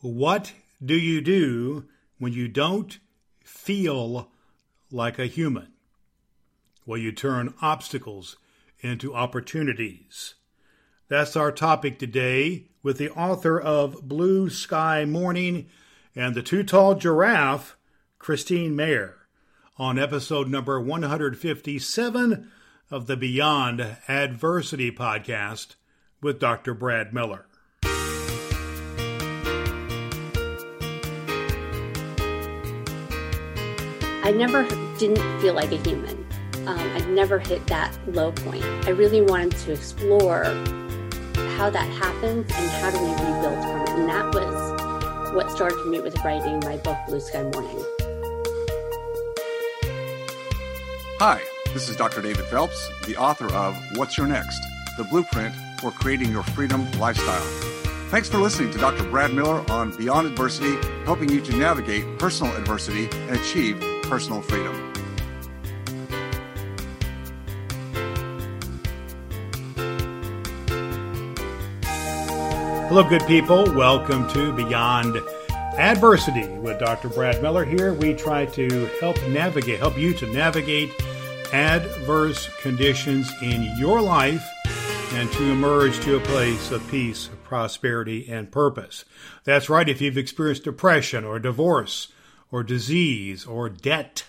What 0.00 0.52
do 0.84 0.96
you 0.96 1.20
do 1.20 1.86
when 2.18 2.32
you 2.32 2.46
don't 2.46 3.00
feel 3.42 4.30
like 4.92 5.18
a 5.18 5.26
human? 5.26 5.72
Well, 6.86 6.98
you 6.98 7.10
turn 7.10 7.52
obstacles 7.60 8.36
into 8.80 9.12
opportunities. 9.12 10.34
That's 11.08 11.34
our 11.34 11.50
topic 11.50 11.98
today 11.98 12.68
with 12.80 12.98
the 12.98 13.10
author 13.10 13.58
of 13.60 14.06
Blue 14.06 14.48
Sky 14.48 15.04
Morning 15.04 15.68
and 16.14 16.36
the 16.36 16.42
Too 16.42 16.62
Tall 16.62 16.94
Giraffe, 16.94 17.76
Christine 18.20 18.76
Maier, 18.76 19.14
on 19.78 19.98
episode 19.98 20.48
number 20.48 20.80
157 20.80 22.48
of 22.88 23.06
the 23.08 23.16
Beyond 23.16 23.96
Adversity 24.06 24.92
podcast 24.92 25.74
with 26.22 26.38
Dr. 26.38 26.72
Brad 26.72 27.12
Miller. 27.12 27.47
I 34.28 34.30
never 34.30 34.64
didn't 34.98 35.40
feel 35.40 35.54
like 35.54 35.72
a 35.72 35.78
human. 35.78 36.26
Um, 36.66 36.78
I 36.78 37.00
never 37.08 37.38
hit 37.38 37.66
that 37.68 37.98
low 38.08 38.30
point. 38.30 38.62
I 38.86 38.90
really 38.90 39.22
wanted 39.22 39.52
to 39.52 39.72
explore 39.72 40.44
how 41.56 41.70
that 41.70 41.88
happens 41.96 42.44
and 42.54 42.70
how 42.72 42.90
do 42.90 43.02
we 43.02 43.10
rebuild 43.10 43.62
from 43.62 43.80
it. 43.80 43.88
And 43.88 44.06
that 44.06 44.34
was 44.34 45.34
what 45.34 45.50
started 45.50 45.78
for 45.78 45.88
me 45.88 46.00
with 46.00 46.14
writing 46.26 46.60
my 46.60 46.76
book, 46.76 46.98
Blue 47.06 47.20
Sky 47.20 47.42
Morning. 47.42 47.82
Hi, 51.20 51.40
this 51.72 51.88
is 51.88 51.96
Dr. 51.96 52.20
David 52.20 52.44
Phelps, 52.48 52.90
the 53.06 53.16
author 53.16 53.50
of 53.54 53.78
What's 53.96 54.18
Your 54.18 54.26
Next? 54.26 54.60
The 54.98 55.04
Blueprint 55.04 55.54
for 55.80 55.90
Creating 55.90 56.30
Your 56.30 56.42
Freedom 56.42 56.86
Lifestyle. 56.98 57.46
Thanks 58.10 58.28
for 58.28 58.36
listening 58.36 58.72
to 58.72 58.78
Dr. 58.78 59.04
Brad 59.04 59.32
Miller 59.32 59.64
on 59.70 59.96
Beyond 59.96 60.26
Adversity, 60.26 60.76
helping 61.06 61.30
you 61.30 61.40
to 61.40 61.56
navigate 61.56 62.18
personal 62.18 62.54
adversity 62.56 63.08
and 63.10 63.36
achieve 63.36 63.82
personal 64.08 64.40
freedom. 64.40 64.74
Hello, 72.88 73.06
good 73.06 73.26
people. 73.26 73.64
Welcome 73.74 74.26
to 74.30 74.50
Beyond 74.54 75.18
Adversity 75.76 76.48
with 76.48 76.78
Dr. 76.78 77.10
Brad 77.10 77.42
Miller 77.42 77.66
here. 77.66 77.92
We 77.92 78.14
try 78.14 78.46
to 78.46 78.86
help 78.98 79.16
navigate, 79.28 79.78
help 79.78 79.98
you 79.98 80.14
to 80.14 80.32
navigate 80.32 80.90
adverse 81.52 82.48
conditions 82.62 83.30
in 83.42 83.76
your 83.76 84.00
life 84.00 84.46
and 85.12 85.30
to 85.32 85.50
emerge 85.50 86.00
to 86.00 86.16
a 86.16 86.20
place 86.20 86.70
of 86.70 86.88
peace, 86.90 87.28
prosperity, 87.44 88.26
and 88.26 88.50
purpose. 88.50 89.04
That's 89.44 89.68
right. 89.68 89.86
If 89.86 90.00
you've 90.00 90.16
experienced 90.16 90.64
depression 90.64 91.24
or 91.24 91.38
divorce, 91.38 92.08
or 92.50 92.62
disease 92.62 93.44
or 93.44 93.68
debt 93.68 94.24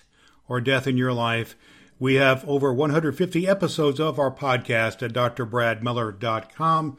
or 0.47 0.59
death 0.59 0.87
in 0.87 0.97
your 0.97 1.13
life, 1.13 1.55
we 1.99 2.15
have 2.15 2.47
over 2.47 2.73
150 2.73 3.47
episodes 3.47 3.99
of 3.99 4.17
our 4.19 4.31
podcast 4.31 5.03
at 5.03 5.13
drbradmiller.com 5.13 6.97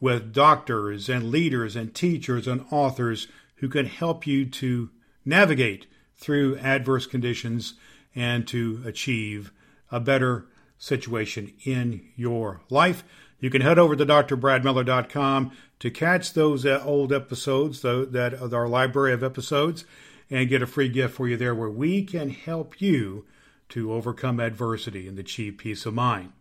with 0.00 0.32
doctors 0.32 1.08
and 1.08 1.30
leaders 1.30 1.76
and 1.76 1.94
teachers 1.94 2.46
and 2.46 2.64
authors 2.70 3.28
who 3.56 3.68
can 3.68 3.86
help 3.86 4.26
you 4.26 4.46
to 4.46 4.90
navigate 5.24 5.86
through 6.16 6.56
adverse 6.58 7.06
conditions 7.06 7.74
and 8.14 8.46
to 8.48 8.82
achieve 8.84 9.52
a 9.90 10.00
better 10.00 10.46
situation 10.78 11.52
in 11.64 12.08
your 12.16 12.60
life. 12.70 13.04
You 13.40 13.50
can 13.50 13.62
head 13.62 13.78
over 13.78 13.94
to 13.94 14.06
drbradmiller.com 14.06 15.52
to 15.78 15.90
catch 15.90 16.32
those 16.32 16.66
uh, 16.66 16.82
old 16.84 17.12
episodes, 17.12 17.82
that 17.82 18.38
are 18.40 18.54
our 18.54 18.68
library 18.68 19.12
of 19.12 19.22
episodes 19.22 19.84
and 20.30 20.48
get 20.48 20.62
a 20.62 20.66
free 20.66 20.88
gift 20.88 21.14
for 21.14 21.28
you 21.28 21.36
there 21.36 21.54
where 21.54 21.70
we 21.70 22.02
can 22.02 22.30
help 22.30 22.80
you 22.80 23.24
to 23.70 23.92
overcome 23.92 24.40
adversity 24.40 25.08
and 25.08 25.18
achieve 25.18 25.58
peace 25.58 25.86
of 25.86 25.94
mind. 25.94 26.32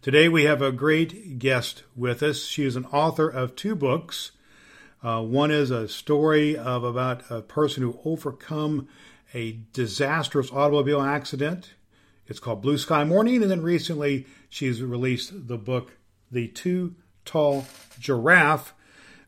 Today 0.00 0.28
we 0.28 0.44
have 0.44 0.62
a 0.62 0.72
great 0.72 1.38
guest 1.38 1.82
with 1.96 2.22
us. 2.22 2.44
She 2.44 2.64
is 2.64 2.76
an 2.76 2.84
author 2.86 3.28
of 3.28 3.56
two 3.56 3.74
books. 3.74 4.32
Uh, 5.02 5.22
one 5.22 5.50
is 5.50 5.70
a 5.70 5.88
story 5.88 6.56
of 6.56 6.84
about 6.84 7.22
a 7.30 7.42
person 7.42 7.82
who 7.82 7.98
overcome 8.04 8.88
a 9.34 9.60
disastrous 9.72 10.50
automobile 10.52 11.02
accident. 11.02 11.74
It's 12.26 12.40
called 12.40 12.62
Blue 12.62 12.78
Sky 12.78 13.04
Morning, 13.04 13.42
and 13.42 13.50
then 13.50 13.62
recently 13.62 14.26
she's 14.48 14.82
released 14.82 15.48
the 15.48 15.58
book 15.58 15.98
The 16.30 16.48
Too 16.48 16.94
Tall 17.24 17.66
Giraffe, 17.98 18.74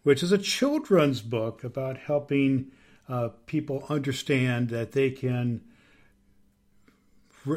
which 0.03 0.23
is 0.23 0.33
a 0.33 0.39
children's 0.39 1.21
book 1.21 1.65
about 1.65 1.99
helping 1.99 2.73
uh, 3.11 3.31
people 3.47 3.85
understand 3.89 4.69
that 4.69 4.93
they 4.93 5.11
can 5.11 5.61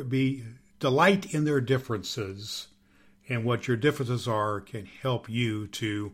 be 0.10 0.44
delight 0.80 1.34
in 1.34 1.46
their 1.46 1.62
differences 1.62 2.68
and 3.30 3.46
what 3.46 3.68
your 3.68 3.78
differences 3.78 4.28
are 4.28 4.60
can 4.60 4.86
help 4.86 5.30
you 5.30 5.68
to 5.68 6.12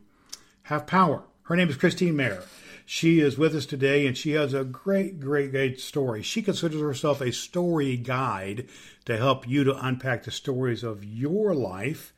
have 0.63 0.85
power. 0.85 1.23
Her 1.44 1.55
name 1.55 1.69
is 1.69 1.77
Christine 1.77 2.16
Maier. 2.16 2.44
She 2.85 3.19
is 3.19 3.38
with 3.38 3.55
us 3.55 3.66
today 3.66 4.05
and 4.05 4.17
she 4.17 4.31
has 4.31 4.53
a 4.53 4.63
great, 4.63 5.19
great, 5.19 5.51
great 5.51 5.79
story. 5.79 6.21
She 6.21 6.41
considers 6.41 6.81
herself 6.81 7.21
a 7.21 7.31
story 7.31 7.97
guide 7.97 8.67
to 9.06 9.17
help 9.17 9.47
you 9.47 9.63
to 9.63 9.85
unpack 9.85 10.23
the 10.23 10.31
stories 10.31 10.83
of 10.83 11.03
your 11.03 11.56
life 11.56 12.13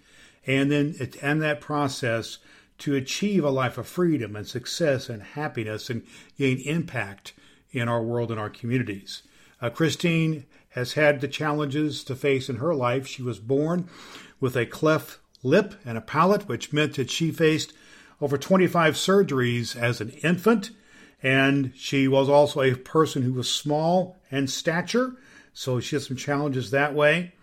and 0.47 0.71
then 0.71 0.95
end 1.21 1.41
that 1.41 1.61
process 1.61 2.39
to 2.81 2.95
achieve 2.95 3.43
a 3.43 3.49
life 3.49 3.77
of 3.77 3.87
freedom 3.87 4.35
and 4.35 4.47
success 4.47 5.07
and 5.07 5.21
happiness 5.21 5.89
and 5.89 6.03
gain 6.37 6.57
impact 6.61 7.31
in 7.71 7.87
our 7.87 8.01
world 8.01 8.31
and 8.31 8.39
our 8.39 8.49
communities. 8.49 9.21
Uh, 9.61 9.69
Christine 9.69 10.45
has 10.69 10.93
had 10.93 11.21
the 11.21 11.27
challenges 11.27 12.03
to 12.03 12.15
face 12.15 12.49
in 12.49 12.55
her 12.55 12.73
life. 12.73 13.05
She 13.05 13.21
was 13.21 13.39
born 13.39 13.87
with 14.39 14.55
a 14.55 14.65
cleft 14.65 15.19
lip 15.43 15.75
and 15.85 15.95
a 15.95 16.01
palate, 16.01 16.47
which 16.47 16.73
meant 16.73 16.95
that 16.95 17.11
she 17.11 17.31
faced 17.31 17.71
over 18.19 18.37
25 18.37 18.95
surgeries 18.95 19.75
as 19.75 20.01
an 20.01 20.09
infant. 20.23 20.71
And 21.21 21.73
she 21.75 22.07
was 22.07 22.29
also 22.29 22.61
a 22.61 22.73
person 22.73 23.21
who 23.21 23.33
was 23.33 23.53
small 23.53 24.17
in 24.31 24.47
stature, 24.47 25.13
so 25.53 25.79
she 25.79 25.95
had 25.95 26.03
some 26.03 26.17
challenges 26.17 26.71
that 26.71 26.95
way. 26.95 27.33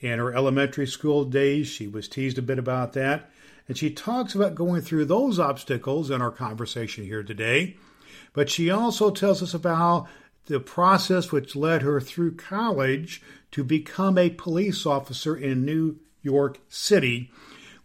In 0.00 0.18
her 0.18 0.34
elementary 0.34 0.86
school 0.86 1.24
days, 1.24 1.68
she 1.68 1.86
was 1.86 2.08
teased 2.08 2.38
a 2.38 2.42
bit 2.42 2.58
about 2.58 2.94
that. 2.94 3.30
And 3.68 3.76
she 3.76 3.90
talks 3.90 4.34
about 4.34 4.54
going 4.54 4.80
through 4.80 5.04
those 5.04 5.38
obstacles 5.38 6.10
in 6.10 6.22
our 6.22 6.30
conversation 6.30 7.04
here 7.04 7.22
today. 7.22 7.76
But 8.32 8.48
she 8.48 8.70
also 8.70 9.10
tells 9.10 9.42
us 9.42 9.52
about 9.52 10.08
the 10.46 10.58
process 10.58 11.30
which 11.30 11.54
led 11.54 11.82
her 11.82 12.00
through 12.00 12.36
college 12.36 13.22
to 13.50 13.62
become 13.62 14.16
a 14.16 14.30
police 14.30 14.86
officer 14.86 15.36
in 15.36 15.66
New 15.66 15.98
York 16.22 16.58
City, 16.68 17.30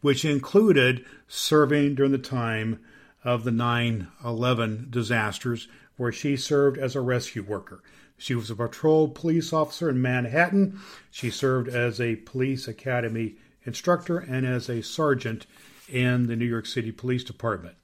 which 0.02 0.24
included 0.24 1.06
serving 1.28 1.96
during 1.96 2.14
the 2.14 2.18
time 2.18 2.80
of 3.24 3.44
the 3.44 3.52
9 3.52 4.08
11 4.24 4.88
disasters, 4.90 5.68
where 5.98 6.12
she 6.12 6.38
served 6.38 6.78
as 6.78 6.96
a 6.96 7.02
rescue 7.02 7.44
worker. 7.44 7.84
She 8.18 8.36
was 8.36 8.50
a 8.50 8.56
patrol 8.56 9.10
police 9.10 9.52
officer 9.52 9.90
in 9.90 10.02
Manhattan. 10.02 10.80
She 11.12 11.30
served 11.30 11.68
as 11.68 12.00
a 12.00 12.16
police 12.18 12.68
academy 12.70 13.36
instructor 13.66 14.18
and 14.18 14.46
as 14.46 14.70
a 14.70 14.82
sergeant 14.82 15.46
in 15.90 16.28
the 16.28 16.36
New 16.36 16.46
York 16.46 16.66
City 16.66 16.92
Police 16.92 17.24
Department. 17.24 17.76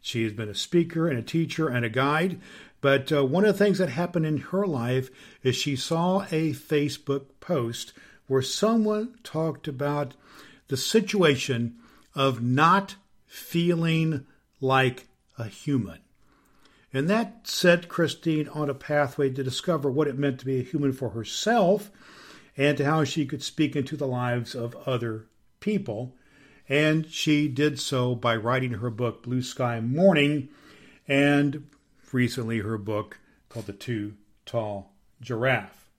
She 0.00 0.24
has 0.24 0.32
been 0.32 0.48
a 0.48 0.54
speaker 0.54 1.08
and 1.08 1.18
a 1.18 1.22
teacher 1.22 1.68
and 1.68 1.84
a 1.84 1.90
guide. 1.90 2.40
But 2.80 3.12
uh, 3.12 3.24
one 3.24 3.44
of 3.44 3.56
the 3.56 3.64
things 3.64 3.78
that 3.78 3.90
happened 3.90 4.24
in 4.26 4.38
her 4.38 4.66
life 4.66 5.10
is 5.42 5.54
she 5.54 5.76
saw 5.76 6.22
a 6.30 6.52
Facebook 6.52 7.26
post 7.40 7.92
where 8.26 8.42
someone 8.42 9.14
talked 9.22 9.68
about 9.68 10.14
the 10.68 10.76
situation 10.76 11.76
of 12.14 12.42
not 12.42 12.96
feeling 13.26 14.26
like 14.60 15.08
a 15.36 15.44
human. 15.44 15.98
And 16.92 17.08
that 17.08 17.46
set 17.46 17.88
Christine 17.88 18.48
on 18.48 18.70
a 18.70 18.74
pathway 18.74 19.30
to 19.30 19.44
discover 19.44 19.90
what 19.90 20.08
it 20.08 20.18
meant 20.18 20.40
to 20.40 20.46
be 20.46 20.58
a 20.58 20.64
human 20.64 20.92
for 20.92 21.10
herself 21.10 21.90
and 22.56 22.76
to 22.78 22.84
how 22.84 23.04
she 23.04 23.26
could 23.26 23.42
speak 23.42 23.76
into 23.76 23.96
the 23.96 24.06
lives 24.06 24.54
of 24.54 24.74
other 24.86 25.26
people 25.60 26.16
and 26.70 27.10
she 27.10 27.48
did 27.48 27.80
so 27.80 28.14
by 28.14 28.36
writing 28.36 28.74
her 28.74 28.90
book 28.90 29.24
Blue 29.24 29.42
Sky 29.42 29.80
Morning 29.80 30.48
and 31.08 31.68
recently 32.12 32.60
her 32.60 32.78
book 32.78 33.18
called 33.48 33.66
The 33.66 33.72
Too 33.72 34.14
Tall 34.46 34.92
Giraffe. 35.20 35.90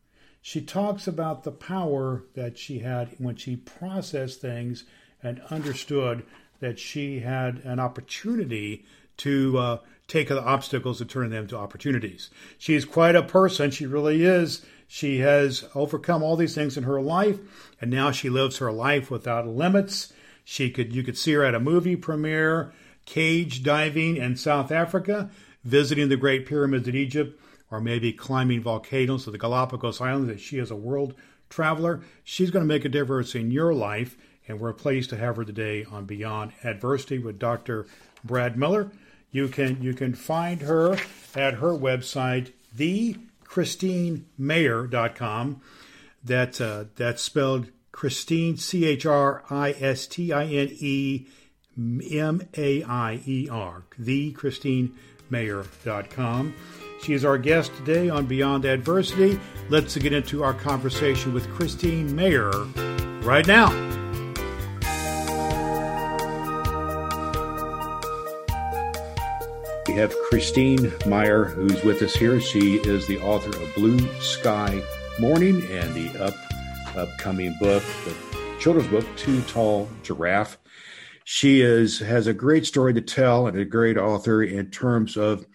She 0.41 0.61
talks 0.61 1.07
about 1.07 1.43
the 1.43 1.51
power 1.51 2.23
that 2.35 2.57
she 2.57 2.79
had 2.79 3.09
when 3.17 3.35
she 3.35 3.57
processed 3.57 4.39
things 4.39 4.85
and 5.21 5.41
understood 5.51 6.23
that 6.61 6.79
she 6.79 7.19
had 7.19 7.57
an 7.65 7.79
opportunity 7.79 8.85
to 9.17 9.57
uh, 9.57 9.77
take 10.07 10.29
the 10.29 10.41
obstacles 10.41 11.01
and 11.01 11.09
turn 11.09 11.29
them 11.31 11.47
to 11.47 11.57
opportunities. 11.57 12.29
She's 12.57 12.85
quite 12.85 13.15
a 13.15 13.21
person. 13.21 13.71
She 13.71 13.85
really 13.85 14.23
is. 14.23 14.65
She 14.87 15.19
has 15.19 15.65
overcome 15.75 16.23
all 16.23 16.37
these 16.37 16.55
things 16.55 16.77
in 16.77 16.83
her 16.83 17.01
life, 17.01 17.39
and 17.79 17.91
now 17.91 18.11
she 18.11 18.29
lives 18.29 18.57
her 18.57 18.71
life 18.71 19.11
without 19.11 19.47
limits. 19.47 20.13
She 20.51 20.69
could 20.69 20.93
you 20.93 21.01
could 21.01 21.17
see 21.17 21.31
her 21.31 21.45
at 21.45 21.55
a 21.55 21.61
movie 21.61 21.95
premiere, 21.95 22.73
cage 23.05 23.63
diving 23.63 24.17
in 24.17 24.35
South 24.35 24.69
Africa, 24.69 25.29
visiting 25.63 26.09
the 26.09 26.17
Great 26.17 26.45
Pyramids 26.45 26.89
in 26.89 26.95
Egypt, 26.95 27.39
or 27.71 27.79
maybe 27.79 28.11
climbing 28.11 28.61
volcanoes 28.61 29.25
of 29.25 29.31
the 29.31 29.39
Galapagos 29.39 30.01
Islands, 30.01 30.27
that 30.27 30.41
she 30.41 30.57
is 30.57 30.69
a 30.69 30.75
world 30.75 31.15
traveler. 31.49 32.01
She's 32.25 32.51
going 32.51 32.63
to 32.63 32.67
make 32.67 32.83
a 32.83 32.89
difference 32.89 33.33
in 33.33 33.49
your 33.49 33.73
life, 33.73 34.17
and 34.45 34.59
we're 34.59 34.73
pleased 34.73 35.09
to 35.11 35.15
have 35.15 35.37
her 35.37 35.45
today 35.45 35.85
on 35.85 36.03
Beyond 36.03 36.51
Adversity 36.65 37.17
with 37.17 37.39
Dr. 37.39 37.87
Brad 38.21 38.57
Miller. 38.57 38.91
You 39.31 39.47
can 39.47 39.81
you 39.81 39.93
can 39.93 40.13
find 40.13 40.63
her 40.63 40.97
at 41.33 41.53
her 41.53 41.71
website, 41.71 42.51
thechristinemaier.com. 42.75 45.61
That, 46.25 46.59
uh, 46.59 46.83
that's 46.97 47.21
spelled 47.21 47.71
Christine 47.91 48.57
C 48.57 48.85
H 48.85 49.05
R 49.05 49.43
I 49.49 49.71
S 49.71 50.07
T 50.07 50.31
I 50.31 50.45
N 50.45 50.69
E 50.71 51.27
M 51.77 52.41
A 52.57 52.83
I 52.83 53.21
E 53.25 53.49
R. 53.49 53.83
Thechristinemaier.com. 53.99 56.53
She 57.03 57.13
is 57.13 57.25
our 57.25 57.37
guest 57.37 57.75
today 57.77 58.09
on 58.09 58.25
Beyond 58.27 58.65
Adversity. 58.65 59.39
Let's 59.69 59.95
get 59.97 60.13
into 60.13 60.43
our 60.43 60.53
conversation 60.53 61.33
with 61.33 61.49
Christine 61.49 62.09
Maier 62.09 63.23
right 63.23 63.47
now. 63.47 63.69
We 69.87 69.93
have 69.97 70.15
Christine 70.29 70.91
Maier, 71.01 71.53
who's 71.53 71.83
with 71.83 72.01
us 72.01 72.13
here. 72.13 72.39
She 72.39 72.77
is 72.77 73.07
the 73.07 73.19
author 73.19 73.49
of 73.49 73.75
Blue 73.75 73.99
Sky 74.21 74.81
Morning 75.19 75.61
and 75.69 75.93
the 75.93 76.23
up, 76.23 76.33
upcoming 76.95 77.55
book, 77.59 77.83
the 78.05 78.15
children's 78.59 78.89
book, 78.89 79.05
Too 79.17 79.41
Tall 79.43 79.89
Giraffe. 80.03 80.57
She 81.23 81.61
is 81.61 81.99
has 81.99 82.27
a 82.27 82.33
great 82.33 82.65
story 82.65 82.93
to 82.93 83.01
tell 83.01 83.47
and 83.47 83.57
a 83.57 83.65
great 83.65 83.97
author 83.97 84.43
in 84.43 84.71
terms 84.71 85.17
of 85.17 85.45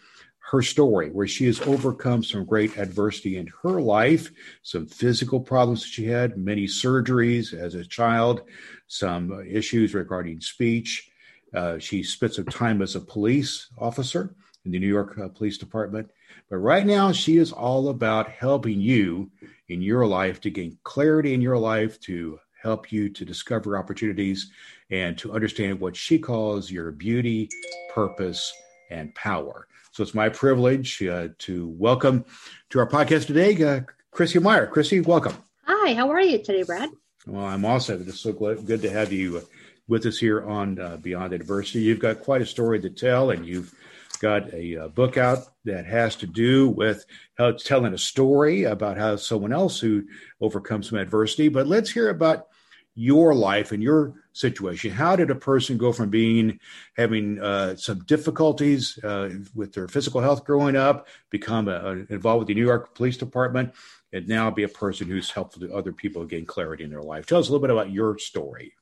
her 0.50 0.62
story, 0.62 1.10
where 1.10 1.26
she 1.26 1.46
has 1.46 1.60
overcome 1.62 2.22
some 2.22 2.44
great 2.44 2.78
adversity 2.78 3.36
in 3.36 3.48
her 3.62 3.80
life, 3.80 4.30
some 4.62 4.86
physical 4.86 5.40
problems 5.40 5.82
that 5.82 5.88
she 5.88 6.06
had, 6.06 6.38
many 6.38 6.66
surgeries 6.66 7.52
as 7.52 7.74
a 7.74 7.84
child, 7.84 8.42
some 8.86 9.44
issues 9.48 9.92
regarding 9.92 10.40
speech. 10.40 11.10
Uh, 11.52 11.78
she 11.78 12.02
spent 12.02 12.34
some 12.34 12.44
time 12.46 12.80
as 12.80 12.94
a 12.94 13.00
police 13.00 13.68
officer 13.76 14.36
in 14.64 14.70
the 14.70 14.78
New 14.78 14.86
York 14.86 15.18
uh, 15.18 15.28
Police 15.28 15.58
Department. 15.58 16.10
But 16.48 16.58
right 16.58 16.86
now, 16.86 17.10
she 17.10 17.38
is 17.38 17.50
all 17.50 17.88
about 17.88 18.28
helping 18.28 18.80
you 18.80 19.30
in 19.68 19.82
your 19.82 20.06
life 20.06 20.40
to 20.42 20.50
gain 20.50 20.78
clarity 20.84 21.34
in 21.34 21.40
your 21.40 21.58
life, 21.58 22.00
to 22.00 22.38
help 22.62 22.92
you 22.92 23.08
to 23.08 23.24
discover 23.24 23.76
opportunities, 23.76 24.50
and 24.90 25.18
to 25.18 25.32
understand 25.32 25.80
what 25.80 25.96
she 25.96 26.18
calls 26.18 26.70
your 26.70 26.92
beauty, 26.92 27.48
purpose, 27.94 28.52
and 28.90 29.14
power. 29.14 29.66
So 29.92 30.02
it's 30.02 30.14
my 30.14 30.28
privilege 30.28 31.02
uh, 31.02 31.28
to 31.38 31.68
welcome 31.68 32.24
to 32.70 32.78
our 32.78 32.88
podcast 32.88 33.26
today, 33.26 33.62
uh, 33.64 33.80
Chrissy 34.10 34.38
Maier. 34.38 34.70
Chrissy, 34.70 35.00
welcome. 35.00 35.34
Hi, 35.64 35.94
how 35.94 36.10
are 36.10 36.20
you 36.20 36.38
today, 36.38 36.62
Brad? 36.62 36.90
Well, 37.26 37.44
I'm 37.44 37.64
also 37.64 37.98
just 37.98 38.22
so 38.22 38.32
glad, 38.32 38.66
good 38.66 38.82
to 38.82 38.90
have 38.90 39.12
you 39.12 39.38
uh, 39.38 39.40
with 39.88 40.06
us 40.06 40.18
here 40.18 40.46
on 40.46 40.78
uh, 40.78 40.96
Beyond 40.98 41.32
Adversity. 41.32 41.80
You've 41.80 41.98
got 41.98 42.20
quite 42.20 42.42
a 42.42 42.46
story 42.46 42.80
to 42.80 42.90
tell, 42.90 43.30
and 43.30 43.46
you've 43.46 43.74
got 44.20 44.52
a, 44.52 44.76
uh, 44.76 44.88
book 44.88 45.16
out 45.16 45.38
that 45.64 45.86
has 45.86 46.16
to 46.16 46.26
do 46.26 46.68
with 46.68 47.04
how 47.38 47.48
it's 47.48 47.64
telling 47.64 47.94
a 47.94 47.98
story 47.98 48.64
about 48.64 48.96
how 48.96 49.16
someone 49.16 49.52
else 49.52 49.78
who 49.78 50.04
overcomes 50.40 50.88
some 50.88 50.98
adversity. 50.98 51.48
But 51.48 51.66
let's 51.66 51.90
hear 51.90 52.08
about 52.10 52.48
your 52.96 53.34
life 53.34 53.72
and 53.72 53.82
your 53.82 54.14
situation. 54.32 54.90
How 54.90 55.16
did 55.16 55.30
a 55.30 55.34
person 55.34 55.76
go 55.76 55.92
from 55.92 56.08
being 56.08 56.58
having 56.96 57.40
uh, 57.40 57.76
some 57.76 58.00
difficulties 58.04 58.98
uh, 59.04 59.30
with 59.54 59.74
their 59.74 59.86
physical 59.86 60.20
health 60.20 60.44
growing 60.44 60.76
up, 60.76 61.06
become 61.30 61.68
a, 61.68 61.72
a, 61.72 61.92
involved 62.08 62.40
with 62.40 62.48
the 62.48 62.54
New 62.54 62.64
York 62.64 62.94
Police 62.94 63.18
Department, 63.18 63.74
and 64.12 64.26
now 64.26 64.50
be 64.50 64.62
a 64.62 64.68
person 64.68 65.08
who's 65.08 65.30
helpful 65.30 65.60
to 65.60 65.74
other 65.74 65.92
people 65.92 66.24
gain 66.24 66.46
clarity 66.46 66.84
in 66.84 66.90
their 66.90 67.02
life? 67.02 67.26
Tell 67.26 67.38
us 67.38 67.48
a 67.48 67.52
little 67.52 67.66
bit 67.66 67.72
about 67.72 67.92
your 67.92 68.18
story. 68.18 68.72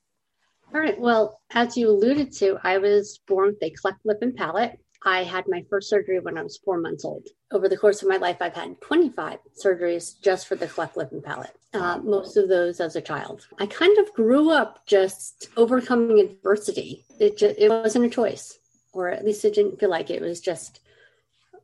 All 0.73 0.81
right. 0.81 0.99
Well, 0.99 1.41
as 1.51 1.77
you 1.77 1.89
alluded 1.89 2.33
to, 2.39 2.59
I 2.63 2.79
was 2.79 3.21
born 3.27 3.49
with 3.49 3.63
a 3.63 3.71
cleft 3.71 3.99
lip 4.05 4.19
and 4.23 4.35
palate. 4.35 4.79
I 5.05 5.23
had 5.23 5.45
my 5.49 5.65
first 5.69 5.91
surgery 5.91 6.19
when 6.19 6.39
I 6.39 6.43
was 6.43 6.57
four 6.57 6.79
months 6.79 7.05
old. 7.05 7.29
Over 7.53 7.69
the 7.69 7.77
course 7.77 8.03
of 8.03 8.09
my 8.09 8.17
life, 8.17 8.39
I've 8.41 8.55
had 8.55 8.81
25 8.81 9.39
surgeries 9.63 10.21
just 10.21 10.47
for 10.47 10.57
the 10.57 10.67
cleft 10.67 10.97
lip 10.97 11.13
and 11.13 11.23
palate, 11.23 11.55
uh, 11.75 11.99
most 12.03 12.39
of 12.39 12.49
those 12.49 12.81
as 12.81 12.97
a 12.97 13.03
child. 13.03 13.47
I 13.59 13.67
kind 13.67 13.99
of 13.99 14.13
grew 14.15 14.51
up 14.51 14.87
just 14.87 15.49
overcoming 15.57 16.21
adversity. 16.21 17.05
It, 17.21 17.37
just, 17.37 17.57
it 17.59 17.69
wasn't 17.69 18.07
a 18.07 18.11
choice, 18.11 18.59
or 18.95 19.11
at 19.11 19.25
least 19.25 19.45
it 19.45 19.55
didn't 19.55 19.79
feel 19.79 19.91
like 19.91 20.09
it. 20.09 20.23
it 20.23 20.23
was 20.23 20.41
just 20.41 20.81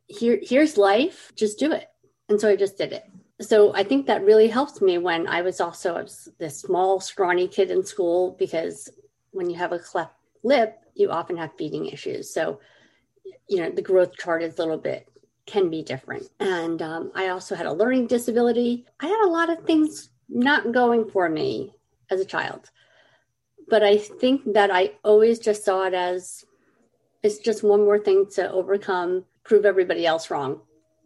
here. 0.07 0.39
Here's 0.41 0.77
life. 0.77 1.31
Just 1.35 1.57
do 1.57 1.71
it. 1.71 1.87
And 2.29 2.39
so 2.39 2.47
I 2.47 2.55
just 2.55 2.77
did 2.77 2.93
it. 2.93 3.03
So 3.41 3.73
I 3.73 3.83
think 3.83 4.05
that 4.05 4.23
really 4.23 4.47
helped 4.47 4.83
me 4.83 4.99
when 4.99 5.27
I 5.27 5.41
was 5.41 5.59
also 5.59 5.95
I 5.95 6.03
was 6.03 6.29
this 6.37 6.59
small, 6.59 6.99
scrawny 6.99 7.47
kid 7.47 7.71
in 7.71 7.83
school 7.83 8.35
because 8.37 8.87
when 9.31 9.49
you 9.49 9.57
have 9.57 9.71
a 9.71 9.79
cleft 9.79 10.13
lip, 10.43 10.77
you 10.93 11.09
often 11.09 11.37
have 11.37 11.51
feeding 11.57 11.87
issues. 11.87 12.31
So 12.31 12.59
you 13.47 13.57
know 13.57 13.69
the 13.69 13.81
growth 13.81 14.17
chart 14.17 14.43
is 14.43 14.57
a 14.57 14.61
little 14.61 14.77
bit 14.77 15.07
can 15.47 15.69
be 15.69 15.83
different. 15.83 16.27
And 16.39 16.81
um, 16.81 17.11
i 17.15 17.27
also 17.29 17.55
had 17.55 17.65
a 17.65 17.73
learning 17.73 18.07
disability. 18.07 18.85
I 18.99 19.07
had 19.07 19.25
a 19.25 19.29
lot 19.29 19.49
of 19.49 19.65
things 19.65 20.09
not 20.29 20.71
going 20.71 21.09
for 21.09 21.27
me 21.29 21.73
as 22.09 22.21
a 22.21 22.25
child. 22.25 22.69
But 23.67 23.83
i 23.83 23.97
think 23.97 24.53
that 24.53 24.71
i 24.71 24.91
always 25.03 25.39
just 25.39 25.63
saw 25.65 25.83
it 25.85 25.93
as 25.93 26.45
it's 27.23 27.37
just 27.37 27.63
one 27.63 27.81
more 27.81 27.99
thing 27.99 28.25
to 28.35 28.51
overcome 28.51 29.25
prove 29.43 29.65
everybody 29.65 30.05
else 30.05 30.29
wrong. 30.29 30.61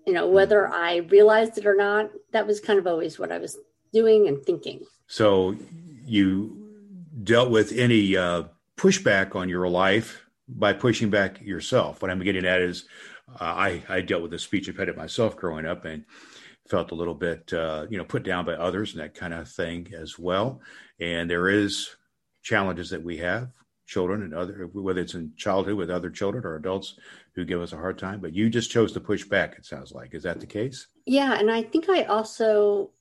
You 0.05 0.13
know 0.13 0.27
whether 0.27 0.67
i 0.67 0.97
realized 0.97 1.57
it 1.57 1.65
or 1.65 1.75
not 1.75 2.11
that 2.31 2.47
was 2.47 2.59
kind 2.59 2.79
of 2.79 2.87
always 2.87 3.17
what 3.17 3.31
i 3.31 3.37
was 3.37 3.57
doing 3.93 4.27
and 4.27 4.43
thinking. 4.43 4.81
So 5.07 5.55
you 6.05 6.65
dealt 7.23 7.49
with 7.49 7.71
any 7.71 8.17
uh, 8.17 8.43
pushback 8.77 9.35
on 9.35 9.49
your 9.49 9.69
life 9.69 10.24
by 10.47 10.73
pushing 10.73 11.09
back 11.09 11.41
yourself. 11.41 12.01
What 12.01 12.11
I'm 12.11 12.23
getting 12.23 12.45
at 12.45 12.61
is, 12.61 12.85
uh, 13.29 13.43
I 13.43 13.83
I 13.89 14.01
dealt 14.01 14.23
with 14.23 14.33
a 14.33 14.39
speech 14.39 14.67
impediment 14.67 14.97
myself 14.97 15.35
growing 15.35 15.65
up 15.65 15.85
and 15.85 16.05
felt 16.67 16.91
a 16.91 16.95
little 16.95 17.13
bit 17.13 17.51
uh, 17.53 17.85
you 17.89 17.97
know 17.97 18.05
put 18.05 18.23
down 18.23 18.45
by 18.45 18.53
others 18.53 18.93
and 18.93 19.01
that 19.01 19.15
kind 19.15 19.33
of 19.33 19.49
thing 19.49 19.91
as 19.97 20.19
well. 20.19 20.61
And 20.99 21.29
there 21.29 21.49
is 21.49 21.95
challenges 22.43 22.89
that 22.91 23.03
we 23.03 23.17
have, 23.17 23.49
children 23.87 24.21
and 24.21 24.33
other 24.33 24.69
whether 24.73 25.01
it's 25.01 25.15
in 25.15 25.33
childhood 25.35 25.75
with 25.75 25.89
other 25.89 26.09
children 26.09 26.45
or 26.45 26.55
adults 26.55 26.95
who 27.33 27.45
give 27.45 27.61
us 27.61 27.73
a 27.73 27.77
hard 27.77 27.97
time. 27.97 28.19
But 28.21 28.33
you 28.33 28.49
just 28.49 28.71
chose 28.71 28.91
to 28.93 28.99
push 28.99 29.25
back. 29.25 29.55
It 29.57 29.65
sounds 29.65 29.91
like 29.91 30.13
is 30.13 30.23
that 30.23 30.39
the 30.39 30.45
case? 30.45 30.87
Yeah, 31.05 31.33
and 31.33 31.51
I 31.51 31.63
think 31.63 31.89
I 31.89 32.03
also 32.03 32.91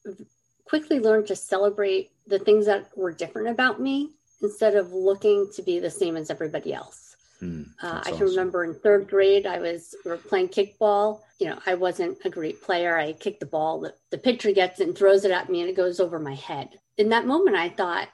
quickly 0.65 0.99
learned 0.99 1.27
to 1.27 1.37
celebrate 1.37 2.11
the 2.27 2.39
things 2.39 2.65
that 2.67 2.89
were 2.97 3.13
different 3.13 3.49
about 3.49 3.81
me 3.81 4.11
instead 4.41 4.77
of 4.77 4.93
looking 4.93 5.51
to 5.55 5.63
be 5.63 5.79
the 5.79 5.91
same 5.91 6.17
as 6.17 6.31
everybody 6.31 6.73
else. 6.73 7.04
Mm, 7.45 7.67
uh, 7.83 8.01
I 8.01 8.05
can 8.05 8.15
awesome. 8.15 8.29
remember 8.29 8.65
in 8.65 8.75
third 8.75 9.09
grade, 9.09 9.47
I 9.47 9.59
was 9.59 9.95
we 10.05 10.11
were 10.11 10.17
playing 10.17 10.49
kickball. 10.49 11.21
You 11.39 11.49
know, 11.49 11.59
I 11.67 11.75
wasn't 11.75 12.19
a 12.25 12.31
great 12.31 12.63
player. 12.63 12.97
I 12.97 13.13
kicked 13.13 13.41
the 13.41 13.47
ball. 13.47 13.81
The, 13.81 13.95
the 14.11 14.19
pitcher 14.19 14.53
gets 14.53 14.81
it 14.81 14.89
and 14.89 14.97
throws 14.97 15.25
it 15.25 15.31
at 15.31 15.51
me, 15.51 15.61
and 15.61 15.69
it 15.69 15.77
goes 15.77 16.01
over 16.01 16.19
my 16.19 16.35
head. 16.35 16.79
In 16.97 17.11
that 17.11 17.27
moment, 17.27 17.57
I 17.57 17.69
thought 17.69 18.09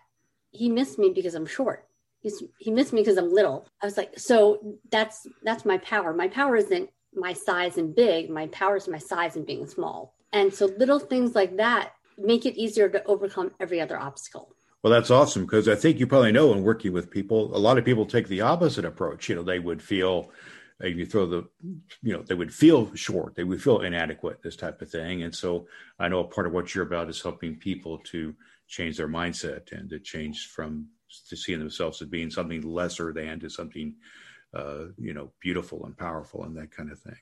he 0.50 0.68
missed 0.68 0.98
me 0.98 1.12
because 1.14 1.34
I'm 1.34 1.46
short. 1.46 1.86
He's, 2.20 2.42
he 2.58 2.70
missed 2.70 2.92
me 2.92 3.00
because 3.02 3.16
I'm 3.16 3.32
little. 3.32 3.66
I 3.82 3.86
was 3.86 3.96
like, 3.96 4.18
so 4.18 4.78
that's 4.90 5.26
that's 5.42 5.64
my 5.64 5.78
power. 5.78 6.12
My 6.12 6.28
power 6.28 6.56
isn't 6.56 6.90
my 7.14 7.32
size 7.32 7.78
and 7.78 7.94
big. 7.94 8.30
My 8.30 8.48
power 8.48 8.76
is 8.76 8.88
my 8.88 8.98
size 8.98 9.36
and 9.36 9.46
being 9.46 9.66
small. 9.66 10.14
And 10.32 10.52
so 10.52 10.66
little 10.66 10.98
things 10.98 11.34
like 11.34 11.56
that 11.56 11.92
make 12.18 12.46
it 12.46 12.56
easier 12.56 12.88
to 12.88 13.04
overcome 13.04 13.52
every 13.60 13.80
other 13.80 13.98
obstacle. 13.98 14.54
Well, 14.82 14.92
that's 14.92 15.10
awesome 15.10 15.44
because 15.44 15.68
I 15.68 15.74
think 15.74 15.98
you 15.98 16.06
probably 16.06 16.32
know 16.32 16.52
in 16.52 16.62
working 16.62 16.92
with 16.92 17.10
people, 17.10 17.54
a 17.54 17.58
lot 17.58 17.76
of 17.76 17.84
people 17.84 18.06
take 18.06 18.28
the 18.28 18.40
opposite 18.40 18.84
approach. 18.84 19.28
You 19.28 19.34
know, 19.34 19.42
they 19.42 19.58
would 19.58 19.82
feel 19.82 20.30
if 20.80 20.96
you 20.96 21.04
throw 21.04 21.26
the, 21.26 21.48
you 22.02 22.12
know, 22.14 22.22
they 22.22 22.34
would 22.34 22.52
feel 22.52 22.94
short, 22.94 23.34
they 23.34 23.44
would 23.44 23.62
feel 23.62 23.80
inadequate, 23.80 24.42
this 24.42 24.56
type 24.56 24.80
of 24.80 24.90
thing. 24.90 25.22
And 25.22 25.34
so 25.34 25.66
I 25.98 26.08
know 26.08 26.20
a 26.20 26.24
part 26.24 26.46
of 26.46 26.54
what 26.54 26.74
you're 26.74 26.86
about 26.86 27.10
is 27.10 27.20
helping 27.20 27.56
people 27.56 27.98
to 28.06 28.34
change 28.66 28.96
their 28.96 29.08
mindset 29.08 29.72
and 29.72 29.90
to 29.90 29.98
change 29.98 30.46
from 30.46 30.86
to 31.28 31.36
seeing 31.36 31.58
themselves 31.58 32.00
as 32.00 32.08
being 32.08 32.30
something 32.30 32.62
lesser 32.62 33.12
than 33.12 33.40
to 33.40 33.50
something, 33.50 33.96
uh, 34.54 34.84
you 34.96 35.12
know, 35.12 35.32
beautiful 35.40 35.84
and 35.84 35.98
powerful 35.98 36.44
and 36.44 36.56
that 36.56 36.70
kind 36.70 36.90
of 36.90 36.98
thing. 37.00 37.16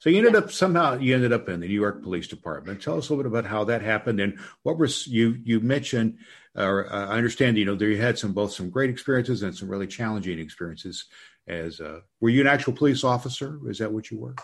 So 0.00 0.10
you 0.10 0.18
ended 0.18 0.36
up 0.36 0.52
somehow 0.52 0.94
you 0.98 1.14
ended 1.14 1.32
up 1.32 1.48
in 1.48 1.60
the 1.60 1.66
New 1.66 1.74
York 1.74 2.02
Police 2.02 2.28
Department. 2.28 2.80
Tell 2.80 2.98
us 2.98 3.08
a 3.08 3.14
little 3.14 3.30
bit 3.30 3.38
about 3.38 3.50
how 3.50 3.64
that 3.64 3.82
happened 3.82 4.20
and 4.20 4.38
what 4.62 4.78
was 4.78 5.06
you 5.06 5.36
you 5.42 5.60
mentioned 5.60 6.18
or 6.58 6.92
uh, 6.92 7.08
I 7.08 7.16
understand 7.16 7.56
you 7.56 7.64
know 7.64 7.74
there 7.74 7.88
you 7.88 8.00
had 8.00 8.18
some 8.18 8.32
both 8.32 8.52
some 8.52 8.70
great 8.70 8.90
experiences 8.90 9.42
and 9.42 9.56
some 9.56 9.68
really 9.68 9.86
challenging 9.86 10.38
experiences. 10.38 11.06
As 11.46 11.80
uh, 11.80 12.00
were 12.20 12.28
you 12.28 12.42
an 12.42 12.46
actual 12.46 12.74
police 12.74 13.04
officer? 13.04 13.58
Is 13.68 13.78
that 13.78 13.90
what 13.90 14.10
you 14.10 14.18
were? 14.18 14.34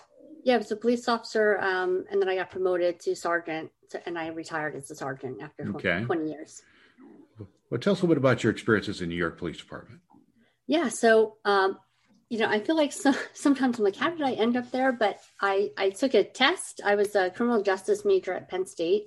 Yeah, 0.42 0.54
I 0.54 0.58
was 0.58 0.70
a 0.70 0.76
police 0.76 1.08
officer, 1.08 1.58
um, 1.60 2.04
and 2.10 2.20
then 2.20 2.28
I 2.28 2.36
got 2.36 2.50
promoted 2.50 3.00
to 3.00 3.14
sergeant, 3.14 3.70
to, 3.90 4.06
and 4.06 4.18
I 4.18 4.28
retired 4.28 4.74
as 4.74 4.90
a 4.90 4.94
sergeant 4.94 5.42
after 5.42 5.70
okay. 5.74 6.04
20 6.04 6.30
years. 6.30 6.62
Well, 7.70 7.80
tell 7.80 7.94
us 7.94 8.00
a 8.00 8.02
little 8.02 8.08
bit 8.08 8.18
about 8.18 8.42
your 8.42 8.52
experiences 8.52 9.00
in 9.00 9.08
New 9.08 9.16
York 9.16 9.38
Police 9.38 9.56
Department. 9.58 10.00
Yeah, 10.66 10.88
so 10.88 11.36
um, 11.44 11.78
you 12.34 12.38
know, 12.38 12.48
I 12.48 12.60
feel 12.60 12.76
like 12.76 12.92
so, 12.92 13.14
sometimes 13.32 13.78
I'm 13.78 13.84
like, 13.84 13.96
how 13.96 14.10
did 14.10 14.22
I 14.22 14.32
end 14.32 14.56
up 14.56 14.70
there? 14.70 14.92
But 14.92 15.20
I, 15.40 15.70
I 15.76 15.90
took 15.90 16.14
a 16.14 16.24
test. 16.24 16.80
I 16.84 16.94
was 16.94 17.14
a 17.14 17.30
criminal 17.30 17.62
justice 17.62 18.04
major 18.04 18.32
at 18.32 18.48
Penn 18.48 18.66
State. 18.66 19.04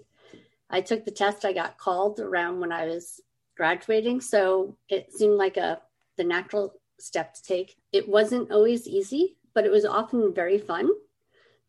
I 0.70 0.82
took 0.82 1.06
the 1.06 1.12
test. 1.12 1.46
I 1.46 1.54
got 1.54 1.78
called 1.78 2.20
around 2.20 2.60
when 2.60 2.72
I 2.72 2.86
was 2.86 3.22
graduating, 3.56 4.22
so 4.22 4.78
it 4.90 5.14
seemed 5.14 5.36
like 5.36 5.58
a 5.58 5.82
the 6.18 6.24
natural 6.24 6.74
step 7.00 7.34
to 7.36 7.44
take. 7.44 7.76
It 7.92 8.10
wasn't 8.10 8.52
always 8.52 8.88
easy, 8.88 9.38
but 9.54 9.66
it 9.66 9.72
was 9.72 9.86
often 9.86 10.34
very 10.34 10.58
fun, 10.58 10.90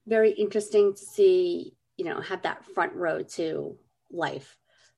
very 0.06 0.32
interesting 0.32 0.94
to 0.94 1.00
see. 1.00 1.74
You 1.96 2.04
know, 2.04 2.20
have 2.20 2.42
that 2.42 2.64
front 2.74 2.94
row 2.94 3.22
to 3.34 3.76
life. 4.10 4.56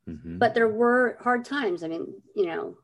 Mm-hmm. 0.08 0.38
But 0.38 0.54
there 0.54 0.68
were 0.68 1.16
hard 1.20 1.44
times. 1.44 1.82
I 1.82 1.88
mean, 1.88 2.06
you 2.36 2.46
know, 2.46 2.76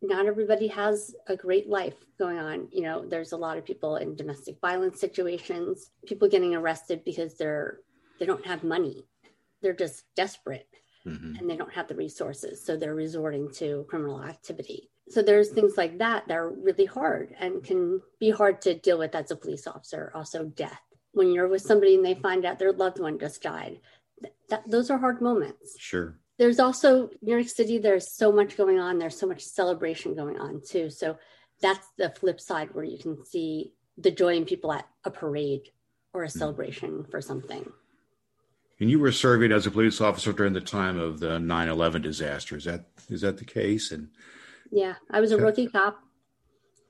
not 0.00 0.26
everybody 0.26 0.68
has 0.68 1.14
a 1.26 1.36
great 1.36 1.68
life 1.68 1.96
going 2.18 2.38
on. 2.38 2.68
You 2.70 2.82
know, 2.82 3.06
there's 3.06 3.32
a 3.32 3.36
lot 3.36 3.58
of 3.58 3.64
people 3.64 3.96
in 3.96 4.16
domestic 4.16 4.56
violence 4.60 5.00
situations, 5.00 5.90
people 6.06 6.28
getting 6.28 6.54
arrested 6.54 7.02
because 7.04 7.36
they're 7.36 7.80
they 8.18 8.26
don't 8.26 8.46
have 8.46 8.62
money. 8.62 9.06
They're 9.64 9.72
just 9.72 10.04
desperate 10.14 10.68
mm-hmm. 11.04 11.36
and 11.36 11.50
they 11.50 11.56
don't 11.56 11.72
have 11.72 11.88
the 11.88 11.96
resources. 11.96 12.64
So 12.64 12.76
they're 12.76 12.94
resorting 12.94 13.50
to 13.54 13.84
criminal 13.88 14.22
activity. 14.22 14.90
So 15.08 15.22
there's 15.22 15.50
things 15.50 15.76
like 15.76 15.98
that 15.98 16.28
that 16.28 16.36
are 16.36 16.50
really 16.50 16.86
hard 16.86 17.34
and 17.40 17.64
can 17.64 18.00
be 18.20 18.30
hard 18.30 18.62
to 18.62 18.78
deal 18.78 18.98
with 18.98 19.14
as 19.14 19.30
a 19.30 19.36
police 19.36 19.66
officer. 19.66 20.12
Also 20.14 20.44
death. 20.44 20.80
When 21.12 21.32
you're 21.32 21.48
with 21.48 21.62
somebody 21.62 21.96
and 21.96 22.04
they 22.04 22.14
find 22.14 22.44
out 22.44 22.58
their 22.58 22.72
loved 22.72 23.00
one 23.00 23.18
just 23.18 23.42
died, 23.42 23.80
that, 24.50 24.68
those 24.70 24.90
are 24.90 24.98
hard 24.98 25.20
moments. 25.20 25.76
Sure 25.78 26.18
there's 26.38 26.58
also 26.58 27.10
New 27.22 27.32
York 27.32 27.48
City, 27.48 27.78
there's 27.78 28.10
so 28.10 28.32
much 28.32 28.56
going 28.56 28.78
on. 28.78 28.98
There's 28.98 29.18
so 29.18 29.26
much 29.26 29.42
celebration 29.42 30.14
going 30.14 30.38
on 30.38 30.62
too. 30.66 30.90
So 30.90 31.16
that's 31.60 31.86
the 31.96 32.10
flip 32.10 32.40
side 32.40 32.74
where 32.74 32.84
you 32.84 32.98
can 32.98 33.24
see 33.24 33.72
the 33.96 34.10
joy 34.10 34.36
in 34.36 34.44
people 34.44 34.72
at 34.72 34.88
a 35.04 35.10
parade 35.10 35.68
or 36.12 36.24
a 36.24 36.28
hmm. 36.28 36.38
celebration 36.38 36.90
mm-hmm. 36.90 37.10
for 37.10 37.20
something. 37.20 37.70
And 38.84 38.90
you 38.90 38.98
were 38.98 39.12
serving 39.12 39.50
as 39.50 39.66
a 39.66 39.70
police 39.70 39.98
officer 40.02 40.34
during 40.34 40.52
the 40.52 40.60
time 40.60 40.98
of 40.98 41.18
the 41.18 41.38
9/11 41.38 42.02
disaster. 42.02 42.54
Is 42.54 42.64
that 42.64 42.84
is 43.08 43.22
that 43.22 43.38
the 43.38 43.44
case? 43.46 43.90
And 43.90 44.10
yeah, 44.70 44.96
I 45.10 45.22
was 45.22 45.32
a 45.32 45.38
rookie 45.38 45.68
cop. 45.68 45.98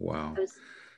Wow. 0.00 0.34
Was, 0.36 0.54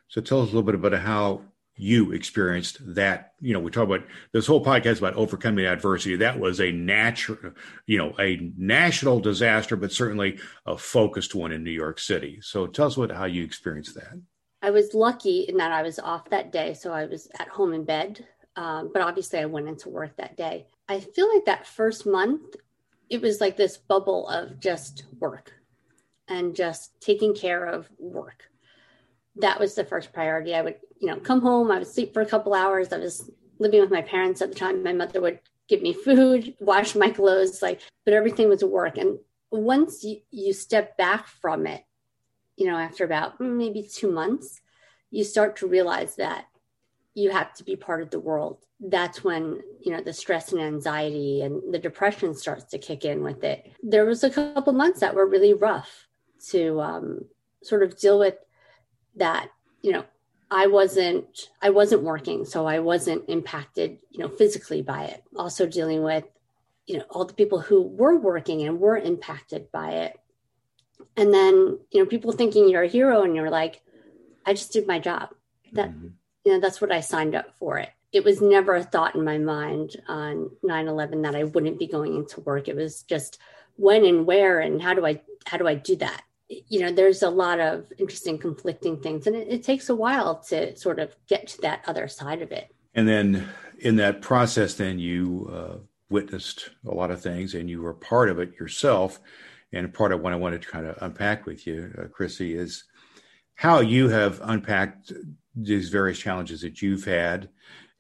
so 0.08 0.22
tell 0.22 0.40
us 0.40 0.44
a 0.44 0.46
little 0.46 0.62
bit 0.62 0.74
about 0.74 0.98
how 0.98 1.42
you 1.76 2.12
experienced 2.12 2.78
that 2.94 3.34
you 3.42 3.52
know 3.52 3.60
we 3.60 3.70
talk 3.70 3.84
about 3.84 4.06
this 4.32 4.46
whole 4.46 4.64
podcast 4.64 4.96
about 4.96 5.12
overcoming 5.16 5.66
adversity 5.66 6.16
that 6.16 6.40
was 6.40 6.62
a 6.62 6.72
natural 6.72 7.52
you 7.84 7.98
know 7.98 8.14
a 8.18 8.50
national 8.56 9.20
disaster 9.20 9.76
but 9.76 9.92
certainly 9.92 10.38
a 10.64 10.78
focused 10.78 11.34
one 11.34 11.52
in 11.52 11.62
new 11.62 11.70
york 11.70 11.98
city 11.98 12.38
so 12.40 12.66
tell 12.66 12.86
us 12.86 12.96
what 12.96 13.10
how 13.10 13.26
you 13.26 13.44
experienced 13.44 13.94
that 13.94 14.18
i 14.62 14.70
was 14.70 14.94
lucky 14.94 15.40
in 15.40 15.58
that 15.58 15.70
i 15.70 15.82
was 15.82 15.98
off 15.98 16.30
that 16.30 16.50
day 16.50 16.72
so 16.72 16.94
i 16.94 17.04
was 17.04 17.28
at 17.38 17.48
home 17.48 17.74
in 17.74 17.84
bed 17.84 18.26
um, 18.56 18.90
but 18.90 19.02
obviously 19.02 19.38
i 19.38 19.44
went 19.44 19.68
into 19.68 19.90
work 19.90 20.16
that 20.16 20.34
day 20.34 20.66
i 20.88 21.00
feel 21.00 21.33
like 21.33 21.45
that 21.45 21.66
first 21.66 22.07
month 22.07 22.57
it 23.09 23.23
was 23.23 23.40
like 23.40 23.57
this 23.57 23.76
bubble 23.76 24.28
of 24.28 24.59
just 24.59 25.05
work 25.21 25.52
and 26.28 26.57
just 26.57 27.00
taking 27.00 27.35
care 27.35 27.64
of 27.64 27.88
work 27.99 28.50
that 29.38 29.61
was 29.61 29.75
the 29.75 29.85
first 29.85 30.12
priority. 30.12 30.55
I 30.55 30.62
would, 30.62 30.76
you 30.99 31.09
know, 31.09 31.16
come 31.16 31.40
home, 31.40 31.71
I 31.71 31.78
would 31.78 31.87
sleep 31.87 32.14
for 32.14 32.23
a 32.23 32.26
couple 32.26 32.55
hours. 32.55 32.93
I 32.93 32.99
was 32.99 33.31
living 33.59 33.81
with 33.81 33.90
my 33.90 34.02
parents 34.02 34.40
at 34.43 34.50
the 34.50 34.55
time. 34.55 34.83
My 34.83 34.93
mother 34.93 35.21
would 35.21 35.40
give 35.69 35.83
me 35.83 35.93
food, 35.93 36.55
wash 36.61 36.95
my 36.95 37.11
clothes, 37.11 37.62
like, 37.62 37.81
but 38.05 38.14
everything 38.14 38.49
was 38.49 38.64
work. 38.64 38.97
And 38.99 39.19
once 39.50 40.05
you, 40.05 40.21
you 40.31 40.52
step 40.52 40.97
back 40.97 41.26
from 41.26 41.66
it, 41.66 41.83
you 42.57 42.66
know, 42.66 42.76
after 42.76 43.05
about 43.05 43.40
maybe 43.40 43.83
two 43.83 44.11
months, 44.11 44.61
you 45.11 45.25
start 45.25 45.57
to 45.57 45.66
realize 45.66 46.16
that 46.16 46.47
you 47.16 47.30
have 47.30 47.52
to 47.54 47.64
be 47.64 47.75
part 47.75 48.02
of 48.02 48.11
the 48.11 48.20
world. 48.20 48.58
That's 48.78 49.25
when, 49.25 49.61
you 49.80 49.90
know, 49.90 50.02
the 50.02 50.12
stress 50.12 50.52
and 50.52 50.61
anxiety 50.61 51.42
and 51.42 51.73
the 51.73 51.78
depression 51.78 52.35
starts 52.35 52.66
to 52.66 52.78
kick 52.78 53.04
in 53.04 53.23
with 53.23 53.42
it. 53.42 53.73
There 53.82 54.04
was 54.04 54.23
a 54.23 54.30
couple 54.30 54.73
months 54.75 55.00
that 55.00 55.14
were 55.14 55.26
really 55.26 55.54
rough 55.54 56.06
to 56.50 56.80
um, 56.80 57.25
sort 57.62 57.82
of 57.82 57.99
deal 57.99 58.18
with 58.18 58.37
that 59.16 59.50
you 59.82 59.92
know 59.92 60.04
i 60.50 60.66
wasn't 60.66 61.49
i 61.62 61.70
wasn't 61.70 62.02
working 62.02 62.44
so 62.44 62.66
i 62.66 62.78
wasn't 62.78 63.25
impacted 63.28 63.99
you 64.11 64.20
know 64.20 64.28
physically 64.28 64.82
by 64.82 65.04
it 65.04 65.23
also 65.37 65.66
dealing 65.66 66.02
with 66.02 66.25
you 66.87 66.99
know 66.99 67.04
all 67.11 67.25
the 67.25 67.35
people 67.35 67.61
who 67.61 67.82
were 67.82 68.16
working 68.16 68.62
and 68.62 68.78
were 68.78 68.96
impacted 68.96 69.70
by 69.73 69.90
it 69.90 70.18
and 71.16 71.32
then 71.32 71.78
you 71.90 72.00
know 72.00 72.06
people 72.06 72.32
thinking 72.32 72.68
you're 72.68 72.82
a 72.82 72.88
hero 72.88 73.23
and 73.23 73.35
you're 73.35 73.50
like 73.50 73.80
i 74.44 74.52
just 74.52 74.73
did 74.73 74.87
my 74.87 74.99
job 74.99 75.30
that 75.73 75.90
mm-hmm. 75.90 76.08
You 76.46 76.52
know 76.52 76.60
that's 76.60 76.80
what 76.80 76.92
i 76.92 77.00
signed 77.00 77.34
up 77.34 77.52
for 77.58 77.76
it. 77.78 77.90
It 78.12 78.24
was 78.24 78.40
never 78.40 78.76
a 78.76 78.84
thought 78.84 79.16
in 79.16 79.24
my 79.24 79.36
mind 79.36 79.96
on 80.08 80.50
9-11 80.64 81.24
that 81.24 81.34
i 81.34 81.42
wouldn't 81.42 81.78
be 81.78 81.88
going 81.88 82.14
into 82.14 82.40
work. 82.40 82.68
It 82.68 82.76
was 82.76 83.02
just 83.02 83.38
when 83.74 84.06
and 84.06 84.24
where 84.24 84.60
and 84.60 84.80
how 84.80 84.94
do 84.94 85.04
i 85.04 85.20
how 85.44 85.58
do 85.58 85.66
i 85.66 85.74
do 85.74 85.96
that? 85.96 86.22
You 86.48 86.80
know 86.80 86.92
there's 86.92 87.22
a 87.22 87.28
lot 87.28 87.58
of 87.58 87.92
interesting 87.98 88.38
conflicting 88.38 89.02
things 89.02 89.26
and 89.26 89.34
it, 89.34 89.48
it, 89.48 89.62
takes 89.64 89.88
a 89.88 89.94
while 89.94 90.36
to 90.50 90.76
sort 90.76 91.00
of 91.00 91.16
get 91.26 91.48
to 91.48 91.60
that 91.62 91.82
other 91.88 92.06
side 92.06 92.42
of 92.42 92.52
it. 92.52 92.72
And 92.94 93.08
then 93.08 93.48
in 93.80 93.96
that 93.96 94.22
process 94.22 94.74
then 94.74 95.00
you 95.00 95.50
uh, 95.52 95.78
witnessed 96.08 96.70
a 96.86 96.94
lot 96.94 97.10
of 97.10 97.20
things 97.20 97.54
and 97.54 97.68
you 97.68 97.82
were 97.82 97.92
part 97.92 98.30
of 98.30 98.38
it 98.38 98.54
yourself. 98.60 99.18
And 99.72 99.92
part 99.92 100.12
of 100.12 100.20
what 100.20 100.32
i 100.32 100.36
wanted 100.36 100.62
to 100.62 100.68
kind 100.68 100.86
of 100.86 100.96
unpack 101.02 101.44
with 101.44 101.66
you 101.66 101.92
uh, 101.98 102.04
chrissy 102.06 102.54
is 102.54 102.84
how 103.56 103.80
you 103.80 104.08
have 104.08 104.40
unpacked 104.44 105.12
these 105.56 105.88
various 105.88 106.18
challenges 106.18 106.60
that 106.60 106.82
you've 106.82 107.04
had 107.04 107.48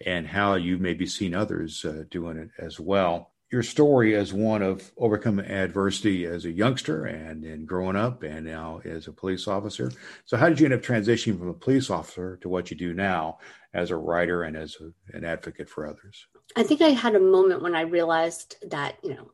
and 0.04 0.26
how 0.26 0.54
you've 0.54 0.80
maybe 0.80 1.06
seen 1.06 1.34
others 1.34 1.84
uh, 1.84 2.04
doing 2.10 2.36
it 2.36 2.50
as 2.58 2.78
well 2.78 3.32
your 3.50 3.62
story 3.62 4.14
as 4.16 4.32
one 4.32 4.60
of 4.60 4.90
overcoming 4.96 5.46
adversity 5.46 6.24
as 6.24 6.44
a 6.44 6.50
youngster 6.50 7.06
and 7.06 7.44
then 7.44 7.64
growing 7.64 7.96
up 7.96 8.22
and 8.22 8.44
now 8.44 8.80
as 8.84 9.06
a 9.06 9.12
police 9.12 9.46
officer. 9.46 9.92
So, 10.24 10.36
how 10.36 10.48
did 10.48 10.58
you 10.58 10.66
end 10.66 10.74
up 10.74 10.82
transitioning 10.82 11.38
from 11.38 11.48
a 11.48 11.54
police 11.54 11.88
officer 11.88 12.38
to 12.42 12.48
what 12.48 12.70
you 12.70 12.76
do 12.76 12.92
now 12.92 13.38
as 13.72 13.90
a 13.90 13.96
writer 13.96 14.42
and 14.42 14.56
as 14.56 14.76
a, 14.80 15.16
an 15.16 15.24
advocate 15.24 15.68
for 15.68 15.86
others? 15.86 16.26
I 16.56 16.64
think 16.64 16.82
I 16.82 16.88
had 16.88 17.14
a 17.14 17.20
moment 17.20 17.62
when 17.62 17.76
I 17.76 17.82
realized 17.82 18.56
that, 18.70 18.96
you 19.02 19.14
know, 19.14 19.30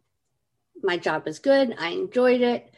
my 0.82 0.98
job 0.98 1.24
was 1.24 1.38
good, 1.38 1.74
I 1.78 1.88
enjoyed 1.90 2.42
it, 2.42 2.74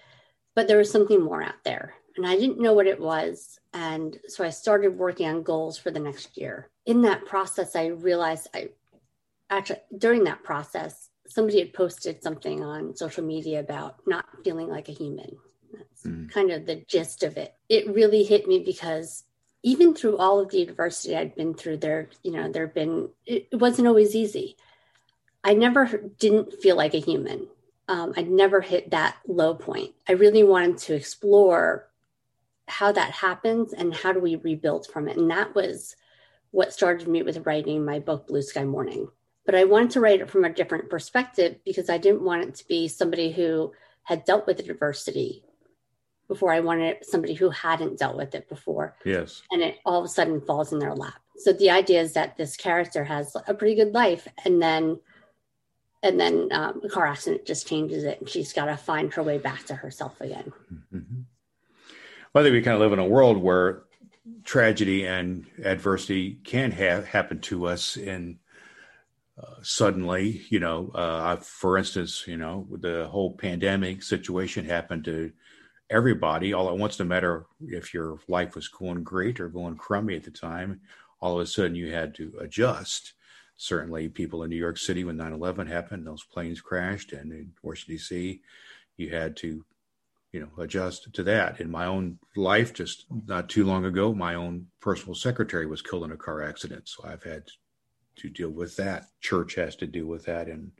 but 0.54 0.68
there 0.68 0.78
was 0.78 0.90
something 0.90 1.20
more 1.20 1.42
out 1.42 1.64
there. 1.64 1.94
And 2.16 2.26
I 2.26 2.36
didn't 2.36 2.60
know 2.60 2.74
what 2.74 2.86
it 2.86 3.00
was. 3.00 3.58
And 3.72 4.18
so 4.28 4.44
I 4.44 4.50
started 4.50 4.98
working 4.98 5.28
on 5.28 5.42
goals 5.42 5.76
for 5.76 5.90
the 5.90 6.00
next 6.00 6.36
year. 6.36 6.70
In 6.86 7.02
that 7.02 7.26
process, 7.26 7.74
I 7.74 7.86
realized 7.86 8.48
I 8.54 8.70
actually, 9.50 9.80
during 9.98 10.24
that 10.24 10.42
process, 10.44 11.10
somebody 11.26 11.58
had 11.58 11.72
posted 11.72 12.22
something 12.22 12.62
on 12.62 12.96
social 12.96 13.24
media 13.24 13.60
about 13.60 13.96
not 14.06 14.26
feeling 14.44 14.68
like 14.68 14.88
a 14.88 14.92
human. 14.92 15.36
That's 15.72 16.02
mm. 16.04 16.30
kind 16.30 16.50
of 16.52 16.66
the 16.66 16.84
gist 16.86 17.22
of 17.22 17.36
it. 17.36 17.54
It 17.68 17.92
really 17.92 18.22
hit 18.22 18.46
me 18.46 18.60
because 18.60 19.24
even 19.62 19.94
through 19.94 20.18
all 20.18 20.38
of 20.38 20.50
the 20.50 20.62
adversity 20.62 21.16
I'd 21.16 21.34
been 21.34 21.54
through, 21.54 21.78
there, 21.78 22.10
you 22.22 22.30
know, 22.30 22.52
there 22.52 22.66
have 22.66 22.74
been, 22.74 23.08
it, 23.26 23.48
it 23.50 23.56
wasn't 23.56 23.88
always 23.88 24.14
easy. 24.14 24.56
I 25.42 25.54
never 25.54 25.86
didn't 26.18 26.54
feel 26.62 26.76
like 26.76 26.94
a 26.94 27.00
human. 27.00 27.48
Um, 27.88 28.14
I'd 28.16 28.30
never 28.30 28.60
hit 28.60 28.90
that 28.90 29.16
low 29.26 29.54
point. 29.54 29.92
I 30.08 30.12
really 30.12 30.44
wanted 30.44 30.78
to 30.78 30.94
explore 30.94 31.88
how 32.66 32.92
that 32.92 33.10
happens 33.12 33.72
and 33.72 33.94
how 33.94 34.12
do 34.12 34.20
we 34.20 34.36
rebuild 34.36 34.86
from 34.86 35.08
it. 35.08 35.16
And 35.16 35.30
that 35.30 35.54
was 35.54 35.96
what 36.50 36.72
started 36.72 37.08
me 37.08 37.22
with 37.22 37.46
writing 37.46 37.84
my 37.84 37.98
book, 37.98 38.28
Blue 38.28 38.42
Sky 38.42 38.64
Morning 38.64 39.08
but 39.44 39.54
I 39.54 39.64
wanted 39.64 39.90
to 39.90 40.00
write 40.00 40.20
it 40.20 40.30
from 40.30 40.44
a 40.44 40.52
different 40.52 40.88
perspective 40.88 41.56
because 41.64 41.90
I 41.90 41.98
didn't 41.98 42.22
want 42.22 42.44
it 42.44 42.54
to 42.56 42.68
be 42.68 42.88
somebody 42.88 43.30
who 43.30 43.72
had 44.02 44.24
dealt 44.24 44.46
with 44.46 44.64
diversity 44.64 45.44
before. 46.28 46.52
I 46.52 46.60
wanted 46.60 47.04
somebody 47.04 47.34
who 47.34 47.50
hadn't 47.50 47.98
dealt 47.98 48.16
with 48.16 48.34
it 48.34 48.48
before. 48.48 48.96
Yes. 49.04 49.42
And 49.50 49.62
it 49.62 49.78
all 49.84 49.98
of 49.98 50.04
a 50.04 50.08
sudden 50.08 50.40
falls 50.40 50.72
in 50.72 50.78
their 50.78 50.94
lap. 50.94 51.20
So 51.36 51.52
the 51.52 51.70
idea 51.70 52.00
is 52.00 52.14
that 52.14 52.36
this 52.36 52.56
character 52.56 53.04
has 53.04 53.36
a 53.46 53.54
pretty 53.54 53.74
good 53.74 53.92
life 53.92 54.26
and 54.44 54.62
then 54.62 55.00
and 56.02 56.20
then 56.20 56.48
um, 56.52 56.82
a 56.84 56.88
car 56.88 57.06
accident 57.06 57.46
just 57.46 57.66
changes 57.66 58.04
it 58.04 58.20
and 58.20 58.28
she's 58.28 58.52
got 58.52 58.66
to 58.66 58.76
find 58.76 59.12
her 59.14 59.22
way 59.22 59.38
back 59.38 59.64
to 59.66 59.74
herself 59.74 60.20
again. 60.20 60.52
Mm-hmm. 60.92 61.22
I 62.36 62.42
think 62.42 62.52
we 62.52 62.62
kind 62.62 62.74
of 62.74 62.80
live 62.80 62.92
in 62.92 62.98
a 62.98 63.06
world 63.06 63.36
where 63.36 63.84
tragedy 64.42 65.06
and 65.06 65.46
adversity 65.64 66.40
can 66.42 66.72
have 66.72 67.06
happen 67.06 67.38
to 67.42 67.66
us 67.66 67.96
in 67.96 68.40
uh, 69.40 69.62
suddenly, 69.62 70.42
you 70.48 70.58
know, 70.58 70.90
uh, 70.94 71.36
for 71.36 71.78
instance, 71.78 72.24
you 72.26 72.36
know, 72.36 72.66
the 72.70 73.06
whole 73.06 73.34
pandemic 73.34 74.02
situation 74.02 74.64
happened 74.64 75.04
to 75.04 75.32
everybody 75.90 76.52
all 76.52 76.68
at 76.68 76.76
once, 76.76 76.98
no 76.98 77.04
matter 77.04 77.46
if 77.60 77.94
your 77.94 78.18
life 78.26 78.56
was 78.56 78.66
going 78.66 79.04
great 79.04 79.38
or 79.38 79.48
going 79.48 79.76
crummy 79.76 80.16
at 80.16 80.24
the 80.24 80.30
time, 80.30 80.80
all 81.20 81.38
of 81.38 81.40
a 81.40 81.46
sudden 81.46 81.76
you 81.76 81.92
had 81.92 82.16
to 82.16 82.32
adjust. 82.40 83.12
Certainly, 83.56 84.08
people 84.08 84.42
in 84.42 84.50
New 84.50 84.56
York 84.56 84.78
City 84.78 85.04
when 85.04 85.16
9 85.16 85.32
11 85.32 85.68
happened, 85.68 86.04
those 86.04 86.24
planes 86.24 86.60
crashed, 86.60 87.12
and 87.12 87.32
in 87.32 87.52
Washington, 87.62 87.94
D.C., 87.94 88.40
you 88.96 89.10
had 89.10 89.36
to 89.36 89.64
you 90.34 90.40
know 90.40 90.62
adjust 90.62 91.14
to 91.14 91.22
that. 91.22 91.60
In 91.60 91.70
my 91.70 91.86
own 91.86 92.18
life 92.34 92.74
just 92.74 93.06
not 93.26 93.48
too 93.48 93.64
long 93.64 93.84
ago 93.84 94.12
my 94.12 94.34
own 94.34 94.66
personal 94.80 95.14
secretary 95.14 95.64
was 95.64 95.80
killed 95.80 96.02
in 96.02 96.10
a 96.10 96.16
car 96.16 96.42
accident. 96.42 96.88
So 96.88 97.04
i've 97.06 97.22
had 97.22 97.44
to 98.16 98.28
deal 98.28 98.50
with 98.50 98.76
that. 98.76 99.04
Church 99.20 99.54
has 99.54 99.76
to 99.76 99.86
deal 99.86 100.06
with 100.06 100.24
that 100.24 100.48
and 100.48 100.72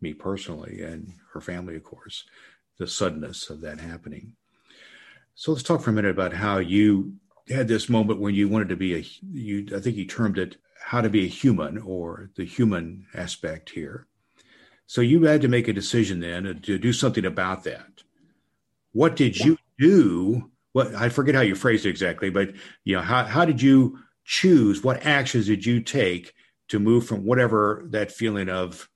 me 0.00 0.12
personally 0.12 0.82
and 0.82 1.14
her 1.32 1.40
family 1.40 1.76
of 1.76 1.84
course 1.84 2.24
the 2.78 2.88
suddenness 2.88 3.48
of 3.48 3.60
that 3.60 3.78
happening. 3.78 4.32
So 5.36 5.52
let's 5.52 5.62
talk 5.62 5.82
for 5.82 5.90
a 5.90 5.92
minute 5.92 6.10
about 6.10 6.34
how 6.34 6.58
you 6.58 7.14
had 7.48 7.68
this 7.68 7.88
moment 7.88 8.20
when 8.20 8.34
you 8.34 8.48
wanted 8.48 8.70
to 8.70 8.76
be 8.76 8.96
a 8.96 9.04
you 9.30 9.68
i 9.76 9.78
think 9.78 9.94
you 9.96 10.04
termed 10.04 10.36
it 10.36 10.56
how 10.82 11.00
to 11.00 11.08
be 11.08 11.24
a 11.24 11.28
human 11.28 11.78
or 11.78 12.30
the 12.34 12.44
human 12.44 13.06
aspect 13.14 13.70
here. 13.70 14.08
So 14.88 15.00
you 15.00 15.22
had 15.22 15.42
to 15.42 15.48
make 15.48 15.68
a 15.68 15.72
decision 15.72 16.20
then 16.20 16.60
to 16.62 16.78
do 16.78 16.92
something 16.92 17.24
about 17.24 17.62
that 17.64 17.95
what 18.96 19.14
did 19.14 19.38
you 19.38 19.58
do? 19.78 20.50
What 20.72 20.94
I 20.94 21.10
forget 21.10 21.34
how 21.34 21.42
you 21.42 21.54
phrased 21.54 21.84
it 21.84 21.90
exactly, 21.90 22.30
but 22.30 22.54
you 22.84 22.96
know, 22.96 23.02
how, 23.02 23.24
how 23.24 23.44
did 23.44 23.60
you 23.60 23.98
choose? 24.24 24.82
What 24.82 25.04
actions 25.04 25.46
did 25.46 25.66
you 25.66 25.82
take 25.82 26.32
to 26.68 26.78
move 26.78 27.06
from 27.06 27.26
whatever 27.26 27.86
that 27.90 28.10
feeling 28.10 28.48
of 28.48 28.88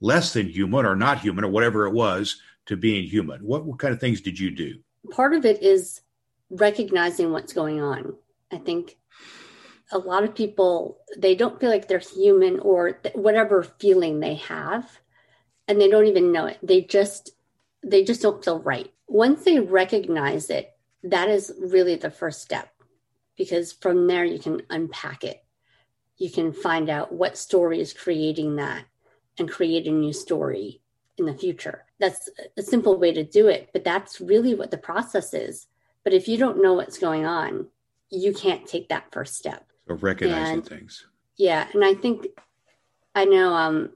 less 0.00 0.32
than 0.32 0.48
human 0.48 0.84
or 0.84 0.96
not 0.96 1.20
human 1.20 1.44
or 1.44 1.50
whatever 1.50 1.86
it 1.86 1.92
was 1.92 2.40
to 2.66 2.76
being 2.76 3.04
human? 3.04 3.40
What, 3.42 3.64
what 3.64 3.78
kind 3.78 3.94
of 3.94 4.00
things 4.00 4.20
did 4.20 4.40
you 4.40 4.50
do? 4.50 4.80
Part 5.12 5.34
of 5.34 5.44
it 5.44 5.62
is 5.62 6.00
recognizing 6.50 7.30
what's 7.30 7.52
going 7.52 7.80
on. 7.80 8.14
I 8.50 8.56
think 8.56 8.96
a 9.92 9.98
lot 9.98 10.24
of 10.24 10.34
people 10.34 10.98
they 11.16 11.36
don't 11.36 11.60
feel 11.60 11.70
like 11.70 11.86
they're 11.86 12.00
human 12.00 12.58
or 12.58 12.94
th- 12.94 13.14
whatever 13.14 13.62
feeling 13.62 14.18
they 14.18 14.34
have 14.34 14.98
and 15.68 15.80
they 15.80 15.88
don't 15.88 16.06
even 16.06 16.32
know 16.32 16.46
it 16.46 16.58
they 16.62 16.82
just 16.82 17.30
they 17.82 18.04
just 18.04 18.20
don't 18.20 18.44
feel 18.44 18.60
right 18.60 18.92
once 19.08 19.44
they 19.44 19.58
recognize 19.58 20.50
it, 20.50 20.72
that 21.02 21.28
is 21.28 21.52
really 21.58 21.96
the 21.96 22.10
first 22.10 22.42
step 22.42 22.68
because 23.36 23.72
from 23.72 24.06
there 24.06 24.24
you 24.24 24.38
can 24.38 24.62
unpack 24.68 25.24
it. 25.24 25.42
You 26.16 26.30
can 26.30 26.52
find 26.52 26.90
out 26.90 27.12
what 27.12 27.38
story 27.38 27.80
is 27.80 27.92
creating 27.92 28.56
that 28.56 28.84
and 29.38 29.48
create 29.48 29.86
a 29.86 29.92
new 29.92 30.12
story 30.12 30.82
in 31.16 31.24
the 31.24 31.34
future. 31.34 31.84
That's 32.00 32.28
a 32.56 32.62
simple 32.62 32.98
way 32.98 33.12
to 33.12 33.24
do 33.24 33.48
it, 33.48 33.70
but 33.72 33.84
that's 33.84 34.20
really 34.20 34.54
what 34.54 34.70
the 34.70 34.78
process 34.78 35.32
is. 35.32 35.66
But 36.04 36.12
if 36.12 36.28
you 36.28 36.36
don't 36.36 36.62
know 36.62 36.74
what's 36.74 36.98
going 36.98 37.24
on, 37.24 37.68
you 38.10 38.32
can't 38.32 38.66
take 38.66 38.88
that 38.88 39.12
first 39.12 39.36
step. 39.36 39.66
So 39.86 39.94
recognizing 39.94 40.54
and, 40.54 40.66
things. 40.66 41.06
Yeah. 41.36 41.66
And 41.72 41.84
I 41.84 41.94
think 41.94 42.26
I 43.14 43.24
know 43.24 43.54
um, 43.54 43.90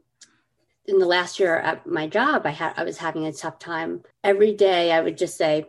in 0.87 0.99
the 0.99 1.07
last 1.07 1.39
year 1.39 1.57
at 1.57 1.87
my 1.87 2.07
job, 2.07 2.47
I 2.47 2.51
had 2.51 2.75
I 2.77 2.85
was 2.85 2.99
having 2.99 3.27
a 3.27 3.33
tough 3.33 3.59
time. 3.59 4.03
Every 4.25 4.53
day 4.53 4.93
I 4.93 5.01
would 5.01 5.17
just 5.17 5.37
say, 5.37 5.67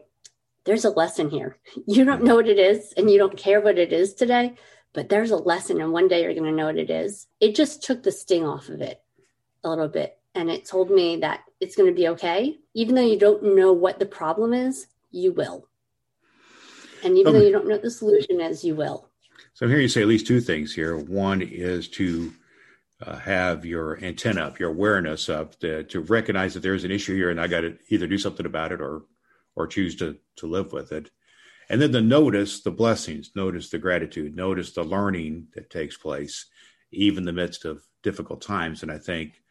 There's 0.66 0.86
a 0.86 0.90
lesson 0.90 1.30
here. 1.30 1.58
You 1.88 2.06
don't 2.06 2.24
know 2.24 2.36
what 2.36 2.48
it 2.48 2.60
is 2.60 2.94
and 2.98 3.10
you 3.10 3.18
don't 3.18 3.38
care 3.38 3.62
what 3.62 3.78
it 3.78 3.94
is 3.94 4.14
today, 4.14 4.56
but 4.94 5.10
there's 5.10 5.32
a 5.32 5.38
lesson 5.38 5.82
and 5.82 5.92
one 5.92 6.08
day 6.08 6.24
you're 6.24 6.34
gonna 6.34 6.52
know 6.52 6.68
what 6.68 6.78
it 6.78 6.90
is. 6.90 7.28
It 7.40 7.56
just 7.56 7.84
took 7.84 8.04
the 8.04 8.12
sting 8.12 8.46
off 8.46 8.70
of 8.70 8.82
it 8.82 9.02
a 9.64 9.70
little 9.70 9.88
bit. 9.88 10.18
And 10.36 10.50
it 10.50 10.66
told 10.66 10.90
me 10.90 11.18
that 11.18 11.42
it's 11.60 11.76
gonna 11.76 11.92
be 11.92 12.08
okay. 12.10 12.58
Even 12.74 12.96
though 12.96 13.06
you 13.06 13.20
don't 13.20 13.56
know 13.56 13.74
what 13.74 14.00
the 14.00 14.06
problem 14.06 14.54
is, 14.54 14.88
you 15.12 15.32
will. 15.32 15.68
And 17.04 17.18
even 17.18 17.36
okay. 17.36 17.40
though 17.40 17.46
you 17.46 17.52
don't 17.52 17.68
know 17.68 17.76
what 17.76 17.84
the 17.84 17.92
solution 17.92 18.42
is, 18.42 18.64
you 18.64 18.76
will. 18.76 19.10
So 19.54 19.66
I'm 19.66 19.70
hearing 19.70 19.84
you 19.84 19.90
say 19.90 20.02
at 20.02 20.08
least 20.08 20.26
two 20.26 20.42
things 20.42 20.74
here. 20.74 20.98
One 20.98 21.42
is 21.42 21.88
to 21.90 22.34
uh, 23.06 23.18
have 23.18 23.66
your 23.66 24.04
antenna 24.04 24.42
up, 24.42 24.60
your 24.60 24.70
awareness 24.70 25.30
up, 25.30 25.60
to, 25.60 25.84
to 25.84 26.02
recognize 26.02 26.54
that 26.54 26.62
there's 26.62 26.84
an 26.84 26.92
issue 26.92 27.16
here, 27.16 27.30
and 27.30 27.40
I 27.40 27.48
got 27.48 27.62
to 27.62 27.78
either 27.90 28.08
do 28.08 28.18
something 28.18 28.46
about 28.46 28.72
it 28.72 28.82
or 28.82 29.04
or 29.56 29.68
choose 29.68 29.96
to 29.98 30.18
to 30.38 30.48
live 30.48 30.74
with 30.74 30.92
it. 30.92 31.12
And 31.70 31.82
then 31.82 31.92
to 31.92 32.02
notice 32.02 32.62
the 32.62 32.72
blessings, 32.72 33.32
notice 33.36 33.70
the 33.70 33.78
gratitude, 33.78 34.36
notice 34.36 34.72
the 34.72 34.84
learning 34.84 35.48
that 35.54 35.70
takes 35.70 35.98
place, 35.98 36.46
even 36.92 37.20
in 37.20 37.26
the 37.26 37.34
midst 37.34 37.66
of 37.66 37.84
difficult 38.02 38.42
times. 38.42 38.84
And 38.84 38.92
I 38.92 38.98
think 38.98 39.42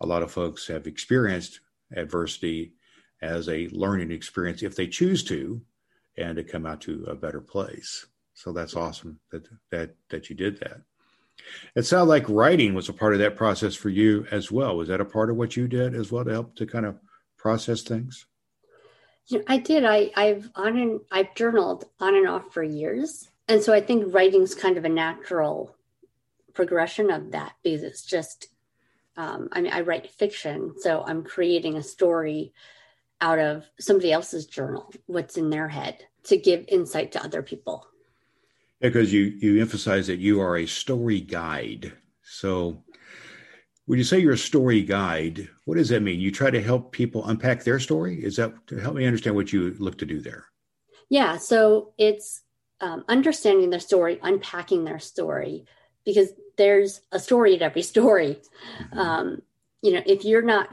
a 0.00 0.06
lot 0.06 0.22
of 0.22 0.30
folks 0.30 0.66
have 0.68 0.86
experienced 0.86 1.60
adversity 1.94 2.74
as 3.20 3.48
a 3.48 3.68
learning 3.68 4.12
experience 4.12 4.62
if 4.62 4.76
they 4.76 4.86
choose 4.86 5.24
to, 5.24 5.60
and 6.16 6.36
to 6.36 6.44
come 6.44 6.66
out 6.66 6.80
to 6.82 7.04
a 7.08 7.14
better 7.14 7.40
place. 7.40 8.06
So 8.34 8.52
that's 8.52 8.76
awesome 8.76 9.18
that 9.30 9.48
that 9.70 9.94
that 10.10 10.30
you 10.30 10.36
did 10.36 10.60
that. 10.60 10.82
It 11.74 11.82
sounded 11.82 12.08
like 12.08 12.28
writing 12.28 12.74
was 12.74 12.88
a 12.88 12.92
part 12.92 13.14
of 13.14 13.20
that 13.20 13.36
process 13.36 13.74
for 13.74 13.88
you 13.88 14.26
as 14.30 14.50
well. 14.50 14.76
Was 14.76 14.88
that 14.88 15.00
a 15.00 15.04
part 15.04 15.30
of 15.30 15.36
what 15.36 15.56
you 15.56 15.68
did 15.68 15.94
as 15.94 16.10
well 16.10 16.24
to 16.24 16.30
help 16.30 16.56
to 16.56 16.66
kind 16.66 16.86
of 16.86 16.98
process 17.36 17.82
things? 17.82 18.26
Yeah, 19.26 19.40
I 19.46 19.58
did. 19.58 19.84
I, 19.84 20.10
I've 20.16 20.50
on 20.54 20.78
and 20.78 21.00
I've 21.10 21.34
journaled 21.34 21.84
on 22.00 22.16
and 22.16 22.28
off 22.28 22.52
for 22.52 22.62
years, 22.62 23.28
and 23.46 23.62
so 23.62 23.72
I 23.72 23.80
think 23.80 24.14
writing's 24.14 24.54
kind 24.54 24.78
of 24.78 24.84
a 24.84 24.90
natural 24.90 25.76
progression 26.54 27.10
of 27.10 27.32
that 27.32 27.52
because 27.62 27.82
it's 27.82 28.04
just. 28.04 28.48
Um, 29.16 29.48
I 29.50 29.62
mean, 29.62 29.72
I 29.72 29.80
write 29.80 30.12
fiction, 30.12 30.74
so 30.78 31.02
I'm 31.04 31.24
creating 31.24 31.76
a 31.76 31.82
story 31.82 32.52
out 33.20 33.40
of 33.40 33.64
somebody 33.80 34.12
else's 34.12 34.46
journal, 34.46 34.92
what's 35.06 35.36
in 35.36 35.50
their 35.50 35.66
head, 35.66 36.06
to 36.24 36.36
give 36.36 36.64
insight 36.68 37.10
to 37.12 37.24
other 37.24 37.42
people 37.42 37.84
because 38.80 39.12
you 39.12 39.22
you 39.40 39.60
emphasize 39.60 40.06
that 40.06 40.18
you 40.18 40.40
are 40.40 40.56
a 40.56 40.66
story 40.66 41.20
guide. 41.20 41.92
So, 42.22 42.82
when 43.86 43.98
you 43.98 44.04
say 44.04 44.18
you're 44.18 44.32
a 44.32 44.38
story 44.38 44.82
guide, 44.82 45.48
what 45.64 45.76
does 45.76 45.88
that 45.88 46.02
mean? 46.02 46.20
You 46.20 46.30
try 46.30 46.50
to 46.50 46.62
help 46.62 46.92
people 46.92 47.26
unpack 47.26 47.64
their 47.64 47.80
story. 47.80 48.22
Is 48.22 48.36
that 48.36 48.66
to 48.68 48.76
help 48.76 48.94
me 48.94 49.06
understand 49.06 49.34
what 49.34 49.52
you 49.52 49.74
look 49.78 49.98
to 49.98 50.06
do 50.06 50.20
there? 50.20 50.44
Yeah. 51.08 51.38
So 51.38 51.94
it's 51.96 52.42
um, 52.80 53.04
understanding 53.08 53.70
their 53.70 53.80
story, 53.80 54.18
unpacking 54.22 54.84
their 54.84 54.98
story, 54.98 55.64
because 56.04 56.32
there's 56.56 57.00
a 57.12 57.18
story 57.18 57.54
at 57.54 57.62
every 57.62 57.82
story. 57.82 58.40
Mm-hmm. 58.82 58.98
Um, 58.98 59.42
you 59.82 59.92
know, 59.92 60.02
if 60.06 60.24
you're 60.24 60.42
not, 60.42 60.68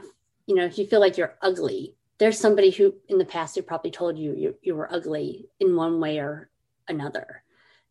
you 0.46 0.54
know, 0.54 0.64
if 0.64 0.78
you 0.78 0.86
feel 0.86 1.00
like 1.00 1.16
you're 1.16 1.36
ugly, 1.40 1.94
there's 2.18 2.38
somebody 2.38 2.70
who 2.70 2.94
in 3.08 3.18
the 3.18 3.24
past 3.24 3.54
who 3.54 3.62
probably 3.62 3.90
told 3.90 4.18
you 4.18 4.34
you, 4.34 4.54
you 4.62 4.74
were 4.74 4.92
ugly 4.92 5.48
in 5.60 5.76
one 5.76 6.00
way 6.00 6.18
or 6.18 6.48
another 6.88 7.42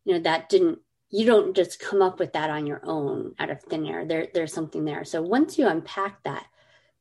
you 0.05 0.13
know 0.13 0.19
that 0.21 0.49
didn't 0.49 0.79
you 1.09 1.25
don't 1.25 1.55
just 1.55 1.79
come 1.79 2.01
up 2.01 2.19
with 2.19 2.33
that 2.33 2.49
on 2.49 2.65
your 2.65 2.81
own 2.83 3.35
out 3.39 3.49
of 3.49 3.61
thin 3.61 3.85
air. 3.85 4.05
There 4.05 4.27
there's 4.33 4.53
something 4.53 4.85
there. 4.85 5.03
So 5.03 5.21
once 5.21 5.57
you 5.57 5.67
unpack 5.67 6.23
that 6.23 6.45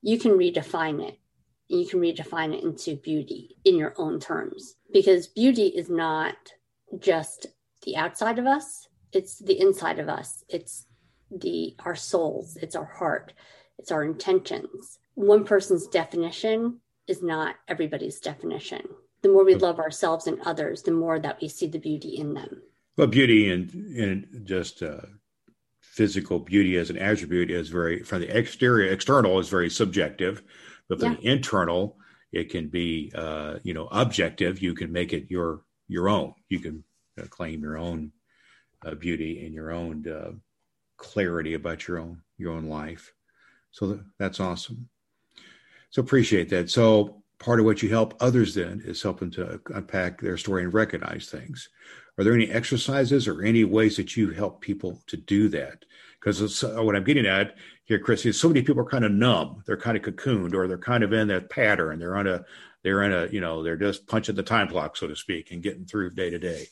you 0.05 0.19
can 0.19 0.33
redefine 0.33 1.03
it. 1.03 1.19
You 1.67 1.87
can 1.87 1.99
redefine 1.99 2.55
it 2.55 2.63
into 2.63 2.95
beauty 2.95 3.57
in 3.65 3.75
your 3.77 3.95
own 3.97 4.21
terms 4.21 4.75
because 4.93 5.29
beauty 5.29 5.69
is 5.69 5.89
not 5.89 6.37
just 6.99 7.47
the 7.85 7.97
outside 7.97 8.39
of 8.39 8.45
us. 8.47 8.87
It's 9.13 9.39
the 9.39 9.59
inside 9.59 9.99
of 9.99 10.11
us. 10.11 10.45
It's 10.51 10.85
the 11.31 11.75
our 11.87 11.95
souls. 11.97 12.59
It's 12.61 12.77
our 12.77 12.85
heart. 12.85 13.33
It's 13.79 13.91
our 13.91 14.05
intentions. 14.05 14.99
One 15.15 15.45
person's 15.45 15.87
definition 15.87 16.81
is 17.09 17.23
not 17.23 17.57
everybody's 17.67 18.21
definition. 18.21 18.83
The 19.23 19.31
more 19.31 19.47
we 19.47 19.55
love 19.55 19.79
ourselves 19.79 20.27
and 20.27 20.39
others 20.43 20.83
the 20.83 20.93
more 20.93 21.19
that 21.19 21.41
we 21.41 21.49
see 21.49 21.67
the 21.67 21.79
beauty 21.79 22.19
in 22.19 22.35
them 22.35 22.61
well, 22.97 23.07
beauty 23.07 23.51
and, 23.51 23.73
and 23.97 24.47
just 24.47 24.83
uh, 24.83 25.01
physical 25.81 26.39
beauty 26.39 26.77
as 26.77 26.91
an 26.91 26.99
attribute 26.99 27.51
is 27.51 27.69
very, 27.69 28.03
from 28.03 28.21
the 28.21 28.37
exterior, 28.37 28.93
external 28.93 29.39
is 29.39 29.49
very 29.49 29.71
subjective, 29.71 30.43
but 30.89 31.01
from 31.01 31.13
yeah. 31.13 31.19
the 31.19 31.27
internal, 31.27 31.97
it 32.33 32.51
can 32.51 32.69
be, 32.69 33.13
uh, 33.15 33.59
you 33.63 33.75
know, 33.75 33.89
objective. 33.93 34.61
You 34.61 34.75
can 34.75 34.93
make 34.93 35.13
it 35.13 35.31
your 35.31 35.63
your 35.87 36.09
own. 36.09 36.35
You 36.49 36.59
can 36.59 36.85
uh, 37.21 37.27
claim 37.27 37.63
your 37.63 37.79
own 37.79 38.11
uh, 38.85 38.95
beauty 38.95 39.45
and 39.45 39.55
your 39.55 39.71
own 39.71 40.09
uh, 40.09 40.33
clarity 40.97 41.55
about 41.55 41.87
your 41.87 41.99
own 41.99 42.23
your 42.37 42.53
own 42.53 42.69
life. 42.69 43.13
So 43.71 44.01
that's 44.19 44.41
awesome. 44.41 44.89
So 45.91 46.03
appreciate 46.03 46.49
that. 46.51 46.71
So 46.71 47.23
part 47.39 47.61
of 47.61 47.67
what 47.67 47.83
you 47.83 47.89
help 47.89 48.15
others 48.21 48.55
then 48.55 48.83
is 48.85 49.03
helping 49.03 49.31
to 49.33 49.61
unpack 49.73 50.21
their 50.21 50.37
story 50.37 50.65
and 50.65 50.75
recognize 50.75 51.29
things. 51.29 51.69
Are 52.17 52.25
there 52.25 52.35
any 52.35 52.51
exercises 52.51 53.27
or 53.27 53.43
any 53.43 53.65
ways 53.65 53.97
that 53.97 54.17
you 54.17 54.31
help 54.31 54.61
people 54.61 55.03
to 55.09 55.17
do 55.17 55.49
that? 55.49 55.85
Because 56.21 56.63
uh, 56.63 56.81
what 56.83 56.97
I'm 56.97 57.05
getting 57.05 57.27
at 57.27 57.57
here, 57.85 57.99
Chris, 57.99 58.25
is 58.25 58.41
so 58.41 58.49
many 58.49 58.63
people 58.63 58.83
are 58.83 58.89
kind 58.89 59.05
of 59.05 59.13
numb. 59.13 59.63
They're 59.67 59.77
kind 59.77 59.97
of 59.97 60.03
cocooned, 60.03 60.55
or 60.55 60.69
they're 60.69 60.79
kind 60.79 61.03
of 61.03 61.13
in 61.13 61.29
that 61.29 61.51
pattern. 61.51 61.99
They're 61.99 62.17
on 62.17 62.27
a, 62.27 62.45
they're 62.83 63.03
in 63.03 63.13
a, 63.13 63.27
you 63.33 63.41
know, 63.41 63.63
they're 63.63 63.77
just 63.77 64.07
punching 64.07 64.37
the 64.37 64.43
time 64.43 64.69
clock, 64.69 64.97
so 64.97 65.07
to 65.07 65.17
speak, 65.17 65.51
and 65.51 65.63
getting 65.63 65.85
through 65.85 66.15
day 66.15 66.31
to 66.31 66.39
day. 66.39 66.67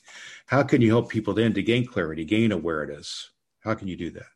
How 0.47 0.63
can 0.63 0.81
you 0.81 0.91
help 0.91 1.11
people 1.11 1.35
then 1.35 1.53
to 1.55 1.63
gain 1.63 1.87
clarity, 1.87 2.25
gain 2.25 2.53
awareness? 2.53 3.31
How 3.61 3.75
can 3.75 3.89
you 3.89 3.97
do 3.97 4.11
that? 4.11 4.27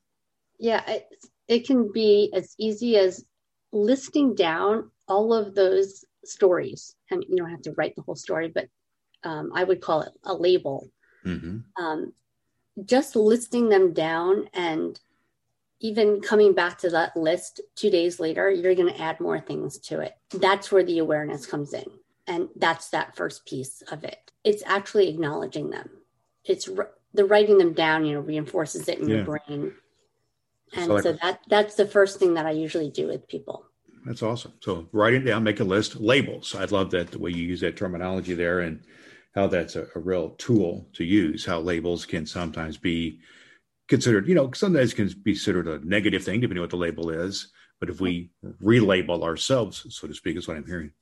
Yeah, 0.58 0.82
it, 0.88 1.08
it 1.48 1.66
can 1.66 1.92
be 1.92 2.30
as 2.34 2.54
easy 2.58 2.96
as 2.96 3.24
listing 3.72 4.34
down 4.34 4.90
all 5.08 5.32
of 5.32 5.54
those 5.54 6.04
stories. 6.24 6.94
And 7.10 7.24
you 7.28 7.36
don't 7.36 7.50
have 7.50 7.62
to 7.62 7.72
write 7.72 7.94
the 7.94 8.02
whole 8.02 8.16
story, 8.16 8.50
but 8.54 8.68
um, 9.22 9.52
I 9.54 9.64
would 9.64 9.80
call 9.80 10.02
it 10.02 10.12
a 10.24 10.34
label 10.34 10.88
Mm-hmm. 11.26 11.82
Um, 11.84 12.12
just 12.84 13.16
listing 13.16 13.68
them 13.68 13.92
down 13.92 14.48
and 14.52 14.98
even 15.80 16.20
coming 16.20 16.54
back 16.54 16.78
to 16.78 16.90
that 16.90 17.16
list 17.16 17.60
two 17.74 17.90
days 17.90 18.18
later, 18.18 18.50
you're 18.50 18.74
going 18.74 18.92
to 18.92 19.00
add 19.00 19.20
more 19.20 19.40
things 19.40 19.78
to 19.78 20.00
it. 20.00 20.16
That's 20.30 20.72
where 20.72 20.84
the 20.84 20.98
awareness 20.98 21.46
comes 21.46 21.74
in. 21.74 21.84
And 22.26 22.48
that's 22.56 22.88
that 22.90 23.14
first 23.14 23.46
piece 23.46 23.82
of 23.92 24.02
it. 24.04 24.32
It's 24.42 24.62
actually 24.66 25.08
acknowledging 25.08 25.70
them. 25.70 25.90
It's 26.44 26.68
the 27.14 27.24
writing 27.24 27.58
them 27.58 27.72
down, 27.72 28.04
you 28.04 28.14
know, 28.14 28.20
reinforces 28.20 28.88
it 28.88 28.98
in 28.98 29.08
yeah. 29.08 29.16
your 29.16 29.24
brain. 29.24 29.72
And 30.74 30.86
so, 30.86 30.94
like, 30.94 31.02
so 31.02 31.12
that 31.22 31.40
that's 31.48 31.76
the 31.76 31.86
first 31.86 32.18
thing 32.18 32.34
that 32.34 32.46
I 32.46 32.50
usually 32.50 32.90
do 32.90 33.06
with 33.06 33.28
people. 33.28 33.66
That's 34.04 34.22
awesome. 34.22 34.54
So 34.60 34.88
write 34.92 35.14
it 35.14 35.20
down, 35.20 35.44
make 35.44 35.60
a 35.60 35.64
list, 35.64 35.96
labels. 35.96 36.54
I 36.54 36.64
love 36.64 36.90
that 36.92 37.10
the 37.10 37.18
way 37.18 37.30
you 37.30 37.42
use 37.42 37.60
that 37.60 37.76
terminology 37.76 38.34
there 38.34 38.60
and 38.60 38.80
how 39.36 39.46
that's 39.46 39.76
a, 39.76 39.86
a 39.94 40.00
real 40.00 40.30
tool 40.30 40.88
to 40.94 41.04
use, 41.04 41.44
how 41.44 41.60
labels 41.60 42.06
can 42.06 42.26
sometimes 42.26 42.78
be 42.78 43.20
considered, 43.86 44.26
you 44.26 44.34
know, 44.34 44.50
sometimes 44.52 44.94
can 44.94 45.08
be 45.22 45.32
considered 45.32 45.68
a 45.68 45.78
negative 45.86 46.24
thing, 46.24 46.40
depending 46.40 46.58
on 46.58 46.62
what 46.62 46.70
the 46.70 46.76
label 46.76 47.10
is. 47.10 47.52
But 47.78 47.90
if 47.90 48.00
we 48.00 48.30
relabel 48.62 49.22
ourselves, 49.22 49.86
so 49.90 50.08
to 50.08 50.14
speak, 50.14 50.36
is 50.36 50.48
what 50.48 50.56
I'm 50.56 50.66
hearing 50.66 50.92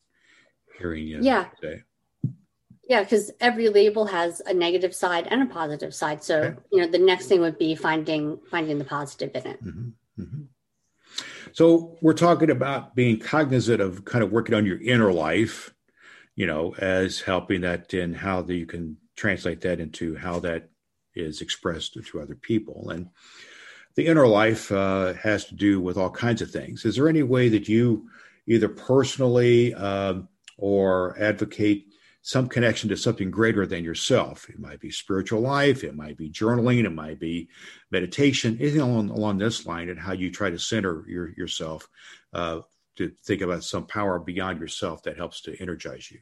hearing 0.78 1.06
you 1.06 1.20
yeah. 1.22 1.46
say. 1.62 1.82
Yeah, 2.88 3.02
because 3.02 3.30
every 3.40 3.68
label 3.68 4.06
has 4.06 4.42
a 4.44 4.52
negative 4.52 4.94
side 4.94 5.28
and 5.30 5.42
a 5.42 5.46
positive 5.46 5.94
side. 5.94 6.22
So 6.24 6.42
okay. 6.42 6.58
you 6.72 6.80
know, 6.80 6.88
the 6.88 6.98
next 6.98 7.26
thing 7.28 7.40
would 7.40 7.58
be 7.58 7.76
finding 7.76 8.38
finding 8.50 8.78
the 8.78 8.84
positive 8.84 9.30
in 9.34 9.46
it. 9.46 9.64
Mm-hmm. 9.64 10.22
Mm-hmm. 10.22 10.42
So 11.52 11.96
we're 12.02 12.14
talking 12.14 12.50
about 12.50 12.96
being 12.96 13.20
cognizant 13.20 13.80
of 13.80 14.04
kind 14.04 14.24
of 14.24 14.32
working 14.32 14.56
on 14.56 14.66
your 14.66 14.82
inner 14.82 15.12
life, 15.12 15.73
you 16.36 16.46
know, 16.46 16.74
as 16.78 17.20
helping 17.20 17.60
that 17.62 17.94
in 17.94 18.14
how 18.14 18.42
that 18.42 18.54
you 18.54 18.66
can 18.66 18.96
translate 19.16 19.60
that 19.62 19.80
into 19.80 20.16
how 20.16 20.40
that 20.40 20.68
is 21.14 21.40
expressed 21.40 21.94
to 21.94 22.20
other 22.20 22.34
people. 22.34 22.90
And 22.90 23.08
the 23.94 24.06
inner 24.06 24.26
life 24.26 24.72
uh, 24.72 25.12
has 25.14 25.44
to 25.46 25.54
do 25.54 25.80
with 25.80 25.96
all 25.96 26.10
kinds 26.10 26.42
of 26.42 26.50
things. 26.50 26.84
Is 26.84 26.96
there 26.96 27.08
any 27.08 27.22
way 27.22 27.48
that 27.50 27.68
you 27.68 28.08
either 28.46 28.68
personally 28.68 29.72
um, 29.74 30.28
or 30.58 31.16
advocate 31.20 31.86
some 32.24 32.48
connection 32.48 32.88
to 32.88 32.96
something 32.96 33.30
greater 33.30 33.66
than 33.66 33.84
yourself. 33.84 34.48
It 34.48 34.58
might 34.58 34.80
be 34.80 34.90
spiritual 34.90 35.42
life, 35.42 35.84
it 35.84 35.94
might 35.94 36.16
be 36.16 36.30
journaling, 36.30 36.82
it 36.82 36.90
might 36.90 37.20
be 37.20 37.50
meditation, 37.90 38.56
anything 38.58 38.80
along, 38.80 39.10
along 39.10 39.36
this 39.36 39.66
line, 39.66 39.90
and 39.90 40.00
how 40.00 40.12
you 40.12 40.30
try 40.30 40.48
to 40.48 40.58
center 40.58 41.04
your, 41.06 41.34
yourself 41.36 41.86
uh, 42.32 42.60
to 42.96 43.12
think 43.24 43.42
about 43.42 43.64
some 43.64 43.86
power 43.86 44.18
beyond 44.18 44.60
yourself 44.60 45.02
that 45.02 45.16
helps 45.16 45.40
to 45.42 45.60
energize 45.60 46.10
you. 46.10 46.20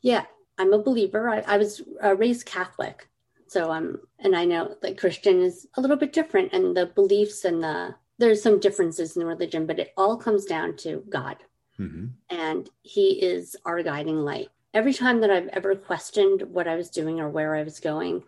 Yeah, 0.00 0.24
I'm 0.58 0.72
a 0.72 0.82
believer. 0.82 1.28
I, 1.28 1.40
I 1.40 1.56
was 1.58 1.82
uh, 2.02 2.16
raised 2.16 2.46
Catholic, 2.46 3.08
so 3.46 3.70
I'm, 3.70 4.00
and 4.18 4.34
I 4.36 4.44
know 4.44 4.76
that 4.82 4.98
Christian 4.98 5.40
is 5.40 5.66
a 5.76 5.80
little 5.80 5.96
bit 5.96 6.12
different, 6.12 6.52
and 6.52 6.76
the 6.76 6.86
beliefs 6.86 7.44
and 7.44 7.62
the 7.62 7.94
there's 8.18 8.42
some 8.42 8.60
differences 8.60 9.16
in 9.16 9.24
religion, 9.24 9.66
but 9.66 9.80
it 9.80 9.92
all 9.96 10.16
comes 10.16 10.44
down 10.44 10.76
to 10.76 11.02
God. 11.08 11.38
Mm-hmm. 11.80 12.06
And 12.30 12.70
he 12.82 13.22
is 13.22 13.56
our 13.64 13.82
guiding 13.82 14.18
light 14.18 14.48
every 14.74 14.94
time 14.94 15.20
that 15.20 15.30
I've 15.30 15.48
ever 15.48 15.74
questioned 15.74 16.42
what 16.42 16.68
I 16.68 16.76
was 16.76 16.90
doing 16.90 17.20
or 17.20 17.28
where 17.28 17.54
I 17.54 17.62
was 17.62 17.80
going, 17.80 18.22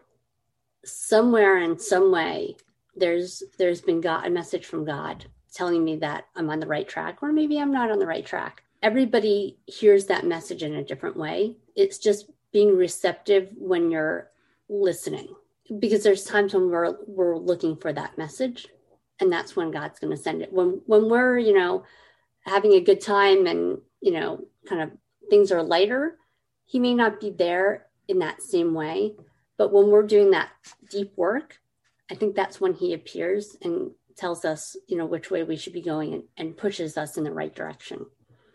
somewhere 0.85 1.59
in 1.59 1.79
some 1.79 2.13
way, 2.13 2.57
there's 2.97 3.43
there's 3.59 3.81
been 3.81 4.01
God 4.01 4.27
a 4.27 4.31
message 4.31 4.67
from 4.67 4.85
God 4.85 5.25
telling 5.55 5.85
me 5.85 5.97
that 5.97 6.27
I'm 6.37 6.51
on 6.51 6.61
the 6.61 6.67
right 6.67 6.89
track, 6.89 7.23
or 7.23 7.33
maybe 7.33 7.59
I'm 7.59 7.73
not 7.73 7.91
on 7.91 7.99
the 7.99 8.07
right 8.07 8.27
track. 8.27 8.63
Everybody 8.83 9.57
hears 9.67 10.07
that 10.07 10.27
message 10.27 10.63
in 10.63 10.75
a 10.75 10.85
different 10.85 11.17
way. 11.17 11.57
It's 11.75 11.99
just 11.99 12.31
being 12.53 12.77
receptive 12.77 13.51
when 13.57 13.91
you're 13.91 14.31
listening. 14.69 15.29
Because 15.79 16.03
there's 16.03 16.25
times 16.25 16.53
when 16.53 16.71
we're 16.71 16.97
we're 17.07 17.37
looking 17.37 17.77
for 17.77 17.93
that 17.93 18.19
message. 18.19 18.69
And 19.21 19.33
that's 19.33 19.57
when 19.57 19.71
God's 19.71 19.99
gonna 19.99 20.17
send 20.17 20.43
it. 20.43 20.53
When 20.53 20.83
when 20.87 21.09
we're, 21.09 21.39
you 21.39 21.55
know, 21.55 21.85
having 22.41 22.75
a 22.75 22.81
good 22.81 23.01
time 23.01 23.47
and, 23.47 23.79
you 24.01 24.13
know, 24.13 24.47
kind 24.69 24.83
of 24.83 24.91
things 25.31 25.51
are 25.51 25.63
lighter, 25.63 26.19
he 26.67 26.79
may 26.79 26.95
not 26.95 27.21
be 27.21 27.31
there 27.31 27.87
in 28.09 28.19
that 28.19 28.43
same 28.43 28.75
way. 28.75 29.15
But 29.57 29.73
when 29.73 29.89
we're 29.89 30.03
doing 30.07 30.33
that 30.33 30.51
deep 30.91 31.13
work, 31.17 31.61
I 32.11 32.15
think 32.15 32.35
that's 32.35 32.61
when 32.61 32.75
he 32.75 32.93
appears 32.93 33.57
and 33.63 33.93
tells 34.17 34.45
us, 34.45 34.77
you 34.89 34.97
know, 34.97 35.07
which 35.07 35.31
way 35.31 35.43
we 35.43 35.57
should 35.57 35.73
be 35.73 35.83
going 35.83 36.15
and, 36.15 36.23
and 36.37 36.57
pushes 36.57 36.97
us 36.97 37.17
in 37.17 37.25
the 37.25 37.33
right 37.33 37.55
direction 37.55 38.07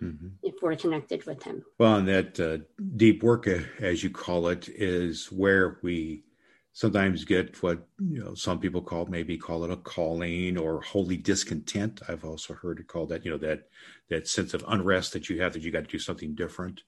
mm-hmm. 0.01 0.27
if 0.43 0.55
we're 0.61 0.75
connected 0.75 1.25
with 1.25 1.43
him. 1.43 1.63
Well, 1.77 1.95
and 1.95 2.07
that 2.07 2.39
uh, 2.39 2.59
deep 2.95 3.23
work, 3.23 3.47
uh, 3.47 3.59
as 3.79 4.03
you 4.03 4.09
call 4.09 4.47
it, 4.47 4.69
is 4.69 5.31
where 5.31 5.79
we 5.81 6.23
sometimes 6.71 7.25
get 7.25 7.61
what 7.63 7.87
you 7.99 8.23
know 8.23 8.35
some 8.35 8.59
people 8.59 8.81
call 8.81 9.05
maybe 9.07 9.37
call 9.37 9.63
it 9.65 9.71
a 9.71 9.75
calling 9.75 10.57
or 10.57 10.81
holy 10.81 11.17
discontent. 11.17 12.01
I've 12.07 12.23
also 12.23 12.53
heard 12.53 12.79
it 12.79 12.87
called 12.87 13.09
that. 13.09 13.25
You 13.25 13.31
know 13.31 13.37
that 13.37 13.67
that 14.09 14.27
sense 14.27 14.53
of 14.53 14.63
unrest 14.67 15.13
that 15.13 15.29
you 15.29 15.41
have 15.41 15.53
that 15.53 15.63
you 15.63 15.71
got 15.71 15.85
to 15.85 15.91
do 15.91 15.99
something 15.99 16.35
different 16.35 16.83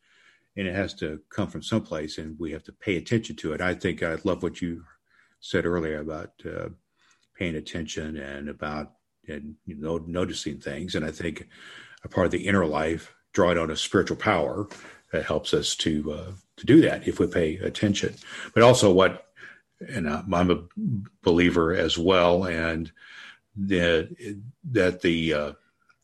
and 0.58 0.68
it 0.68 0.76
has 0.76 0.94
to 0.96 1.20
come 1.30 1.48
from 1.48 1.64
someplace, 1.64 2.18
and 2.18 2.38
we 2.40 2.52
have 2.52 2.64
to 2.64 2.74
pay 2.74 2.98
attention 2.98 3.36
to 3.38 3.54
it. 3.54 3.62
I 3.62 3.74
think 3.74 4.04
I 4.04 4.18
love 4.24 4.44
what 4.44 4.62
you 4.62 4.84
said 5.40 5.66
earlier 5.66 6.00
about 6.00 6.34
uh, 6.46 6.70
paying 7.42 7.56
attention 7.56 8.18
and 8.18 8.50
about 8.50 8.92
and 9.28 9.56
you 9.66 9.76
know 9.76 9.98
noticing 10.06 10.60
things, 10.60 10.94
and 10.94 11.04
I 11.04 11.10
think 11.10 11.48
a 12.04 12.08
part 12.08 12.26
of 12.26 12.32
the 12.32 12.48
inner 12.48 12.68
life, 12.68 13.16
drawing 13.34 13.58
on 13.58 13.72
a 13.72 13.76
spiritual 13.76 14.18
power, 14.18 14.68
that 15.12 15.26
helps 15.26 15.52
us 15.52 15.76
to 15.78 16.14
uh, 16.14 16.32
to 16.58 16.66
do 16.68 16.82
that 16.82 17.08
if 17.08 17.20
we 17.20 17.26
pay 17.26 17.56
attention. 17.58 18.14
But 18.54 18.62
also, 18.62 18.94
what 18.94 19.26
and 19.90 20.08
I'm 20.08 20.52
a 20.52 20.64
believer 21.24 21.74
as 21.74 21.98
well, 21.98 22.46
and 22.46 22.92
that 23.56 24.16
that 24.70 25.02
the 25.02 25.34
uh, 25.34 25.52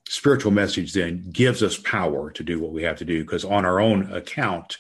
spiritual 0.10 0.52
message 0.52 0.94
then 0.94 1.30
gives 1.32 1.62
us 1.62 1.78
power 1.78 2.32
to 2.32 2.44
do 2.44 2.60
what 2.60 2.72
we 2.72 2.82
have 2.82 2.98
to 2.98 3.06
do 3.06 3.24
because 3.24 3.46
on 3.46 3.64
our 3.64 3.80
own 3.80 4.12
account 4.12 4.80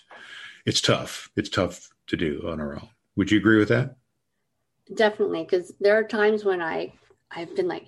it's 0.65 0.82
tough. 0.82 1.30
It's 1.36 1.50
tough 1.50 1.89
to 2.08 2.17
do 2.17 2.43
on 2.48 2.60
our 2.60 2.74
own. 2.74 2.89
Would 3.15 3.30
you 3.30 3.38
agree 3.38 3.60
with 3.60 3.70
that 3.70 3.98
definitely 4.93 5.43
because 5.43 5.73
there 5.80 5.97
are 5.97 6.04
times 6.04 6.43
when 6.43 6.62
i 6.62 6.91
i've 7.32 7.56
been 7.56 7.67
like 7.67 7.88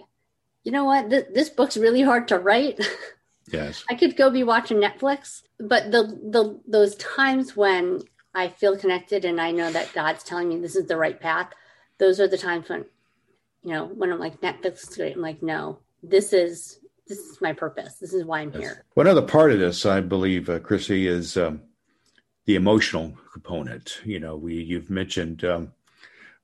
you 0.63 0.71
know 0.71 0.85
what 0.85 1.09
Th- 1.09 1.27
this 1.33 1.49
book's 1.49 1.77
really 1.77 2.01
hard 2.01 2.27
to 2.29 2.39
write 2.39 2.79
yes 3.51 3.83
i 3.89 3.95
could 3.95 4.15
go 4.15 4.29
be 4.29 4.43
watching 4.43 4.77
netflix 4.77 5.43
but 5.59 5.91
the 5.91 6.03
the 6.03 6.59
those 6.67 6.95
times 6.95 7.55
when 7.55 8.01
i 8.33 8.47
feel 8.47 8.77
connected 8.77 9.25
and 9.25 9.39
i 9.39 9.51
know 9.51 9.71
that 9.71 9.93
god's 9.93 10.23
telling 10.23 10.49
me 10.49 10.59
this 10.59 10.75
is 10.75 10.87
the 10.87 10.97
right 10.97 11.19
path 11.19 11.51
those 11.97 12.19
are 12.19 12.27
the 12.27 12.37
times 12.37 12.69
when 12.69 12.85
you 13.63 13.73
know 13.73 13.85
when 13.85 14.11
i'm 14.11 14.19
like 14.19 14.41
netflix 14.41 14.89
is 14.89 14.95
great 14.95 15.15
i'm 15.15 15.21
like 15.21 15.41
no 15.41 15.79
this 16.03 16.33
is 16.33 16.79
this 17.09 17.17
is 17.17 17.41
my 17.41 17.51
purpose. 17.51 17.95
This 17.95 18.13
is 18.13 18.23
why 18.23 18.41
I'm 18.41 18.51
yes. 18.53 18.61
here. 18.61 18.85
One 18.93 19.07
other 19.07 19.23
part 19.23 19.51
of 19.51 19.59
this, 19.59 19.85
I 19.85 19.99
believe, 19.99 20.47
uh, 20.47 20.59
Chrissy, 20.59 21.07
is 21.07 21.35
um, 21.35 21.61
the 22.45 22.55
emotional 22.55 23.17
component. 23.33 23.99
You 24.05 24.19
know, 24.19 24.37
we 24.37 24.53
you've 24.53 24.91
mentioned 24.91 25.43
um, 25.43 25.73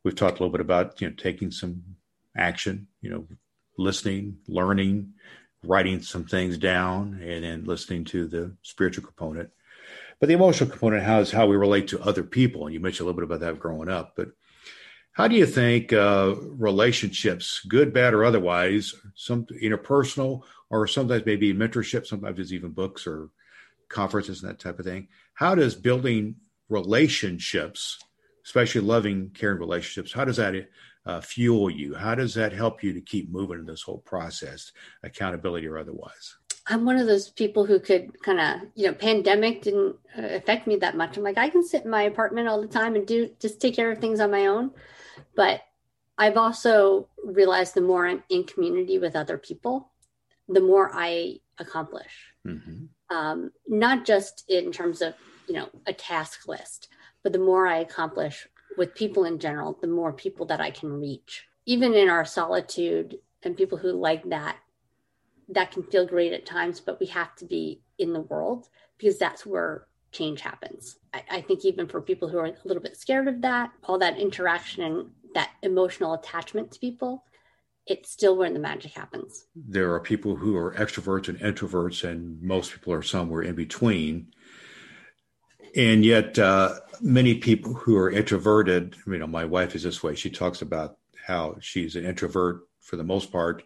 we've 0.05 0.15
talked 0.15 0.39
a 0.39 0.43
little 0.43 0.51
bit 0.51 0.61
about 0.61 1.01
you 1.01 1.09
know 1.09 1.15
taking 1.17 1.51
some 1.51 1.83
action. 2.37 2.87
You 3.01 3.09
know, 3.09 3.27
listening, 3.77 4.37
learning, 4.47 5.13
writing 5.63 6.01
some 6.01 6.23
things 6.23 6.57
down, 6.57 7.19
and 7.21 7.43
then 7.43 7.65
listening 7.65 8.05
to 8.05 8.27
the 8.27 8.55
spiritual 8.61 9.03
component. 9.03 9.49
But 10.21 10.27
the 10.27 10.35
emotional 10.35 10.69
component 10.69 11.03
how 11.03 11.19
is 11.19 11.31
how 11.31 11.47
we 11.47 11.57
relate 11.57 11.89
to 11.89 12.01
other 12.01 12.23
people, 12.23 12.65
and 12.65 12.73
you 12.73 12.79
mentioned 12.79 13.05
a 13.05 13.11
little 13.11 13.19
bit 13.19 13.35
about 13.35 13.45
that 13.45 13.59
growing 13.59 13.89
up, 13.89 14.13
but 14.15 14.29
how 15.11 15.29
do 15.29 15.35
you 15.35 15.45
think 15.45 15.93
uh, 15.93 16.35
relationships, 16.37 17.61
good, 17.69 17.93
bad, 17.93 18.13
or 18.13 18.25
otherwise, 18.25 18.93
some 19.15 19.45
interpersonal, 19.45 20.41
or 20.69 20.87
sometimes 20.87 21.25
maybe 21.25 21.53
mentorship, 21.53 22.05
sometimes 22.05 22.37
it's 22.37 22.51
even 22.51 22.71
books 22.71 23.07
or 23.07 23.29
conferences 23.87 24.41
and 24.41 24.49
that 24.49 24.59
type 24.59 24.77
of 24.77 24.85
thing. 24.85 25.07
How 25.33 25.55
does 25.55 25.73
building 25.73 26.35
relationships, 26.67 27.97
especially 28.45 28.81
loving, 28.81 29.31
caring 29.33 29.59
relationships, 29.59 30.13
how 30.13 30.23
does 30.23 30.37
that 30.37 30.69
uh, 31.05 31.21
fuel 31.21 31.69
you? 31.69 31.95
How 31.95 32.15
does 32.15 32.33
that 32.35 32.53
help 32.53 32.83
you 32.83 32.93
to 32.93 33.01
keep 33.01 33.29
moving 33.29 33.59
in 33.59 33.65
this 33.65 33.81
whole 33.81 33.99
process, 33.99 34.71
accountability 35.03 35.67
or 35.67 35.77
otherwise? 35.77 36.35
I'm 36.67 36.85
one 36.85 36.97
of 36.97 37.05
those 37.05 37.29
people 37.29 37.65
who 37.65 37.79
could 37.79 38.19
kind 38.23 38.39
of, 38.39 38.67
you 38.73 38.87
know, 38.87 38.93
pandemic 38.93 39.61
didn't 39.61 39.97
uh, 40.17 40.21
affect 40.21 40.65
me 40.65 40.77
that 40.77 40.97
much. 40.97 41.15
I'm 41.15 41.23
like, 41.23 41.37
I 41.37 41.49
can 41.49 41.63
sit 41.63 41.85
in 41.85 41.91
my 41.91 42.03
apartment 42.03 42.47
all 42.47 42.61
the 42.61 42.67
time 42.67 42.95
and 42.95 43.05
do 43.05 43.29
just 43.39 43.61
take 43.61 43.75
care 43.75 43.91
of 43.91 43.99
things 43.99 44.19
on 44.19 44.31
my 44.31 44.47
own. 44.47 44.71
But 45.35 45.61
I've 46.17 46.37
also 46.37 47.09
realized 47.23 47.75
the 47.75 47.81
more 47.81 48.07
I'm 48.07 48.23
in 48.29 48.45
community 48.45 48.97
with 48.97 49.15
other 49.15 49.37
people, 49.37 49.91
the 50.47 50.61
more 50.61 50.89
I 50.93 51.39
accomplish. 51.59 52.33
Mm-hmm. 52.47 52.85
Um, 53.15 53.51
not 53.67 54.05
just 54.05 54.43
in 54.49 54.71
terms 54.71 55.03
of, 55.03 55.13
you 55.47 55.53
know, 55.53 55.69
a 55.85 55.93
task 55.93 56.47
list, 56.47 56.87
but 57.25 57.33
the 57.33 57.39
more 57.39 57.65
I 57.65 57.79
accomplish 57.79 58.47
with 58.77 58.93
people 58.93 59.25
in 59.25 59.39
general, 59.39 59.79
the 59.81 59.87
more 59.87 60.13
people 60.13 60.45
that 60.45 60.61
I 60.61 60.69
can 60.69 60.93
reach. 60.93 61.47
Even 61.65 61.95
in 61.95 62.07
our 62.07 62.23
solitude 62.23 63.17
and 63.41 63.57
people 63.57 63.79
who 63.79 63.93
like 63.93 64.29
that, 64.29 64.57
that 65.49 65.71
can 65.71 65.81
feel 65.81 66.05
great 66.05 66.33
at 66.33 66.45
times, 66.45 66.79
but 66.79 66.99
we 66.99 67.07
have 67.07 67.35
to 67.37 67.45
be 67.45 67.81
in 67.97 68.13
the 68.13 68.21
world 68.21 68.69
because 68.99 69.17
that's 69.17 69.43
where 69.43 69.87
change 70.11 70.41
happens. 70.41 70.97
I, 71.15 71.23
I, 71.31 71.41
think 71.41 71.65
even 71.65 71.87
for 71.87 71.99
people 71.99 72.29
who 72.29 72.37
are 72.37 72.45
a 72.45 72.55
little 72.63 72.83
bit 72.83 72.95
scared 72.95 73.27
of 73.27 73.41
that, 73.41 73.71
all 73.85 73.97
that 73.97 74.19
interaction 74.19 74.83
and 74.83 75.09
that 75.33 75.49
emotional 75.63 76.13
attachment 76.13 76.73
to 76.73 76.79
people, 76.79 77.23
it's 77.87 78.11
still 78.11 78.37
where 78.37 78.53
the 78.53 78.59
magic 78.59 78.93
happens. 78.93 79.47
There 79.55 79.91
are 79.93 79.99
people 79.99 80.35
who 80.35 80.55
are 80.57 80.75
extroverts 80.75 81.27
and 81.27 81.39
introverts, 81.39 82.07
and 82.07 82.39
most 82.43 82.71
people 82.71 82.93
are 82.93 83.01
somewhere 83.01 83.41
in 83.41 83.55
between. 83.55 84.27
And 85.75 86.05
yet, 86.05 86.39
uh, 86.39 86.75
many 87.01 87.35
people 87.35 87.73
who 87.73 87.97
are 87.97 88.09
introverted, 88.09 88.95
you 89.07 89.17
know, 89.17 89.27
my 89.27 89.45
wife 89.45 89.75
is 89.75 89.83
this 89.83 90.03
way. 90.03 90.15
She 90.15 90.29
talks 90.29 90.61
about 90.61 90.97
how 91.25 91.57
she's 91.59 91.95
an 91.95 92.05
introvert 92.05 92.67
for 92.81 92.95
the 92.95 93.03
most 93.03 93.31
part, 93.31 93.63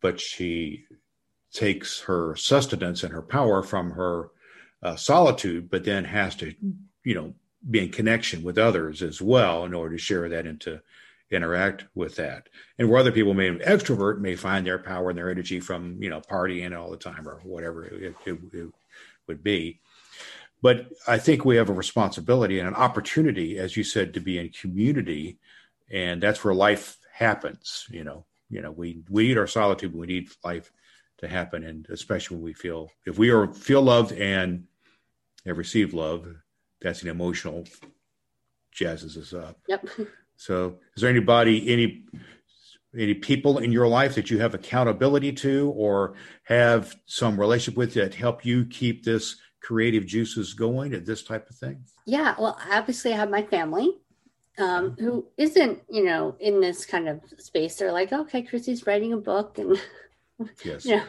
but 0.00 0.20
she 0.20 0.84
takes 1.52 2.00
her 2.00 2.36
sustenance 2.36 3.02
and 3.02 3.12
her 3.12 3.22
power 3.22 3.62
from 3.62 3.92
her 3.92 4.30
uh, 4.82 4.96
solitude, 4.96 5.70
but 5.70 5.84
then 5.84 6.04
has 6.04 6.34
to, 6.36 6.54
you 7.04 7.14
know, 7.14 7.34
be 7.70 7.80
in 7.80 7.90
connection 7.90 8.42
with 8.42 8.58
others 8.58 9.02
as 9.02 9.22
well 9.22 9.64
in 9.64 9.72
order 9.72 9.96
to 9.96 10.02
share 10.02 10.28
that 10.28 10.46
and 10.46 10.60
to 10.60 10.80
interact 11.30 11.86
with 11.94 12.16
that. 12.16 12.48
And 12.78 12.88
where 12.88 13.00
other 13.00 13.12
people 13.12 13.34
may 13.34 13.50
be 13.50 13.64
extrovert 13.64 14.20
may 14.20 14.36
find 14.36 14.66
their 14.66 14.78
power 14.78 15.08
and 15.08 15.18
their 15.18 15.30
energy 15.30 15.60
from, 15.60 16.02
you 16.02 16.10
know, 16.10 16.20
partying 16.20 16.78
all 16.78 16.90
the 16.90 16.96
time 16.96 17.26
or 17.26 17.40
whatever 17.44 17.84
it, 17.86 18.14
it, 18.26 18.38
it 18.52 18.68
would 19.26 19.42
be. 19.42 19.80
But 20.62 20.86
I 21.06 21.18
think 21.18 21.44
we 21.44 21.56
have 21.56 21.68
a 21.68 21.74
responsibility 21.74 22.58
and 22.58 22.68
an 22.68 22.74
opportunity, 22.74 23.58
as 23.58 23.76
you 23.76 23.84
said, 23.84 24.14
to 24.14 24.20
be 24.20 24.38
in 24.38 24.48
community, 24.50 25.38
and 25.90 26.22
that's 26.22 26.42
where 26.42 26.54
life 26.54 26.98
happens. 27.12 27.86
You 27.90 28.04
know, 28.04 28.24
you 28.48 28.62
know, 28.62 28.70
we 28.70 29.02
we 29.10 29.28
need 29.28 29.38
our 29.38 29.46
solitude, 29.46 29.92
but 29.92 29.98
we 29.98 30.06
need 30.06 30.28
life 30.42 30.72
to 31.18 31.28
happen, 31.28 31.64
and 31.64 31.86
especially 31.90 32.36
when 32.36 32.44
we 32.44 32.54
feel 32.54 32.90
if 33.04 33.18
we 33.18 33.30
are 33.30 33.52
feel 33.52 33.82
loved 33.82 34.12
and 34.12 34.64
have 35.46 35.58
received 35.58 35.92
love, 35.92 36.26
that's 36.80 37.02
an 37.02 37.08
emotional 37.08 37.64
jazzes 38.74 39.16
us 39.16 39.32
up. 39.32 39.58
Yep. 39.68 39.88
So, 40.36 40.78
is 40.96 41.02
there 41.02 41.10
anybody, 41.10 41.72
any 41.72 42.04
any 42.96 43.14
people 43.14 43.58
in 43.58 43.72
your 43.72 43.88
life 43.88 44.14
that 44.14 44.30
you 44.30 44.38
have 44.38 44.54
accountability 44.54 45.32
to, 45.32 45.72
or 45.76 46.14
have 46.44 46.96
some 47.06 47.38
relationship 47.38 47.76
with 47.76 47.94
that 47.94 48.14
help 48.14 48.44
you 48.44 48.64
keep 48.66 49.04
this 49.04 49.36
creative 49.64 50.06
juices 50.06 50.54
going 50.54 50.92
at 50.94 51.06
this 51.06 51.22
type 51.22 51.48
of 51.48 51.56
thing? 51.56 51.84
Yeah. 52.06 52.34
Well, 52.38 52.58
obviously, 52.70 53.12
I 53.12 53.16
have 53.16 53.30
my 53.30 53.42
family. 53.42 53.98
Um, 54.56 54.94
who 55.00 55.26
isn't, 55.36 55.82
you 55.90 56.04
know, 56.04 56.36
in 56.38 56.60
this 56.60 56.86
kind 56.86 57.08
of 57.08 57.20
space. 57.38 57.74
They're 57.74 57.90
like, 57.90 58.12
okay, 58.12 58.40
Chrissy's 58.40 58.86
writing 58.86 59.12
a 59.12 59.16
book 59.16 59.58
and 59.58 59.76
yes. 60.64 60.84
you 60.84 60.96
know, 60.96 61.02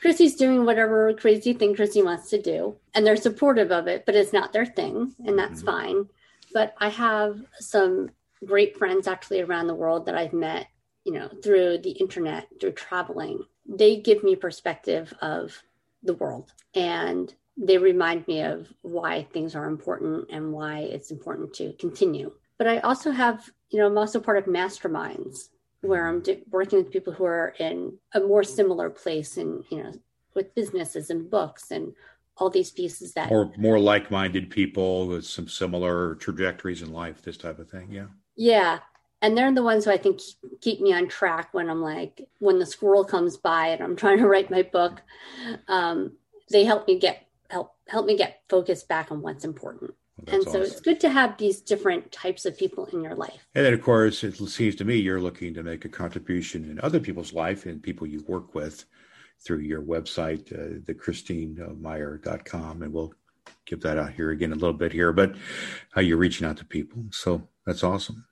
Chrissy's 0.00 0.36
doing 0.36 0.64
whatever 0.64 1.14
crazy 1.14 1.54
thing 1.54 1.74
Chrissy 1.74 2.02
wants 2.02 2.30
to 2.30 2.40
do. 2.40 2.76
And 2.94 3.06
they're 3.06 3.16
supportive 3.16 3.72
of 3.72 3.86
it, 3.88 4.04
but 4.06 4.14
it's 4.14 4.32
not 4.32 4.52
their 4.52 4.66
thing, 4.66 5.14
and 5.26 5.38
that's 5.38 5.62
mm-hmm. 5.62 5.70
fine. 5.70 6.08
But 6.52 6.74
I 6.78 6.90
have 6.90 7.40
some 7.58 8.10
great 8.44 8.76
friends 8.76 9.08
actually 9.08 9.40
around 9.40 9.66
the 9.66 9.74
world 9.74 10.06
that 10.06 10.14
I've 10.14 10.32
met, 10.32 10.66
you 11.04 11.12
know, 11.12 11.30
through 11.42 11.78
the 11.78 11.92
internet, 11.92 12.48
through 12.60 12.72
traveling. 12.72 13.44
They 13.66 13.96
give 13.96 14.22
me 14.22 14.36
perspective 14.36 15.12
of 15.22 15.62
the 16.02 16.14
world 16.14 16.52
and 16.74 17.32
they 17.56 17.78
remind 17.78 18.26
me 18.26 18.42
of 18.42 18.72
why 18.82 19.26
things 19.32 19.54
are 19.54 19.66
important 19.66 20.28
and 20.30 20.52
why 20.52 20.78
it's 20.80 21.10
important 21.10 21.54
to 21.54 21.72
continue. 21.74 22.32
But 22.58 22.66
I 22.66 22.78
also 22.80 23.10
have, 23.10 23.48
you 23.70 23.78
know, 23.78 23.86
I'm 23.86 23.98
also 23.98 24.20
part 24.20 24.38
of 24.38 24.44
masterminds 24.44 25.48
where 25.80 26.08
I'm 26.08 26.22
working 26.50 26.78
with 26.78 26.90
people 26.90 27.12
who 27.12 27.24
are 27.24 27.54
in 27.58 27.98
a 28.14 28.20
more 28.20 28.42
similar 28.42 28.90
place 28.90 29.36
and, 29.36 29.64
you 29.70 29.82
know, 29.82 29.92
with 30.34 30.54
businesses 30.54 31.10
and 31.10 31.30
books 31.30 31.70
and 31.70 31.92
all 32.38 32.50
these 32.50 32.72
pieces 32.72 33.12
that 33.14 33.30
or 33.30 33.52
more 33.56 33.78
like-minded 33.78 34.50
people 34.50 35.06
with 35.06 35.24
some 35.24 35.46
similar 35.46 36.16
trajectories 36.16 36.82
in 36.82 36.92
life 36.92 37.22
this 37.22 37.36
type 37.36 37.60
of 37.60 37.70
thing 37.70 37.88
yeah 37.92 38.06
yeah. 38.36 38.80
And 39.22 39.36
they're 39.36 39.52
the 39.52 39.62
ones 39.62 39.84
who 39.84 39.90
I 39.90 39.96
think 39.96 40.20
keep 40.60 40.80
me 40.80 40.92
on 40.92 41.08
track 41.08 41.54
when 41.54 41.70
I'm 41.70 41.80
like, 41.80 42.28
when 42.40 42.58
the 42.58 42.66
squirrel 42.66 43.04
comes 43.04 43.36
by 43.36 43.68
and 43.68 43.82
I'm 43.82 43.96
trying 43.96 44.18
to 44.18 44.28
write 44.28 44.50
my 44.50 44.62
book. 44.62 45.00
Um, 45.68 46.12
they 46.50 46.64
help 46.64 46.86
me 46.86 46.98
get 46.98 47.23
help 47.54 47.74
help 47.88 48.06
me 48.06 48.16
get 48.16 48.42
focused 48.48 48.88
back 48.88 49.12
on 49.12 49.22
what's 49.22 49.44
important. 49.44 49.94
Well, 50.16 50.34
and 50.34 50.44
so 50.44 50.50
awesome. 50.50 50.62
it's 50.62 50.80
good 50.80 51.00
to 51.00 51.08
have 51.08 51.38
these 51.38 51.60
different 51.60 52.12
types 52.12 52.44
of 52.44 52.58
people 52.58 52.86
in 52.86 53.02
your 53.02 53.14
life. 53.14 53.46
And 53.54 53.64
then, 53.64 53.74
of 53.74 53.82
course, 53.82 54.22
it 54.22 54.36
seems 54.36 54.76
to 54.76 54.84
me 54.84 54.96
you're 54.96 55.20
looking 55.20 55.54
to 55.54 55.62
make 55.62 55.84
a 55.84 55.88
contribution 55.88 56.70
in 56.70 56.80
other 56.80 57.00
people's 57.00 57.32
life 57.32 57.66
and 57.66 57.82
people 57.82 58.06
you 58.06 58.24
work 58.28 58.54
with 58.54 58.84
through 59.44 59.58
your 59.58 59.82
website, 59.82 60.52
uh, 60.52 60.78
thechristinemaier.com. 60.80 62.82
And 62.82 62.92
we'll 62.92 63.12
give 63.66 63.80
that 63.82 63.98
out 63.98 64.12
here 64.12 64.30
again 64.30 64.52
a 64.52 64.56
little 64.56 64.72
bit 64.72 64.92
here, 64.92 65.12
but 65.12 65.34
how 65.92 66.00
you're 66.00 66.16
reaching 66.16 66.46
out 66.46 66.56
to 66.58 66.64
people. 66.64 67.04
So 67.10 67.48
that's 67.66 67.82
awesome. 67.82 68.24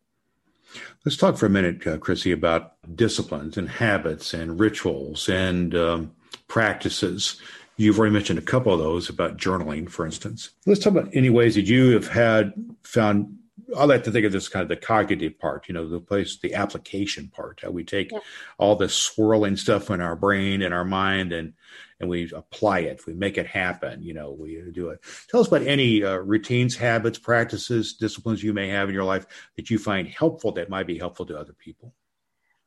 Let's 1.04 1.16
talk 1.16 1.36
for 1.36 1.46
a 1.46 1.50
minute, 1.50 1.86
uh, 1.86 1.98
Chrissy, 1.98 2.32
about 2.32 2.74
disciplines 2.94 3.58
and 3.58 3.68
habits 3.68 4.32
and 4.32 4.58
rituals 4.58 5.28
and 5.28 5.74
um, 5.74 6.12
practices. 6.48 7.40
You've 7.76 7.98
already 7.98 8.12
mentioned 8.12 8.38
a 8.38 8.42
couple 8.42 8.72
of 8.72 8.78
those 8.78 9.08
about 9.08 9.38
journaling, 9.38 9.88
for 9.88 10.04
instance. 10.04 10.50
Let's 10.66 10.80
talk 10.80 10.92
about 10.92 11.10
any 11.14 11.30
ways 11.30 11.54
that 11.54 11.62
you 11.62 11.90
have 11.92 12.08
had 12.08 12.52
found. 12.82 13.38
I 13.76 13.84
like 13.84 14.04
to 14.04 14.10
think 14.10 14.26
of 14.26 14.32
this 14.32 14.48
kind 14.48 14.62
of 14.62 14.68
the 14.68 14.76
cognitive 14.76 15.38
part, 15.38 15.68
you 15.68 15.74
know, 15.74 15.88
the 15.88 16.00
place, 16.00 16.38
the 16.38 16.54
application 16.54 17.28
part. 17.28 17.60
How 17.62 17.70
we 17.70 17.84
take 17.84 18.12
yeah. 18.12 18.18
all 18.58 18.76
this 18.76 18.94
swirling 18.94 19.56
stuff 19.56 19.90
in 19.90 20.00
our 20.00 20.16
brain 20.16 20.62
and 20.62 20.74
our 20.74 20.84
mind 20.84 21.32
and 21.32 21.54
and 22.02 22.10
we 22.10 22.30
apply 22.34 22.80
it. 22.80 23.06
We 23.06 23.14
make 23.14 23.38
it 23.38 23.46
happen. 23.46 24.02
You 24.02 24.12
know, 24.12 24.32
we 24.32 24.60
do 24.72 24.90
it. 24.90 25.00
Tell 25.30 25.40
us 25.40 25.46
about 25.46 25.62
any 25.62 26.02
uh, 26.02 26.16
routines, 26.16 26.76
habits, 26.76 27.18
practices, 27.18 27.94
disciplines 27.94 28.42
you 28.42 28.52
may 28.52 28.68
have 28.68 28.88
in 28.88 28.94
your 28.94 29.04
life 29.04 29.24
that 29.56 29.70
you 29.70 29.78
find 29.78 30.08
helpful 30.08 30.52
that 30.52 30.68
might 30.68 30.88
be 30.88 30.98
helpful 30.98 31.24
to 31.26 31.38
other 31.38 31.52
people. 31.52 31.94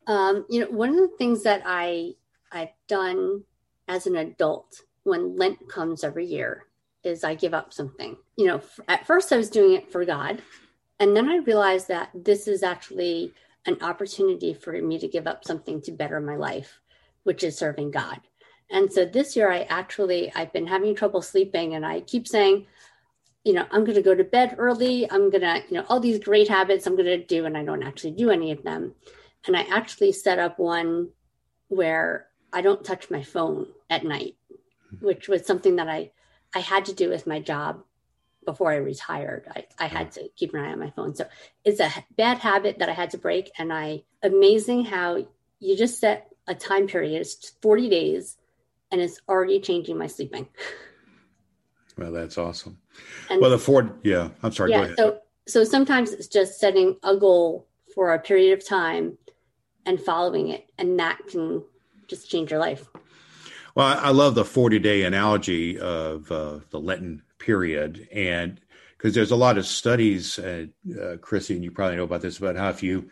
Um, 0.08 0.46
you 0.50 0.62
know, 0.62 0.72
one 0.72 0.90
of 0.90 0.96
the 0.96 1.16
things 1.18 1.44
that 1.44 1.62
I 1.66 2.14
I've 2.52 2.74
done 2.88 3.44
as 3.88 4.08
an 4.08 4.16
adult 4.16 4.82
when 5.06 5.38
Lent 5.38 5.70
comes 5.70 6.04
every 6.04 6.26
year 6.26 6.66
is 7.04 7.24
I 7.24 7.36
give 7.36 7.54
up 7.54 7.72
something. 7.72 8.18
You 8.36 8.48
know, 8.48 8.62
at 8.90 9.08
first 9.08 9.32
I 9.32 9.38
was 9.38 9.50
doing 9.50 9.74
it 9.74 9.92
for 9.92 10.04
God, 10.04 10.42
and 11.00 11.16
then 11.16 11.30
I 11.30 11.38
realized 11.38 11.88
that 11.88 12.10
this 12.14 12.48
is 12.48 12.64
actually 12.64 13.34
an 13.66 13.78
opportunity 13.82 14.54
for 14.54 14.74
me 14.74 15.00
to 15.00 15.08
give 15.08 15.28
up 15.28 15.46
something 15.46 15.82
to 15.82 15.92
better 15.92 16.20
my 16.20 16.36
life, 16.36 16.80
which 17.24 17.44
is 17.44 17.58
serving 17.58 17.92
God. 17.92 18.20
And 18.70 18.92
so 18.92 19.06
this 19.06 19.36
year, 19.36 19.52
I 19.52 19.62
actually 19.62 20.34
I've 20.34 20.52
been 20.52 20.68
having 20.68 20.96
trouble 20.96 21.22
sleeping, 21.22 21.76
and 21.76 21.86
I 21.86 22.02
keep 22.02 22.28
saying, 22.28 22.66
you 23.44 23.54
know, 23.54 23.66
I'm 23.70 23.84
going 23.84 23.96
to 23.96 24.02
go 24.02 24.16
to 24.16 24.24
bed 24.24 24.56
early. 24.58 25.10
I'm 25.12 25.30
going 25.30 25.42
to, 25.42 25.64
you 25.70 25.78
know, 25.78 25.86
all 25.88 26.00
these 26.00 26.18
great 26.18 26.50
habits 26.50 26.88
I'm 26.88 26.96
going 26.96 27.06
to 27.06 27.24
do, 27.24 27.46
and 27.46 27.56
I 27.56 27.64
don't 27.64 27.84
actually 27.84 28.12
do 28.12 28.32
any 28.32 28.52
of 28.52 28.64
them. 28.64 28.96
And 29.46 29.56
I 29.56 29.62
actually 29.70 30.14
set 30.14 30.40
up 30.40 30.58
one 30.58 31.10
where 31.68 32.28
I 32.52 32.62
don't 32.62 32.84
touch 32.84 33.12
my 33.12 33.22
phone 33.22 33.68
at 33.90 34.04
night, 34.04 34.36
which 35.00 35.28
was 35.28 35.46
something 35.46 35.78
that 35.78 35.90
I 35.90 36.12
I 36.54 36.60
had 36.60 36.86
to 36.86 36.94
do 36.94 37.10
with 37.10 37.28
my 37.28 37.40
job 37.40 37.84
before 38.46 38.72
I 38.72 38.78
retired. 38.78 39.48
I, 39.54 39.66
I 39.80 39.88
had 39.88 40.12
to 40.14 40.30
keep 40.36 40.54
an 40.54 40.62
eye 40.62 40.72
on 40.72 40.80
my 40.80 40.92
phone. 40.92 41.16
So 41.16 41.26
it's 41.64 41.80
a 41.80 41.92
bad 42.16 42.38
habit 42.38 42.80
that 42.80 42.90
I 42.90 42.94
had 42.94 43.10
to 43.12 43.18
break. 43.18 43.52
And 43.58 43.74
I 43.74 44.04
amazing 44.24 44.86
how 44.86 45.26
you 45.60 45.76
just 45.76 46.00
set 46.00 46.32
a 46.48 46.56
time 46.56 46.88
period. 46.88 47.20
It's 47.20 47.54
40 47.62 47.90
days 47.90 48.38
and 48.92 49.02
it's 49.02 49.20
already 49.28 49.60
changing 49.60 49.98
my 49.98 50.08
sleeping. 50.08 50.48
Well, 51.98 52.12
that's 52.12 52.38
awesome. 52.38 52.78
And 53.30 53.40
well, 53.40 53.50
the 53.50 53.58
Ford, 53.58 53.90
yeah, 54.04 54.28
I'm 54.44 54.52
sorry. 54.52 54.72
Yeah, 54.72 54.94
so 54.98 55.20
so 55.48 55.64
sometimes 55.64 56.12
it's 56.12 56.28
just 56.28 56.60
setting 56.60 56.98
a 57.04 57.16
goal 57.16 57.70
for 57.94 58.14
a 58.14 58.20
period 58.20 58.58
of 58.58 58.68
time 58.68 59.18
and 59.86 59.98
following 59.98 60.50
it, 60.50 60.70
and 60.78 61.00
that 61.00 61.20
can 61.30 61.64
just 62.08 62.30
change 62.30 62.52
your 62.52 62.60
life. 62.60 62.90
Well, 63.76 64.00
I 64.02 64.12
love 64.12 64.36
the 64.36 64.46
40 64.46 64.80
day 64.80 65.04
analogy 65.04 65.78
of 65.78 66.32
uh, 66.32 66.60
the 66.70 66.80
Lenten 66.80 67.24
period, 67.40 68.08
and 68.10 68.62
because 68.98 69.14
there's 69.14 69.32
a 69.32 69.36
lot 69.36 69.58
of 69.58 69.66
studies, 69.68 70.40
uh, 70.40 70.68
uh, 70.98 71.18
Chrissy, 71.18 71.56
and 71.56 71.64
you 71.64 71.72
probably 71.72 71.98
know 71.98 72.06
about 72.06 72.22
this, 72.22 72.38
about 72.38 72.56
how 72.56 72.70
if 72.70 72.82
you 72.82 73.10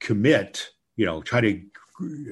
commit, 0.00 0.70
you 0.96 1.04
know, 1.04 1.20
try 1.20 1.42
to 1.42 1.62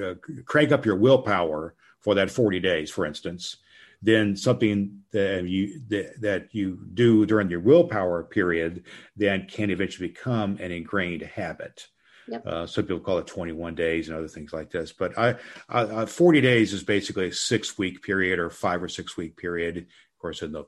uh, 0.02 0.14
crank 0.46 0.72
up 0.72 0.86
your 0.86 0.96
willpower 0.96 1.74
for 2.00 2.14
that 2.14 2.30
40 2.30 2.58
days, 2.58 2.90
for 2.90 3.04
instance, 3.04 3.58
then 4.00 4.34
something 4.34 5.00
that 5.10 5.46
you 5.46 5.82
that, 5.88 6.22
that 6.22 6.54
you 6.54 6.78
do 6.94 7.26
during 7.26 7.50
your 7.50 7.60
willpower 7.60 8.24
period 8.24 8.84
then 9.14 9.46
can 9.46 9.68
eventually 9.68 10.08
become 10.08 10.56
an 10.58 10.72
ingrained 10.72 11.20
habit. 11.20 11.88
Yep. 12.28 12.46
Uh, 12.46 12.66
some 12.66 12.84
people 12.84 13.00
call 13.00 13.18
it 13.18 13.26
21 13.26 13.74
days 13.74 14.08
and 14.08 14.16
other 14.16 14.28
things 14.28 14.52
like 14.52 14.70
this. 14.70 14.92
But 14.92 15.18
I, 15.18 15.36
I, 15.68 16.06
40 16.06 16.40
days 16.40 16.72
is 16.72 16.82
basically 16.82 17.28
a 17.28 17.32
six 17.32 17.76
week 17.76 18.02
period 18.02 18.38
or 18.38 18.50
five 18.50 18.82
or 18.82 18.88
six 18.88 19.16
week 19.16 19.36
period. 19.36 19.78
Of 19.78 20.18
course, 20.18 20.42
in 20.42 20.52
the 20.52 20.64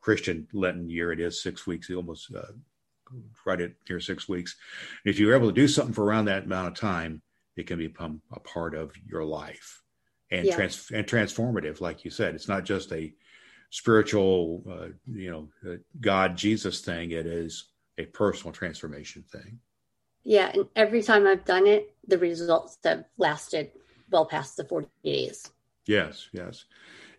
Christian 0.00 0.46
Lenten 0.52 0.88
year, 0.88 1.12
it 1.12 1.20
is 1.20 1.42
six 1.42 1.66
weeks, 1.66 1.90
almost 1.90 2.32
uh, 2.34 2.52
right 3.44 3.60
at 3.60 3.72
near 3.88 4.00
six 4.00 4.28
weeks. 4.28 4.56
If 5.04 5.18
you're 5.18 5.34
able 5.34 5.48
to 5.48 5.54
do 5.54 5.68
something 5.68 5.94
for 5.94 6.04
around 6.04 6.26
that 6.26 6.44
amount 6.44 6.68
of 6.68 6.74
time, 6.74 7.22
it 7.56 7.66
can 7.66 7.78
become 7.78 8.22
a 8.32 8.40
part 8.40 8.74
of 8.74 8.92
your 9.06 9.24
life 9.24 9.82
and 10.30 10.46
yeah. 10.46 10.54
trans 10.54 10.90
and 10.92 11.06
transformative, 11.06 11.80
like 11.80 12.04
you 12.04 12.10
said. 12.10 12.34
It's 12.34 12.48
not 12.48 12.64
just 12.64 12.92
a 12.92 13.12
spiritual, 13.70 14.62
uh, 14.70 14.88
you 15.12 15.30
know, 15.30 15.48
uh, 15.68 15.76
God 16.00 16.36
Jesus 16.36 16.80
thing. 16.80 17.10
It 17.10 17.26
is 17.26 17.66
a 17.98 18.04
personal 18.06 18.52
transformation 18.52 19.24
thing. 19.30 19.58
Yeah, 20.24 20.50
and 20.52 20.66
every 20.76 21.02
time 21.02 21.26
I've 21.26 21.44
done 21.44 21.66
it, 21.66 21.94
the 22.06 22.18
results 22.18 22.78
have 22.84 23.04
lasted 23.16 23.70
well 24.10 24.26
past 24.26 24.56
the 24.56 24.64
forty 24.64 24.88
days. 25.02 25.50
Yes, 25.86 26.28
yes. 26.32 26.66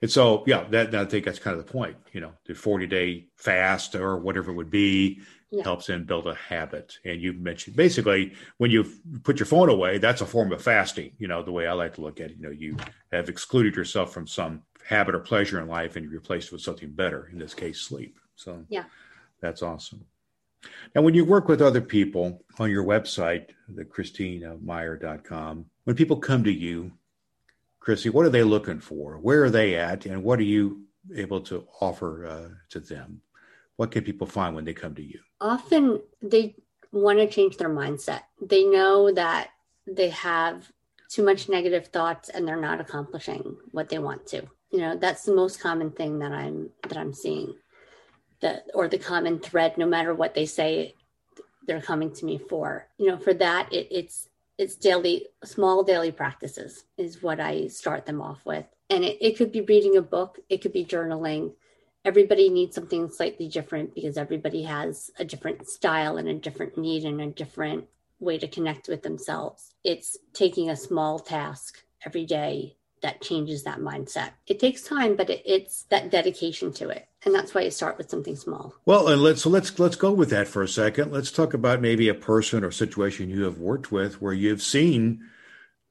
And 0.02 0.10
so, 0.10 0.44
yeah, 0.48 0.64
that 0.72 0.96
I 0.96 1.06
think 1.06 1.26
that's 1.26 1.40
kind 1.40 1.58
of 1.58 1.66
the 1.66 1.72
point. 1.72 1.98
You 2.12 2.22
know, 2.22 2.32
the 2.46 2.56
40 2.56 2.88
day 2.88 3.28
fast 3.36 3.96
or 3.96 4.18
whatever 4.18 4.52
it 4.52 4.56
would 4.56 4.72
be 4.72 5.22
yeah. 5.52 5.64
helps 5.64 5.88
them 5.88 6.06
build 6.06 6.26
a 6.26 6.34
habit. 6.34 6.98
And 7.06 7.22
you 7.22 7.34
mentioned 7.34 7.76
basically 7.76 8.34
when 8.58 8.72
you 8.72 8.86
put 9.24 9.40
your 9.40 9.46
phone 9.46 9.70
away, 9.70 10.00
that's 10.00 10.22
a 10.22 10.26
form 10.26 10.52
of 10.52 10.62
fasting. 10.62 11.12
You 11.20 11.28
know, 11.28 11.44
the 11.44 11.52
way 11.52 11.68
I 11.68 11.74
like 11.74 11.96
to 11.96 12.02
look 12.02 12.20
at 12.20 12.32
it, 12.32 12.38
you 12.38 12.44
know, 12.44 12.50
you 12.50 12.78
have 13.12 13.30
excluded 13.30 13.76
yourself 13.76 14.12
from 14.12 14.26
some 14.26 14.64
habit 14.88 15.14
or 15.14 15.20
pleasure 15.20 15.62
in 15.62 15.68
life 15.68 15.96
and 15.96 16.06
you 16.06 16.12
replace 16.12 16.46
it 16.46 16.52
with 16.52 16.62
something 16.62 16.92
better, 16.92 17.30
in 17.32 17.38
this 17.38 17.54
case, 17.54 17.82
sleep. 17.82 18.18
So, 18.36 18.66
yeah, 18.70 18.86
that's 19.40 19.62
awesome. 19.62 20.06
Now, 20.95 21.02
when 21.02 21.13
you 21.13 21.26
work 21.26 21.47
with 21.47 21.62
other 21.62 21.82
people 21.82 22.43
on 22.60 22.69
your 22.69 22.84
website, 22.84 23.47
the 23.67 23.84
ChristineMaier.com, 23.86 25.65
when 25.86 25.95
people 25.95 26.17
come 26.17 26.43
to 26.43 26.52
you, 26.52 26.91
Christy, 27.80 28.10
what 28.10 28.26
are 28.26 28.30
they 28.30 28.43
looking 28.43 28.80
for? 28.80 29.17
Where 29.17 29.43
are 29.43 29.50
they 29.50 29.76
at? 29.76 30.06
And 30.06 30.24
what 30.24 30.39
are 30.39 30.43
you 30.43 30.84
able 31.15 31.41
to 31.41 31.67
offer 31.80 32.26
uh, 32.28 32.50
to 32.69 32.80
them? 32.80 33.21
What 33.78 33.91
can 33.91 34.04
people 34.04 34.28
find 34.28 34.54
when 34.54 34.65
they 34.65 34.74
come 34.74 34.93
to 34.95 35.04
you? 35.04 35.19
Often 35.39 36.02
they 36.21 36.56
want 36.91 37.19
to 37.19 37.28
change 37.28 37.58
their 37.58 37.69
mindset. 37.69 38.21
They 38.39 38.63
know 38.65 39.12
that 39.12 39.50
they 39.88 40.10
have 40.10 40.71
too 41.10 41.24
much 41.24 41.50
negative 41.50 41.88
thoughts 41.88 42.30
and 42.30 42.47
they're 42.47 42.62
not 42.62 42.80
accomplishing 42.80 43.58
what 43.71 43.89
they 43.89 44.00
want 44.00 44.28
to. 44.28 44.43
You 44.71 44.80
know, 44.80 44.95
that's 44.95 45.24
the 45.24 45.36
most 45.36 45.60
common 45.60 45.91
thing 45.91 46.19
that 46.19 46.32
I'm 46.32 46.69
that 46.84 46.97
I'm 46.97 47.13
seeing. 47.13 47.56
That 48.42 48.66
or 48.74 48.88
the 48.88 48.98
common 48.98 49.40
thread, 49.40 49.78
no 49.78 49.86
matter 49.86 50.14
what 50.14 50.34
they 50.34 50.46
say, 50.46 50.96
they're 51.68 51.82
coming 51.82 52.14
to 52.16 52.26
me 52.26 52.38
for. 52.38 52.88
You 52.98 53.08
know, 53.08 53.18
for 53.18 53.34
that 53.36 53.72
it, 53.72 53.88
it's 53.92 54.30
it's 54.58 54.76
daily 54.76 55.28
small 55.44 55.84
daily 55.84 56.12
practices 56.12 56.84
is 56.98 57.24
what 57.24 57.40
i 57.40 57.68
start 57.68 58.06
them 58.06 58.22
off 58.22 58.46
with. 58.46 58.66
And 58.90 59.04
it, 59.04 59.18
it 59.22 59.38
could 59.38 59.52
be 59.52 59.62
reading 59.62 59.98
a 59.98 60.02
book 60.02 60.40
it 60.50 60.62
could 60.62 60.74
be 60.74 60.86
journaling. 60.86 61.54
Everybody 62.04 62.50
needs 62.50 62.74
something 62.74 63.10
slightly 63.10 63.48
different 63.48 63.94
because 63.94 64.18
everybody 64.18 64.64
has 64.64 65.12
a 65.20 65.26
different 65.26 65.68
style 65.68 66.18
and 66.18 66.28
a 66.28 66.34
different 66.34 66.78
need 66.78 67.06
and 67.06 67.22
a 67.22 67.28
different 67.28 67.86
way 68.20 68.38
to 68.40 68.48
connect 68.48 68.88
with 68.88 69.04
themselves. 69.04 69.76
It's 69.84 70.18
taking 70.34 70.70
a 70.70 70.76
small 70.76 71.20
task 71.20 71.84
every 72.04 72.26
day 72.26 72.78
that 73.02 73.22
changes 73.22 73.64
that 73.64 73.80
mindset. 73.80 74.32
It 74.48 74.60
takes 74.60 74.84
time, 74.84 75.16
but 75.16 75.30
it, 75.30 75.42
it's 75.46 75.84
that 75.84 76.12
dedication 76.12 76.72
to 76.74 76.90
it, 76.90 77.08
and 77.26 77.34
that's 77.34 77.54
why 77.54 77.62
you 77.62 77.72
start 77.72 77.98
with 77.98 78.10
something 78.10 78.36
small. 78.36 78.74
Well, 78.86 79.08
and 79.08 79.22
let's 79.22 79.42
so 79.42 79.50
let's 79.50 79.78
let's 79.80 79.96
go 79.96 80.12
with 80.12 80.30
that 80.30 80.48
for 80.48 80.62
a 80.62 80.68
second. 80.68 81.12
Let's 81.12 81.32
talk 81.32 81.54
about 81.54 81.82
maybe 81.82 82.10
a 82.10 82.14
person 82.14 82.64
or 82.64 82.72
situation 82.72 83.30
you 83.30 83.44
have 83.44 83.58
worked 83.58 83.92
with 83.92 84.22
where 84.22 84.34
you've 84.34 84.62
seen 84.62 85.22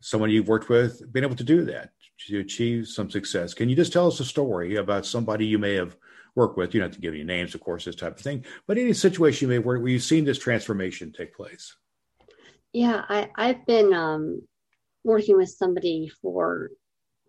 someone 0.00 0.30
you've 0.30 0.48
worked 0.48 0.68
with 0.68 1.12
being 1.12 1.24
able 1.24 1.36
to 1.36 1.44
do 1.44 1.64
that 1.66 1.92
to 2.28 2.38
achieve 2.38 2.86
some 2.86 3.10
success. 3.10 3.54
Can 3.54 3.68
you 3.68 3.76
just 3.76 3.92
tell 3.92 4.06
us 4.06 4.20
a 4.20 4.24
story 4.24 4.76
about 4.76 5.06
somebody 5.06 5.46
you 5.46 5.58
may 5.58 5.74
have 5.74 5.96
worked 6.34 6.56
with? 6.56 6.74
You 6.74 6.80
don't 6.80 6.90
have 6.90 6.96
to 6.96 7.00
give 7.00 7.14
any 7.14 7.24
names, 7.24 7.54
of 7.54 7.60
course, 7.60 7.84
this 7.84 7.96
type 7.96 8.16
of 8.16 8.22
thing, 8.22 8.44
but 8.66 8.78
any 8.78 8.92
situation 8.92 9.48
you 9.48 9.54
may 9.54 9.58
work 9.58 9.80
where 9.80 9.90
you've 9.90 10.02
seen 10.02 10.24
this 10.24 10.38
transformation 10.38 11.12
take 11.12 11.34
place. 11.34 11.76
Yeah, 12.72 13.04
I, 13.08 13.30
I've 13.36 13.66
been 13.66 13.92
um, 13.92 14.42
working 15.02 15.36
with 15.36 15.48
somebody 15.48 16.10
for 16.22 16.70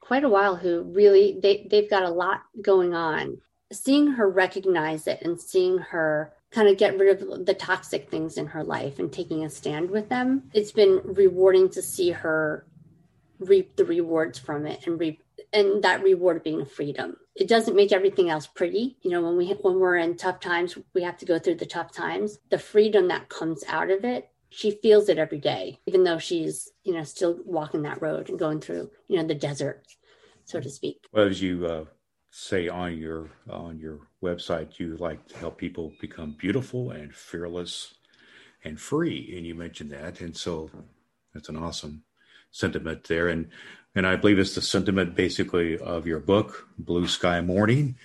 quite 0.01 0.23
a 0.23 0.29
while 0.29 0.55
who 0.57 0.83
really 0.83 1.39
they 1.41 1.67
they've 1.69 1.89
got 1.89 2.03
a 2.03 2.09
lot 2.09 2.41
going 2.61 2.93
on. 2.93 3.37
Seeing 3.71 4.07
her 4.07 4.29
recognize 4.29 5.07
it 5.07 5.21
and 5.21 5.39
seeing 5.39 5.77
her 5.77 6.33
kind 6.51 6.67
of 6.67 6.77
get 6.77 6.97
rid 6.97 7.21
of 7.21 7.45
the 7.45 7.53
toxic 7.53 8.09
things 8.09 8.37
in 8.37 8.47
her 8.47 8.63
life 8.63 8.99
and 8.99 9.11
taking 9.11 9.45
a 9.45 9.49
stand 9.49 9.89
with 9.89 10.09
them, 10.09 10.49
it's 10.53 10.73
been 10.73 10.99
rewarding 11.05 11.69
to 11.69 11.81
see 11.81 12.11
her 12.11 12.65
reap 13.39 13.75
the 13.75 13.85
rewards 13.85 14.37
from 14.37 14.65
it 14.65 14.85
and 14.85 14.99
reap 14.99 15.23
and 15.53 15.83
that 15.83 16.03
reward 16.03 16.43
being 16.43 16.65
freedom. 16.65 17.15
It 17.35 17.47
doesn't 17.47 17.75
make 17.75 17.91
everything 17.91 18.29
else 18.29 18.47
pretty. 18.47 18.97
You 19.01 19.11
know, 19.11 19.21
when 19.21 19.37
we 19.37 19.47
when 19.61 19.79
we're 19.79 19.97
in 19.97 20.17
tough 20.17 20.39
times, 20.39 20.77
we 20.93 21.03
have 21.03 21.17
to 21.19 21.25
go 21.25 21.39
through 21.39 21.55
the 21.55 21.65
tough 21.65 21.91
times. 21.91 22.39
The 22.49 22.59
freedom 22.59 23.07
that 23.07 23.29
comes 23.29 23.63
out 23.67 23.89
of 23.89 24.03
it 24.03 24.29
she 24.51 24.71
feels 24.71 25.09
it 25.09 25.17
every 25.17 25.39
day, 25.39 25.79
even 25.85 26.03
though 26.03 26.19
she's, 26.19 26.69
you 26.83 26.93
know, 26.93 27.03
still 27.03 27.39
walking 27.45 27.83
that 27.83 28.01
road 28.01 28.29
and 28.29 28.37
going 28.37 28.59
through, 28.59 28.91
you 29.07 29.17
know, 29.17 29.25
the 29.25 29.33
desert, 29.33 29.87
so 30.43 30.59
to 30.59 30.69
speak. 30.69 31.07
Well, 31.13 31.27
as 31.27 31.41
you 31.41 31.65
uh, 31.65 31.85
say 32.29 32.67
on 32.67 32.97
your 32.97 33.29
on 33.49 33.79
your 33.79 33.99
website, 34.21 34.77
you 34.77 34.97
like 34.97 35.25
to 35.29 35.37
help 35.37 35.57
people 35.57 35.93
become 36.01 36.35
beautiful 36.37 36.91
and 36.91 37.15
fearless 37.15 37.95
and 38.63 38.79
free, 38.79 39.33
and 39.37 39.45
you 39.45 39.55
mentioned 39.55 39.91
that, 39.91 40.21
and 40.21 40.35
so 40.35 40.69
that's 41.33 41.49
an 41.49 41.57
awesome 41.57 42.03
sentiment 42.51 43.05
there. 43.05 43.29
And 43.29 43.49
and 43.93 44.07
I 44.07 44.15
believe 44.15 44.39
it's 44.39 44.55
the 44.55 44.61
sentiment 44.61 45.15
basically 45.15 45.77
of 45.77 46.07
your 46.07 46.19
book, 46.19 46.67
Blue 46.77 47.07
Sky 47.07 47.41
Morning, 47.41 47.95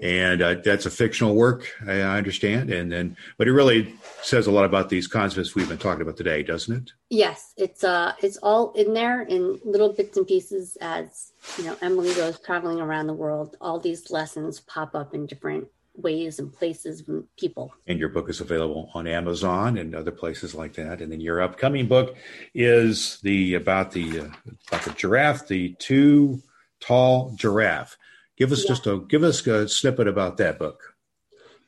and 0.00 0.42
uh, 0.42 0.54
that's 0.62 0.86
a 0.86 0.90
fictional 0.90 1.34
work, 1.34 1.70
I 1.86 2.00
understand, 2.00 2.70
and 2.70 2.92
then 2.92 3.16
but 3.38 3.48
it 3.48 3.52
really 3.52 3.94
says 4.22 4.46
a 4.46 4.50
lot 4.50 4.64
about 4.64 4.88
these 4.90 5.06
concepts 5.06 5.54
we've 5.54 5.68
been 5.68 5.78
talking 5.78 6.02
about 6.02 6.16
today, 6.16 6.42
doesn't 6.42 6.76
it? 6.76 6.92
Yes, 7.08 7.54
it's 7.56 7.84
uh, 7.84 8.12
it's 8.22 8.36
all 8.38 8.72
in 8.72 8.92
there 8.92 9.22
in 9.22 9.60
little 9.64 9.92
bits 9.92 10.16
and 10.16 10.26
pieces 10.26 10.76
as 10.80 11.32
you 11.56 11.64
know. 11.64 11.76
Emily 11.80 12.12
goes 12.14 12.38
traveling 12.40 12.80
around 12.80 13.06
the 13.06 13.14
world. 13.14 13.56
All 13.60 13.78
these 13.78 14.10
lessons 14.10 14.60
pop 14.60 14.94
up 14.94 15.14
in 15.14 15.26
different 15.26 15.68
ways 16.02 16.38
and 16.38 16.52
places 16.52 17.04
and 17.06 17.24
people. 17.36 17.72
And 17.86 17.98
your 17.98 18.08
book 18.08 18.28
is 18.28 18.40
available 18.40 18.90
on 18.94 19.06
Amazon 19.06 19.78
and 19.78 19.94
other 19.94 20.10
places 20.10 20.54
like 20.54 20.74
that. 20.74 21.00
And 21.00 21.10
then 21.10 21.20
your 21.20 21.40
upcoming 21.40 21.86
book 21.86 22.16
is 22.54 23.18
the 23.22 23.54
about 23.54 23.92
the 23.92 24.20
uh, 24.20 24.28
about 24.68 24.84
the 24.84 24.94
giraffe, 24.96 25.48
the 25.48 25.74
too 25.78 26.42
tall 26.80 27.32
giraffe. 27.36 27.96
Give 28.36 28.52
us 28.52 28.64
yeah. 28.64 28.68
just 28.68 28.86
a 28.86 28.98
give 28.98 29.22
us 29.22 29.46
a 29.46 29.68
snippet 29.68 30.08
about 30.08 30.36
that 30.38 30.58
book. 30.58 30.94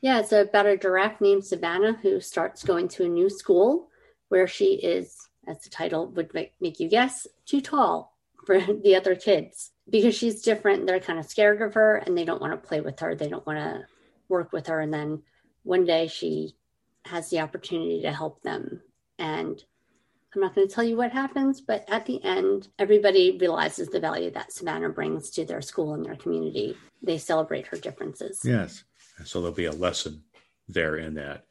Yeah, 0.01 0.19
it's 0.19 0.33
about 0.33 0.65
a 0.65 0.75
giraffe 0.75 1.21
named 1.21 1.45
Savannah 1.45 1.97
who 2.01 2.19
starts 2.19 2.63
going 2.63 2.89
to 2.89 3.05
a 3.05 3.07
new 3.09 3.29
school 3.29 3.87
where 4.27 4.47
she 4.47 4.73
is, 4.73 5.29
as 5.47 5.59
the 5.59 5.69
title 5.69 6.07
would 6.07 6.33
make, 6.33 6.53
make 6.59 6.79
you 6.81 6.89
guess, 6.89 7.25
too 7.45 7.61
tall 7.61 8.17
for 8.45 8.59
the 8.83 8.95
other 8.95 9.15
kids 9.15 9.71
because 9.89 10.15
she's 10.15 10.41
different. 10.41 10.87
They're 10.87 10.99
kind 10.99 11.19
of 11.19 11.25
scared 11.25 11.61
of 11.61 11.75
her 11.75 11.97
and 11.97 12.17
they 12.17 12.25
don't 12.25 12.41
want 12.41 12.51
to 12.51 12.67
play 12.67 12.81
with 12.81 12.99
her. 12.99 13.15
They 13.15 13.29
don't 13.29 13.45
want 13.45 13.59
to 13.59 13.85
work 14.33 14.51
with 14.51 14.67
her. 14.67 14.81
And 14.81 14.93
then 14.93 15.21
one 15.63 15.85
day 15.85 16.07
she 16.07 16.55
has 17.05 17.29
the 17.29 17.39
opportunity 17.39 18.01
to 18.01 18.11
help 18.11 18.41
them. 18.41 18.81
And 19.17 19.63
I'm 20.35 20.41
not 20.41 20.55
going 20.55 20.67
to 20.67 20.73
tell 20.73 20.83
you 20.83 20.97
what 20.97 21.11
happens, 21.11 21.61
but 21.61 21.85
at 21.87 22.05
the 22.05 22.21
end, 22.23 22.67
everybody 22.79 23.37
realizes 23.39 23.89
the 23.89 23.99
value 23.99 24.31
that 24.31 24.51
Savannah 24.51 24.89
brings 24.89 25.29
to 25.31 25.45
their 25.45 25.61
school 25.61 25.93
and 25.93 26.03
their 26.03 26.15
community. 26.15 26.75
They 27.03 27.19
celebrate 27.19 27.67
her 27.67 27.77
differences. 27.77 28.41
Yes. 28.43 28.83
So 29.23 29.39
there'll 29.39 29.55
be 29.55 29.65
a 29.65 29.71
lesson 29.71 30.23
there 30.67 30.97
in 30.97 31.13
that. 31.15 31.45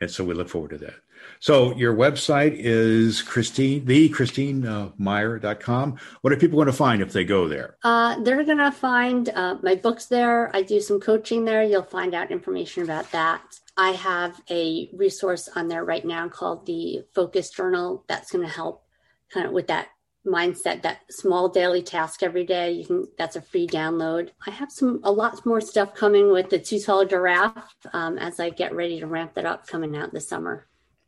And 0.00 0.10
so 0.10 0.24
we 0.24 0.34
look 0.34 0.48
forward 0.48 0.70
to 0.70 0.78
that. 0.78 0.94
So 1.40 1.74
your 1.76 1.94
website 1.94 2.54
is 2.56 3.22
Christine, 3.22 3.84
the 3.84 4.08
Christine 4.08 4.66
uh. 4.66 4.90
What 4.98 6.32
are 6.32 6.36
people 6.36 6.56
going 6.56 6.66
to 6.66 6.72
find 6.72 7.02
if 7.02 7.12
they 7.12 7.24
go 7.24 7.48
there? 7.48 7.76
Uh, 7.82 8.20
they're 8.22 8.44
going 8.44 8.58
to 8.58 8.72
find 8.72 9.28
uh, 9.30 9.56
my 9.62 9.74
books 9.74 10.06
there. 10.06 10.54
I 10.54 10.62
do 10.62 10.80
some 10.80 11.00
coaching 11.00 11.44
there. 11.44 11.62
You'll 11.62 11.82
find 11.82 12.14
out 12.14 12.30
information 12.30 12.82
about 12.82 13.10
that. 13.12 13.42
I 13.76 13.90
have 13.90 14.40
a 14.50 14.88
resource 14.94 15.48
on 15.54 15.68
there 15.68 15.84
right 15.84 16.04
now 16.04 16.28
called 16.28 16.66
the 16.66 17.04
Focus 17.14 17.50
Journal 17.50 18.04
that's 18.08 18.30
going 18.30 18.46
to 18.46 18.52
help 18.52 18.84
kind 19.30 19.46
of 19.46 19.52
with 19.52 19.66
that 19.66 19.88
mindset 20.26 20.82
that 20.82 21.00
small 21.10 21.48
daily 21.48 21.82
task 21.82 22.22
every 22.22 22.44
day 22.44 22.72
you 22.72 22.84
can 22.84 23.06
that's 23.16 23.36
a 23.36 23.40
free 23.40 23.66
download 23.66 24.30
i 24.46 24.50
have 24.50 24.72
some 24.72 25.00
a 25.04 25.12
lot 25.12 25.46
more 25.46 25.60
stuff 25.60 25.94
coming 25.94 26.32
with 26.32 26.50
the 26.50 26.58
too 26.58 26.80
tall 26.80 27.04
giraffe 27.04 27.74
um, 27.92 28.18
as 28.18 28.40
i 28.40 28.50
get 28.50 28.74
ready 28.74 28.98
to 28.98 29.06
ramp 29.06 29.34
that 29.34 29.46
up 29.46 29.66
coming 29.66 29.96
out 29.96 30.12
this 30.12 30.28
summer 30.28 30.66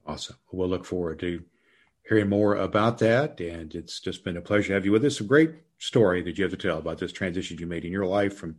Awesome. 0.08 0.36
We'll 0.50 0.70
look 0.70 0.86
forward 0.86 1.20
to 1.20 1.44
hearing 2.08 2.30
more 2.30 2.56
about 2.56 2.98
that. 2.98 3.38
And 3.40 3.74
it's 3.74 4.00
just 4.00 4.24
been 4.24 4.38
a 4.38 4.40
pleasure 4.40 4.68
to 4.68 4.74
have 4.74 4.86
you 4.86 4.92
with 4.92 5.04
us. 5.04 5.20
A 5.20 5.24
great 5.24 5.52
story 5.76 6.22
that 6.22 6.38
you 6.38 6.44
have 6.44 6.50
to 6.50 6.56
tell 6.56 6.78
about 6.78 6.98
this 6.98 7.12
transition 7.12 7.58
you 7.58 7.66
made 7.66 7.84
in 7.84 7.92
your 7.92 8.06
life 8.06 8.34
from 8.34 8.56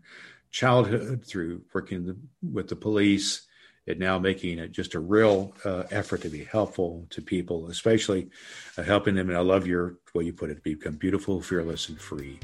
childhood 0.51 1.25
through 1.25 1.63
working 1.73 2.15
with 2.43 2.67
the 2.67 2.75
police 2.75 3.47
now 3.97 4.19
making 4.19 4.59
it 4.59 4.71
just 4.71 4.93
a 4.93 4.99
real 4.99 5.53
uh, 5.65 5.83
effort 5.91 6.21
to 6.21 6.29
be 6.29 6.43
helpful 6.43 7.07
to 7.09 7.21
people, 7.21 7.69
especially 7.69 8.29
uh, 8.77 8.83
helping 8.83 9.15
them. 9.15 9.29
And 9.29 9.37
I 9.37 9.41
love 9.41 9.65
your 9.65 9.97
way 10.13 10.25
you 10.25 10.33
put 10.33 10.49
it, 10.49 10.63
become 10.63 10.95
beautiful, 10.95 11.41
fearless, 11.41 11.89
and 11.89 11.99
free. 11.99 12.39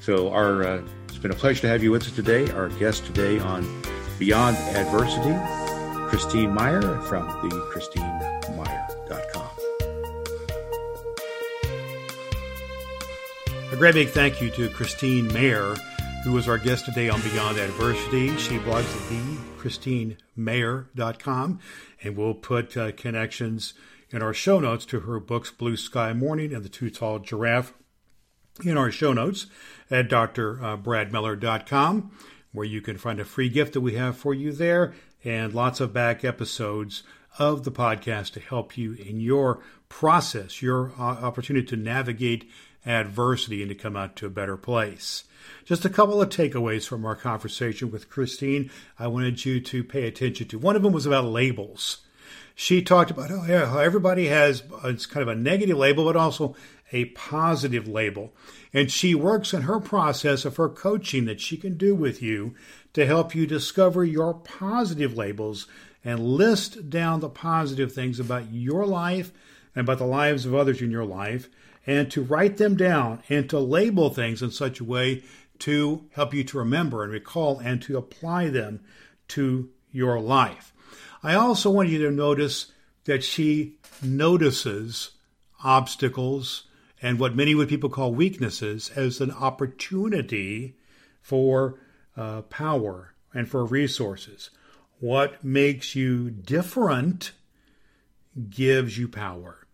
So 0.00 0.30
our 0.30 0.64
uh, 0.64 0.82
it's 1.08 1.18
been 1.18 1.32
a 1.32 1.34
pleasure 1.34 1.62
to 1.62 1.68
have 1.68 1.82
you 1.82 1.90
with 1.90 2.02
us 2.02 2.12
today. 2.12 2.50
Our 2.52 2.68
guest 2.70 3.04
today 3.04 3.38
on 3.38 3.82
Beyond 4.18 4.56
Adversity, 4.56 5.36
Christine 6.08 6.54
Maier 6.54 7.02
from 7.04 7.26
the 7.48 7.60
Christine 7.70 8.26
A 13.76 13.78
great 13.78 13.92
big 13.92 14.08
thank 14.08 14.40
you 14.40 14.48
to 14.52 14.70
Christine 14.70 15.28
Maier, 15.28 15.76
who 16.24 16.32
was 16.32 16.48
our 16.48 16.56
guest 16.56 16.86
today 16.86 17.10
on 17.10 17.20
Beyond 17.20 17.58
Adversity. 17.58 18.34
She 18.38 18.56
blogs 18.56 18.84
at 18.84 19.55
thechristinemaier.com, 19.66 21.60
and 22.02 22.16
we'll 22.16 22.34
put 22.34 22.76
uh, 22.76 22.92
connections 22.92 23.74
in 24.10 24.22
our 24.22 24.34
show 24.34 24.60
notes 24.60 24.86
to 24.86 25.00
her 25.00 25.18
books, 25.18 25.50
Blue 25.50 25.76
Sky 25.76 26.12
Morning 26.12 26.54
and 26.54 26.64
The 26.64 26.68
Too 26.68 26.90
Tall 26.90 27.18
Giraffe. 27.18 27.74
in 28.64 28.78
our 28.78 28.90
show 28.90 29.12
notes 29.12 29.46
at 29.90 30.08
drbradmiller.com, 30.08 32.10
where 32.52 32.66
you 32.66 32.80
can 32.80 32.96
find 32.96 33.20
a 33.20 33.24
free 33.24 33.48
gift 33.48 33.74
that 33.74 33.82
we 33.82 33.94
have 33.94 34.16
for 34.16 34.32
you 34.32 34.52
there 34.52 34.94
and 35.24 35.52
lots 35.52 35.80
of 35.80 35.92
back 35.92 36.24
episodes 36.24 37.02
of 37.38 37.64
the 37.64 37.72
podcast 37.72 38.32
to 38.32 38.40
help 38.40 38.78
you 38.78 38.94
in 38.94 39.20
your 39.20 39.60
process, 39.90 40.62
your 40.62 40.92
uh, 40.98 41.02
opportunity 41.02 41.66
to 41.66 41.76
navigate 41.76 42.48
adversity 42.86 43.60
and 43.60 43.68
to 43.68 43.74
come 43.74 43.96
out 43.96 44.16
to 44.16 44.26
a 44.26 44.30
better 44.30 44.56
place. 44.56 45.24
Just 45.64 45.84
a 45.84 45.90
couple 45.90 46.22
of 46.22 46.28
takeaways 46.28 46.86
from 46.86 47.04
our 47.04 47.16
conversation 47.16 47.90
with 47.90 48.08
Christine 48.08 48.70
I 48.98 49.08
wanted 49.08 49.44
you 49.44 49.60
to 49.60 49.84
pay 49.84 50.06
attention 50.06 50.48
to. 50.48 50.58
One 50.58 50.76
of 50.76 50.82
them 50.82 50.92
was 50.92 51.06
about 51.06 51.24
labels. 51.24 51.98
She 52.54 52.80
talked 52.80 53.10
about 53.10 53.30
oh, 53.30 53.44
yeah, 53.46 53.66
how 53.66 53.80
everybody 53.80 54.28
has 54.28 54.62
uh, 54.72 54.88
it's 54.88 55.04
kind 55.04 55.22
of 55.22 55.28
a 55.28 55.38
negative 55.38 55.76
label, 55.76 56.04
but 56.04 56.16
also 56.16 56.56
a 56.92 57.06
positive 57.06 57.88
label. 57.88 58.32
And 58.72 58.90
she 58.90 59.14
works 59.14 59.52
in 59.52 59.62
her 59.62 59.80
process 59.80 60.44
of 60.44 60.56
her 60.56 60.68
coaching 60.68 61.24
that 61.26 61.40
she 61.40 61.56
can 61.56 61.76
do 61.76 61.94
with 61.94 62.22
you 62.22 62.54
to 62.94 63.04
help 63.04 63.34
you 63.34 63.46
discover 63.46 64.04
your 64.04 64.32
positive 64.32 65.16
labels 65.16 65.66
and 66.04 66.20
list 66.20 66.88
down 66.88 67.20
the 67.20 67.28
positive 67.28 67.92
things 67.92 68.20
about 68.20 68.52
your 68.52 68.86
life 68.86 69.32
and 69.74 69.86
about 69.86 69.98
the 69.98 70.06
lives 70.06 70.46
of 70.46 70.54
others 70.54 70.80
in 70.80 70.90
your 70.90 71.04
life, 71.04 71.48
and 71.86 72.10
to 72.10 72.22
write 72.22 72.56
them 72.56 72.76
down 72.76 73.22
and 73.28 73.48
to 73.50 73.58
label 73.58 74.10
things 74.10 74.42
in 74.42 74.50
such 74.50 74.80
a 74.80 74.84
way 74.84 75.22
to 75.58 76.04
help 76.12 76.34
you 76.34 76.44
to 76.44 76.58
remember 76.58 77.02
and 77.02 77.12
recall 77.12 77.58
and 77.58 77.80
to 77.82 77.96
apply 77.96 78.48
them 78.48 78.80
to 79.28 79.70
your 79.90 80.20
life. 80.20 80.72
I 81.22 81.34
also 81.34 81.70
want 81.70 81.88
you 81.88 81.98
to 82.04 82.10
notice 82.10 82.72
that 83.04 83.24
she 83.24 83.76
notices 84.02 85.12
obstacles 85.64 86.64
and 87.00 87.18
what 87.18 87.36
many 87.36 87.54
would 87.54 87.68
people 87.68 87.90
call 87.90 88.14
weaknesses 88.14 88.90
as 88.96 89.20
an 89.20 89.30
opportunity 89.30 90.76
for 91.20 91.78
uh, 92.16 92.42
power 92.42 93.14
and 93.34 93.48
for 93.48 93.64
resources. 93.64 94.50
What 94.98 95.44
makes 95.44 95.94
you 95.94 96.30
different 96.30 97.32
gives 98.48 98.96
you 98.96 99.08
power. 99.08 99.65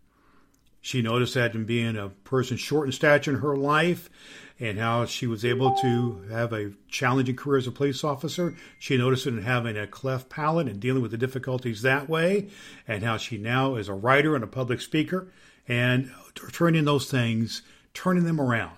She 0.85 1.01
noticed 1.01 1.35
that 1.35 1.55
in 1.55 1.65
being 1.65 1.97
a 1.97 2.09
person 2.09 2.57
short 2.57 2.89
in 2.89 2.93
stature 2.93 3.31
in 3.31 3.39
her 3.39 3.57
life 3.57 4.11
and 4.59 4.79
how 4.79 5.07
she 5.07 5.29
was 5.29 5.45
able 5.45 5.77
to 5.77 6.25
have 6.29 6.53
a 6.53 6.73
challenging 6.89 7.37
career 7.37 7.59
as 7.59 7.69
a 7.69 7.73
police 7.73 8.03
officer. 8.03 8.55
She 8.81 8.97
noticed 8.97 9.27
it 9.27 9.35
in 9.35 9.43
having 9.43 9.79
a 9.79 9.87
cleft 9.87 10.29
palate 10.29 10.67
and 10.67 10.81
dealing 10.81 11.01
with 11.01 11.13
the 11.13 11.17
difficulties 11.17 11.83
that 11.83 12.09
way, 12.09 12.49
and 12.87 13.05
how 13.05 13.17
she 13.17 13.39
now 13.39 13.77
is 13.77 13.89
a 13.89 13.95
writer 13.95 14.35
and 14.35 14.43
a 14.43 14.49
public 14.49 14.81
speaker, 14.81 15.29
and 15.69 16.11
turning 16.53 16.85
those 16.85 17.09
things, 17.09 17.63
turning 17.95 18.25
them 18.25 18.41
around, 18.41 18.77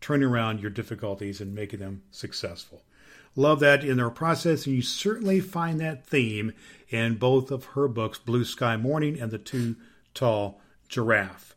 turning 0.00 0.28
around 0.28 0.60
your 0.60 0.70
difficulties 0.70 1.40
and 1.40 1.54
making 1.54 1.78
them 1.78 2.02
successful. 2.10 2.82
Love 3.36 3.60
that 3.60 3.84
in 3.84 3.96
their 3.96 4.10
process, 4.10 4.66
and 4.66 4.74
you 4.74 4.82
certainly 4.82 5.38
find 5.40 5.80
that 5.80 6.04
theme 6.04 6.52
in 6.90 7.14
both 7.14 7.52
of 7.52 7.64
her 7.64 7.86
books, 7.86 8.18
Blue 8.18 8.44
Sky 8.44 8.76
Morning 8.76 9.20
and 9.20 9.30
The 9.30 9.38
Too 9.38 9.76
Tall 10.14 10.60
Giraffe. 10.88 11.54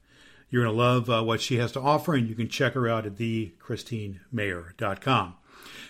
You're 0.50 0.64
going 0.64 0.76
to 0.76 0.82
love 0.82 1.10
uh, 1.10 1.24
what 1.24 1.42
she 1.42 1.58
has 1.58 1.74
to 1.74 1.82
offer, 1.82 2.16
and 2.16 2.30
you 2.30 2.36
can 2.36 2.48
check 2.48 2.72
her 2.74 2.88
out 2.88 3.06
at 3.06 3.16
thechristinemaier.com. 3.16 5.36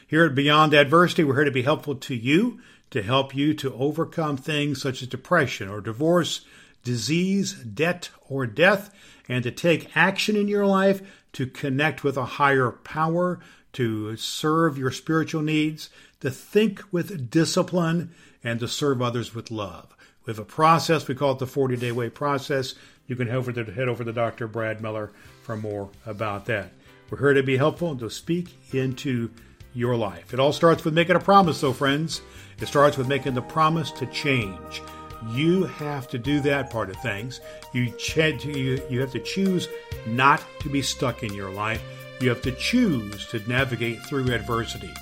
Here 0.08 0.26
at 0.26 0.36
Beyond 0.36 0.74
Adversity, 0.74 1.24
we're 1.24 1.36
here 1.36 1.44
to 1.44 1.52
be 1.52 1.62
helpful 1.62 1.94
to 1.96 2.16
you, 2.16 2.60
to 2.92 3.04
help 3.04 3.36
you 3.36 3.54
to 3.56 3.74
overcome 3.76 4.38
things 4.38 4.82
such 4.82 5.02
as 5.02 5.08
depression 5.08 5.70
or 5.70 5.82
divorce, 5.82 6.46
disease, 6.84 7.54
debt, 7.54 8.10
or 8.30 8.48
death, 8.48 8.94
and 9.28 9.44
to 9.44 9.52
take 9.52 9.96
action 9.96 10.36
in 10.36 10.48
your 10.48 10.66
life 10.66 11.02
to 11.34 11.46
connect 11.46 12.04
with 12.04 12.18
a 12.18 12.26
higher 12.26 12.72
power, 12.72 13.40
to 13.74 14.16
serve 14.16 14.78
your 14.78 14.92
spiritual 14.92 15.42
needs, 15.42 15.90
to 16.22 16.32
think 16.32 16.82
with 16.92 17.30
discipline, 17.30 18.12
and 18.44 18.60
to 18.60 18.68
serve 18.68 19.02
others 19.02 19.36
with 19.36 19.52
love. 19.52 19.96
We 20.26 20.32
have 20.32 20.40
a 20.40 20.46
process, 20.46 21.08
we 21.08 21.16
call 21.16 21.34
it 21.34 21.40
the 21.40 21.48
40 21.48 21.78
day 21.78 21.92
way 21.92 22.10
process. 22.10 22.76
You 23.08 23.16
can 23.16 23.28
head 23.28 23.38
over 23.38 23.52
to, 23.52 23.64
head 23.64 23.88
over 23.88 24.04
to 24.04 24.14
Dr. 24.14 24.48
Brad 24.48 24.82
Miller 24.82 25.12
for 25.44 25.58
more 25.58 25.90
about 26.06 26.46
that. 26.46 26.72
We're 27.10 27.20
here 27.20 27.34
to 27.34 27.44
be 27.44 27.58
helpful 27.58 27.92
and 27.92 28.00
to 28.02 28.10
speak 28.10 28.50
into 28.74 29.32
your 29.74 29.96
life. 29.96 30.34
It 30.34 30.40
all 30.40 30.54
starts 30.54 30.84
with 30.84 30.94
making 30.94 31.16
a 31.16 31.20
promise, 31.20 31.62
though, 31.62 31.74
friends. 31.74 32.22
It 32.60 32.68
starts 32.68 32.98
with 32.98 33.08
making 33.08 33.34
the 33.34 33.42
promise 33.42 33.92
to 33.92 34.06
change. 34.08 34.82
You 35.30 35.64
have 35.64 36.08
to 36.10 36.20
do 36.20 36.42
that 36.42 36.70
part 36.70 36.90
of 36.90 36.98
things. 36.98 37.40
You, 37.74 37.92
ch- 37.92 38.46
you, 38.46 38.82
you 38.90 39.00
have 39.00 39.12
to 39.12 39.20
choose 39.20 39.68
not 40.06 40.44
to 40.60 40.70
be 40.70 40.82
stuck 40.82 41.24
in 41.24 41.34
your 41.34 41.52
life 41.52 41.82
you 42.20 42.30
have 42.30 42.42
to 42.42 42.52
choose 42.52 43.28
to 43.28 43.40
navigate 43.48 44.02
through 44.02 44.34
adversity. 44.34 44.94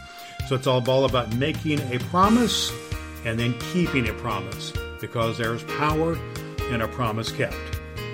So 0.47 0.55
it's 0.55 0.67
all 0.67 1.05
about 1.05 1.35
making 1.35 1.79
a 1.93 1.99
promise 1.99 2.71
and 3.23 3.39
then 3.39 3.57
keeping 3.73 4.09
a 4.09 4.13
promise 4.13 4.73
because 5.01 5.37
there's 5.37 5.63
power 5.63 6.17
in 6.69 6.81
a 6.81 6.87
promise 6.87 7.31
kept. 7.31 7.55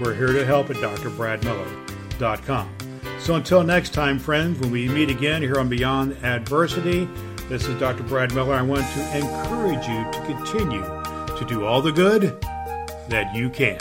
We're 0.01 0.15
here 0.15 0.33
to 0.33 0.43
help 0.43 0.71
at 0.71 0.77
drbradmiller.com. 0.77 2.69
So 3.19 3.35
until 3.35 3.61
next 3.61 3.93
time, 3.93 4.17
friends, 4.17 4.59
when 4.59 4.71
we 4.71 4.89
meet 4.89 5.11
again 5.11 5.43
here 5.43 5.59
on 5.59 5.69
Beyond 5.69 6.17
Adversity, 6.23 7.07
this 7.49 7.67
is 7.67 7.79
Dr. 7.79 8.01
Brad 8.01 8.33
Miller. 8.33 8.55
I 8.55 8.63
want 8.63 8.81
to 8.81 9.15
encourage 9.15 9.87
you 9.87 10.03
to 10.11 10.21
continue 10.25 10.81
to 10.81 11.45
do 11.47 11.67
all 11.67 11.83
the 11.83 11.91
good 11.91 12.41
that 13.09 13.35
you 13.35 13.51
can. 13.51 13.79